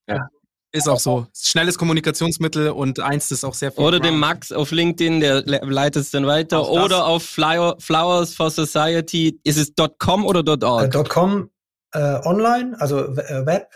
ja. 0.08 0.28
Ist 0.74 0.90
auch 0.90 1.00
so. 1.00 1.28
Schnelles 1.34 1.78
Kommunikationsmittel 1.78 2.70
und 2.70 3.00
eins 3.00 3.32
ist 3.32 3.46
auch 3.46 3.54
sehr 3.54 3.72
viel. 3.72 3.84
Oder 3.84 4.00
dem 4.00 4.20
Max 4.20 4.52
auf 4.52 4.72
LinkedIn, 4.72 5.22
der 5.22 5.42
leitet 5.44 6.04
es 6.04 6.12
dann 6.12 6.28
weiter. 6.28 6.60
Auch 6.60 6.70
oder 6.70 7.06
auf 7.06 7.24
Flower, 7.24 7.78
Flowers 7.80 8.36
for 8.36 8.52
Society. 8.52 9.40
Ist 9.44 9.58
es 9.58 9.74
.com 9.98 10.26
oder 10.26 10.44
.org? 10.68 10.94
Äh, 10.94 11.04
.com 11.06 11.50
äh, 11.94 12.20
online, 12.26 12.80
also 12.80 13.08
äh, 13.08 13.46
Web 13.46 13.70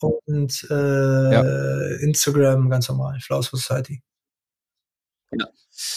und 0.00 0.66
äh, 0.70 1.32
ja. 1.32 1.96
Instagram 2.00 2.70
ganz 2.70 2.88
normal, 2.88 3.18
Flowers 3.20 3.48
for 3.48 3.58
Society. 3.58 4.02
Ja. 5.32 5.46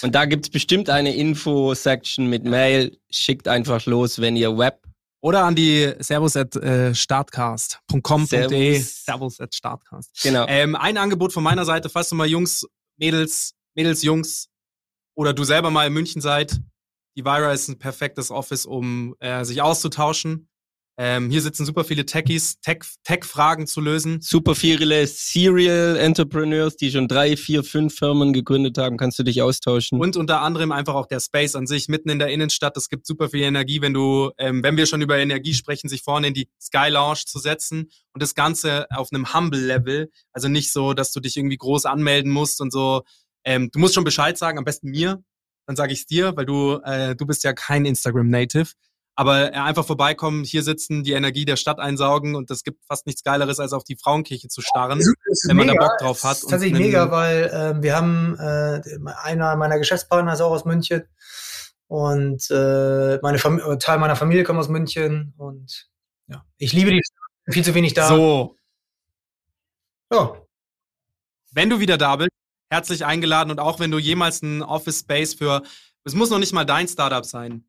Und 0.02 0.16
da 0.16 0.26
gibt 0.26 0.46
es 0.46 0.50
bestimmt 0.52 0.90
eine 0.90 1.16
Info-Section 1.16 2.28
mit 2.28 2.44
Mail. 2.44 2.98
Schickt 3.10 3.48
einfach 3.48 3.86
los, 3.86 4.20
wenn 4.20 4.36
ihr 4.36 4.58
Web 4.58 4.82
oder 5.22 5.44
an 5.44 5.56
die 5.56 5.94
servus 6.00 6.36
at 6.38 6.56
äh, 6.56 6.96
startcast.com.de. 6.96 8.80
Servus 8.80 9.40
at 9.40 9.54
startcast. 9.54 10.22
Genau. 10.24 10.46
Ähm, 10.48 10.76
ein 10.76 10.98
Angebot 10.98 11.34
von 11.34 11.44
meiner 11.44 11.66
Seite, 11.66 11.90
falls 11.90 12.10
du 12.10 12.16
mal 12.16 12.28
Jungs, 12.28 12.66
Mädels, 12.98 13.54
Mädels, 13.76 14.02
Jungs 14.04 14.50
oder 15.16 15.34
du 15.34 15.44
selber 15.44 15.72
mal 15.72 15.88
in 15.88 15.94
München 15.94 16.22
seid. 16.22 16.60
Die 17.18 17.26
Vira 17.26 17.52
ist 17.52 17.68
ein 17.68 17.80
perfektes 17.80 18.32
Office, 18.32 18.66
um 18.66 19.16
äh, 19.20 19.44
sich 19.44 19.62
auszutauschen. 19.62 20.48
Ähm, 21.02 21.30
hier 21.30 21.42
sitzen 21.42 21.66
super 21.66 21.86
viele 21.86 22.06
Techies, 22.06 22.60
Tech-Fragen 22.60 23.66
Tech 23.66 23.74
zu 23.74 23.80
lösen. 23.80 24.20
Super 24.20 24.54
viele 24.54 25.08
Serial 25.08 25.96
Entrepreneurs, 25.96 26.76
die 26.76 26.92
schon 26.92 27.08
drei, 27.08 27.38
vier, 27.38 27.64
fünf 27.64 27.96
Firmen 27.96 28.34
gegründet 28.34 28.78
haben. 28.78 28.98
Kannst 28.98 29.18
du 29.18 29.24
dich 29.24 29.42
austauschen? 29.42 29.98
Und 30.02 30.18
unter 30.18 30.42
anderem 30.42 30.74
einfach 30.74 30.96
auch 30.96 31.06
der 31.06 31.22
Space 31.22 31.56
an 31.56 31.68
sich 31.68 31.88
mitten 31.88 32.10
in 32.10 32.20
der 32.20 32.28
Innenstadt. 32.28 32.76
Es 32.76 32.90
gibt 32.90 33.08
super 33.08 33.30
viel 33.30 33.44
Energie, 33.44 33.82
wenn 33.82 33.94
du, 33.94 34.32
ähm, 34.38 34.62
wenn 34.62 34.76
wir 34.76 34.86
schon 34.88 35.02
über 35.02 35.18
Energie 35.18 35.54
sprechen, 35.54 35.88
sich 35.88 36.04
vorne 36.04 36.28
in 36.28 36.34
die 36.34 36.50
Sky 36.62 36.90
Lounge 36.90 37.22
zu 37.26 37.40
setzen 37.40 37.90
und 38.12 38.22
das 38.22 38.36
Ganze 38.36 38.86
auf 38.92 39.08
einem 39.14 39.34
Humble 39.34 39.66
Level. 39.66 40.12
Also 40.34 40.50
nicht 40.50 40.74
so, 40.74 40.94
dass 40.94 41.14
du 41.14 41.22
dich 41.22 41.38
irgendwie 41.38 41.56
groß 41.56 41.86
anmelden 41.86 42.30
musst 42.30 42.60
und 42.60 42.74
so. 42.74 43.04
Ähm, 43.46 43.70
du 43.72 43.80
musst 43.80 43.96
schon 43.96 44.04
Bescheid 44.04 44.38
sagen, 44.38 44.58
am 44.58 44.66
besten 44.66 44.90
mir. 44.90 45.24
Dann 45.66 45.78
sage 45.78 45.94
ich 45.94 46.00
es 46.00 46.06
dir, 46.08 46.36
weil 46.36 46.46
du, 46.46 46.82
äh, 46.84 47.16
du 47.16 47.26
bist 47.26 47.46
ja 47.46 47.54
kein 47.54 47.86
Instagram 47.86 48.30
Native. 48.30 48.74
Aber 49.20 49.52
einfach 49.54 49.86
vorbeikommen, 49.86 50.46
hier 50.46 50.64
sitzen, 50.64 51.04
die 51.04 51.12
Energie 51.12 51.44
der 51.44 51.58
Stadt 51.58 51.78
einsaugen 51.78 52.36
und 52.36 52.50
es 52.52 52.64
gibt 52.64 52.86
fast 52.86 53.06
nichts 53.06 53.22
Geileres, 53.22 53.60
als 53.60 53.74
auf 53.74 53.84
die 53.84 53.98
Frauenkirche 53.98 54.48
zu 54.48 54.62
starren, 54.62 55.00
wenn 55.00 55.58
man 55.58 55.68
mega. 55.68 55.78
da 55.78 55.88
Bock 55.90 55.98
drauf 55.98 56.24
hat. 56.24 56.38
Das 56.38 56.44
ist 56.44 56.50
tatsächlich 56.50 56.80
mega, 56.80 57.12
weil 57.12 57.44
äh, 57.48 57.84
wir 57.84 57.98
haben, 57.98 58.38
äh, 58.40 58.82
einer 59.22 59.58
meiner 59.58 59.78
Geschäftspartner 59.78 60.32
ist 60.32 60.40
auch 60.40 60.52
aus 60.52 60.64
München 60.64 61.04
und 61.88 62.50
äh, 62.50 63.20
meine 63.22 63.40
Fam 63.40 63.60
Teil 63.82 63.98
meiner 63.98 64.16
Familie 64.16 64.46
kommt 64.46 64.58
aus 64.58 64.70
München 64.70 65.34
und 65.36 65.90
ja, 66.28 66.46
ich 66.56 66.72
liebe 66.72 66.92
die 66.92 67.02
Stadt, 67.04 67.54
viel 67.54 67.66
zu 67.66 67.76
wenig 67.76 67.94
da. 67.94 68.08
So. 68.08 68.56
Ja. 70.14 70.34
Wenn 71.52 71.70
du 71.70 71.82
wieder 71.82 71.98
da 71.98 72.16
bist, 72.16 72.30
herzlich 72.70 73.04
eingeladen 73.04 73.52
und 73.52 73.60
auch 73.60 73.82
wenn 73.82 73.92
du 73.92 74.00
jemals 74.00 74.42
ein 74.44 74.64
Office 74.64 75.02
Space 75.02 75.34
für, 75.34 75.62
es 76.06 76.16
muss 76.16 76.30
noch 76.30 76.40
nicht 76.40 76.54
mal 76.54 76.64
dein 76.64 76.88
Startup 76.88 77.26
sein 77.26 77.66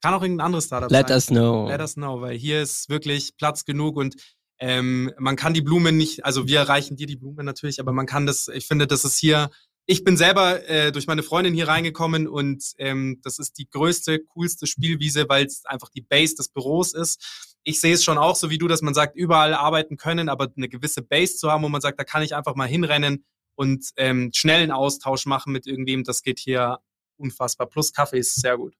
kann 0.00 0.14
auch 0.14 0.22
irgendein 0.22 0.46
anderes 0.46 0.66
Startup 0.66 0.90
Let 0.90 1.08
sein. 1.08 1.16
Let 1.16 1.16
us 1.16 1.26
know. 1.26 1.68
Let 1.68 1.80
us 1.80 1.94
know, 1.94 2.20
weil 2.20 2.36
hier 2.36 2.62
ist 2.62 2.88
wirklich 2.88 3.36
Platz 3.36 3.64
genug 3.64 3.96
und 3.96 4.16
ähm, 4.58 5.10
man 5.18 5.36
kann 5.36 5.54
die 5.54 5.62
Blumen 5.62 5.96
nicht, 5.96 6.24
also 6.24 6.46
wir 6.46 6.60
reichen 6.62 6.96
dir 6.96 7.06
die 7.06 7.16
Blumen 7.16 7.46
natürlich, 7.46 7.80
aber 7.80 7.92
man 7.92 8.06
kann 8.06 8.26
das, 8.26 8.48
ich 8.48 8.66
finde, 8.66 8.86
das 8.86 9.04
ist 9.04 9.18
hier, 9.18 9.50
ich 9.86 10.04
bin 10.04 10.18
selber 10.18 10.68
äh, 10.68 10.92
durch 10.92 11.06
meine 11.06 11.22
Freundin 11.22 11.54
hier 11.54 11.66
reingekommen 11.66 12.28
und 12.28 12.72
ähm, 12.76 13.20
das 13.22 13.38
ist 13.38 13.58
die 13.58 13.68
größte, 13.68 14.20
coolste 14.34 14.66
Spielwiese, 14.66 15.28
weil 15.28 15.46
es 15.46 15.64
einfach 15.64 15.88
die 15.88 16.02
Base 16.02 16.34
des 16.34 16.48
Büros 16.48 16.92
ist. 16.92 17.56
Ich 17.64 17.80
sehe 17.80 17.94
es 17.94 18.04
schon 18.04 18.18
auch 18.18 18.36
so 18.36 18.50
wie 18.50 18.58
du, 18.58 18.68
dass 18.68 18.82
man 18.82 18.94
sagt, 18.94 19.16
überall 19.16 19.54
arbeiten 19.54 19.96
können, 19.96 20.28
aber 20.28 20.52
eine 20.54 20.68
gewisse 20.68 21.02
Base 21.02 21.36
zu 21.36 21.50
haben, 21.50 21.64
wo 21.64 21.68
man 21.68 21.80
sagt, 21.80 21.98
da 21.98 22.04
kann 22.04 22.22
ich 22.22 22.34
einfach 22.34 22.54
mal 22.54 22.68
hinrennen 22.68 23.24
und 23.54 23.90
ähm, 23.96 24.30
schnellen 24.34 24.70
Austausch 24.70 25.24
machen 25.24 25.52
mit 25.52 25.66
irgendwem, 25.66 26.04
das 26.04 26.22
geht 26.22 26.38
hier 26.38 26.78
unfassbar. 27.16 27.66
Plus 27.66 27.92
Kaffee 27.92 28.18
ist 28.18 28.40
sehr 28.40 28.58
gut. 28.58 28.74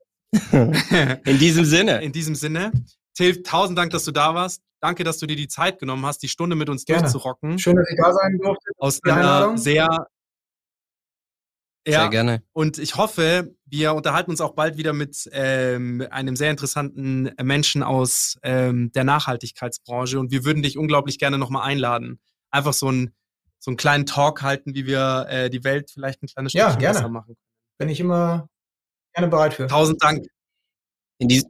In 0.52 1.38
diesem 1.38 1.64
Sinne. 1.64 2.02
In 2.02 2.12
diesem 2.12 2.34
Sinne. 2.34 2.72
Till, 3.14 3.42
tausend 3.42 3.78
Dank, 3.78 3.90
dass 3.90 4.04
du 4.04 4.12
da 4.12 4.34
warst. 4.34 4.62
Danke, 4.80 5.04
dass 5.04 5.18
du 5.18 5.26
dir 5.26 5.36
die 5.36 5.48
Zeit 5.48 5.78
genommen 5.78 6.06
hast, 6.06 6.22
die 6.22 6.28
Stunde 6.28 6.56
mit 6.56 6.68
uns 6.68 6.84
Gerne. 6.84 7.02
durchzurocken. 7.02 7.58
Schön, 7.58 7.76
dass 7.76 7.88
ich 7.90 7.98
da 7.98 8.12
sein 8.12 8.38
durfte. 8.40 8.70
Aus 8.78 9.02
einer 9.04 9.58
sehr 9.58 10.06
ja, 11.86 12.00
sehr 12.02 12.10
gerne. 12.10 12.42
Und 12.52 12.78
ich 12.78 12.96
hoffe, 12.96 13.54
wir 13.64 13.94
unterhalten 13.94 14.30
uns 14.30 14.40
auch 14.40 14.54
bald 14.54 14.76
wieder 14.76 14.92
mit 14.92 15.28
ähm, 15.32 16.06
einem 16.10 16.36
sehr 16.36 16.50
interessanten 16.50 17.30
Menschen 17.42 17.82
aus 17.82 18.38
ähm, 18.42 18.92
der 18.92 19.04
Nachhaltigkeitsbranche 19.04 20.20
und 20.20 20.30
wir 20.30 20.44
würden 20.44 20.62
dich 20.62 20.76
unglaublich 20.76 21.18
gerne 21.18 21.38
nochmal 21.38 21.66
einladen. 21.66 22.20
Einfach 22.50 22.74
so, 22.74 22.90
ein, 22.90 23.14
so 23.58 23.70
einen 23.70 23.78
kleinen 23.78 24.04
Talk 24.04 24.42
halten, 24.42 24.74
wie 24.74 24.86
wir 24.86 25.26
äh, 25.30 25.48
die 25.48 25.64
Welt 25.64 25.90
vielleicht 25.90 26.22
ein 26.22 26.26
kleines 26.26 26.52
Stückchen 26.52 26.72
ja, 26.72 26.78
gerne. 26.78 26.98
besser 26.98 27.08
machen. 27.08 27.36
Bin 27.78 27.88
ich 27.88 28.00
immer 28.00 28.49
gerne 29.20 29.30
bereit 29.30 29.54
für. 29.54 29.66
Tausend 29.66 30.02
Dank. 30.02 30.26
In 31.18 31.28
die, 31.28 31.42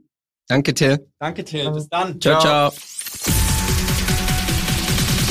danke, 0.47 0.73
Till. 0.73 0.97
Danke, 1.19 1.43
Till. 1.43 1.71
Bis 1.71 1.87
dann. 1.89 2.19
Ciao, 2.19 2.39
ciao. 2.41 2.71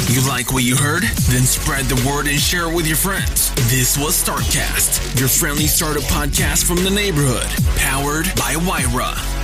You 0.09 0.20
like 0.22 0.53
what 0.53 0.64
you 0.64 0.76
heard? 0.76 1.05
Then 1.30 1.45
spread 1.45 1.84
the 1.84 1.95
word 2.09 2.26
and 2.26 2.41
share 2.41 2.68
it 2.68 2.74
with 2.74 2.86
your 2.86 2.97
friends. 2.97 3.53
This 3.70 3.97
was 3.97 4.16
Startcast, 4.16 5.20
your 5.20 5.28
friendly 5.28 5.66
startup 5.66 6.03
podcast 6.05 6.64
from 6.64 6.82
the 6.82 6.91
neighborhood, 6.91 7.47
powered 7.76 8.26
by 8.34 8.57
Wyra. 8.57 9.39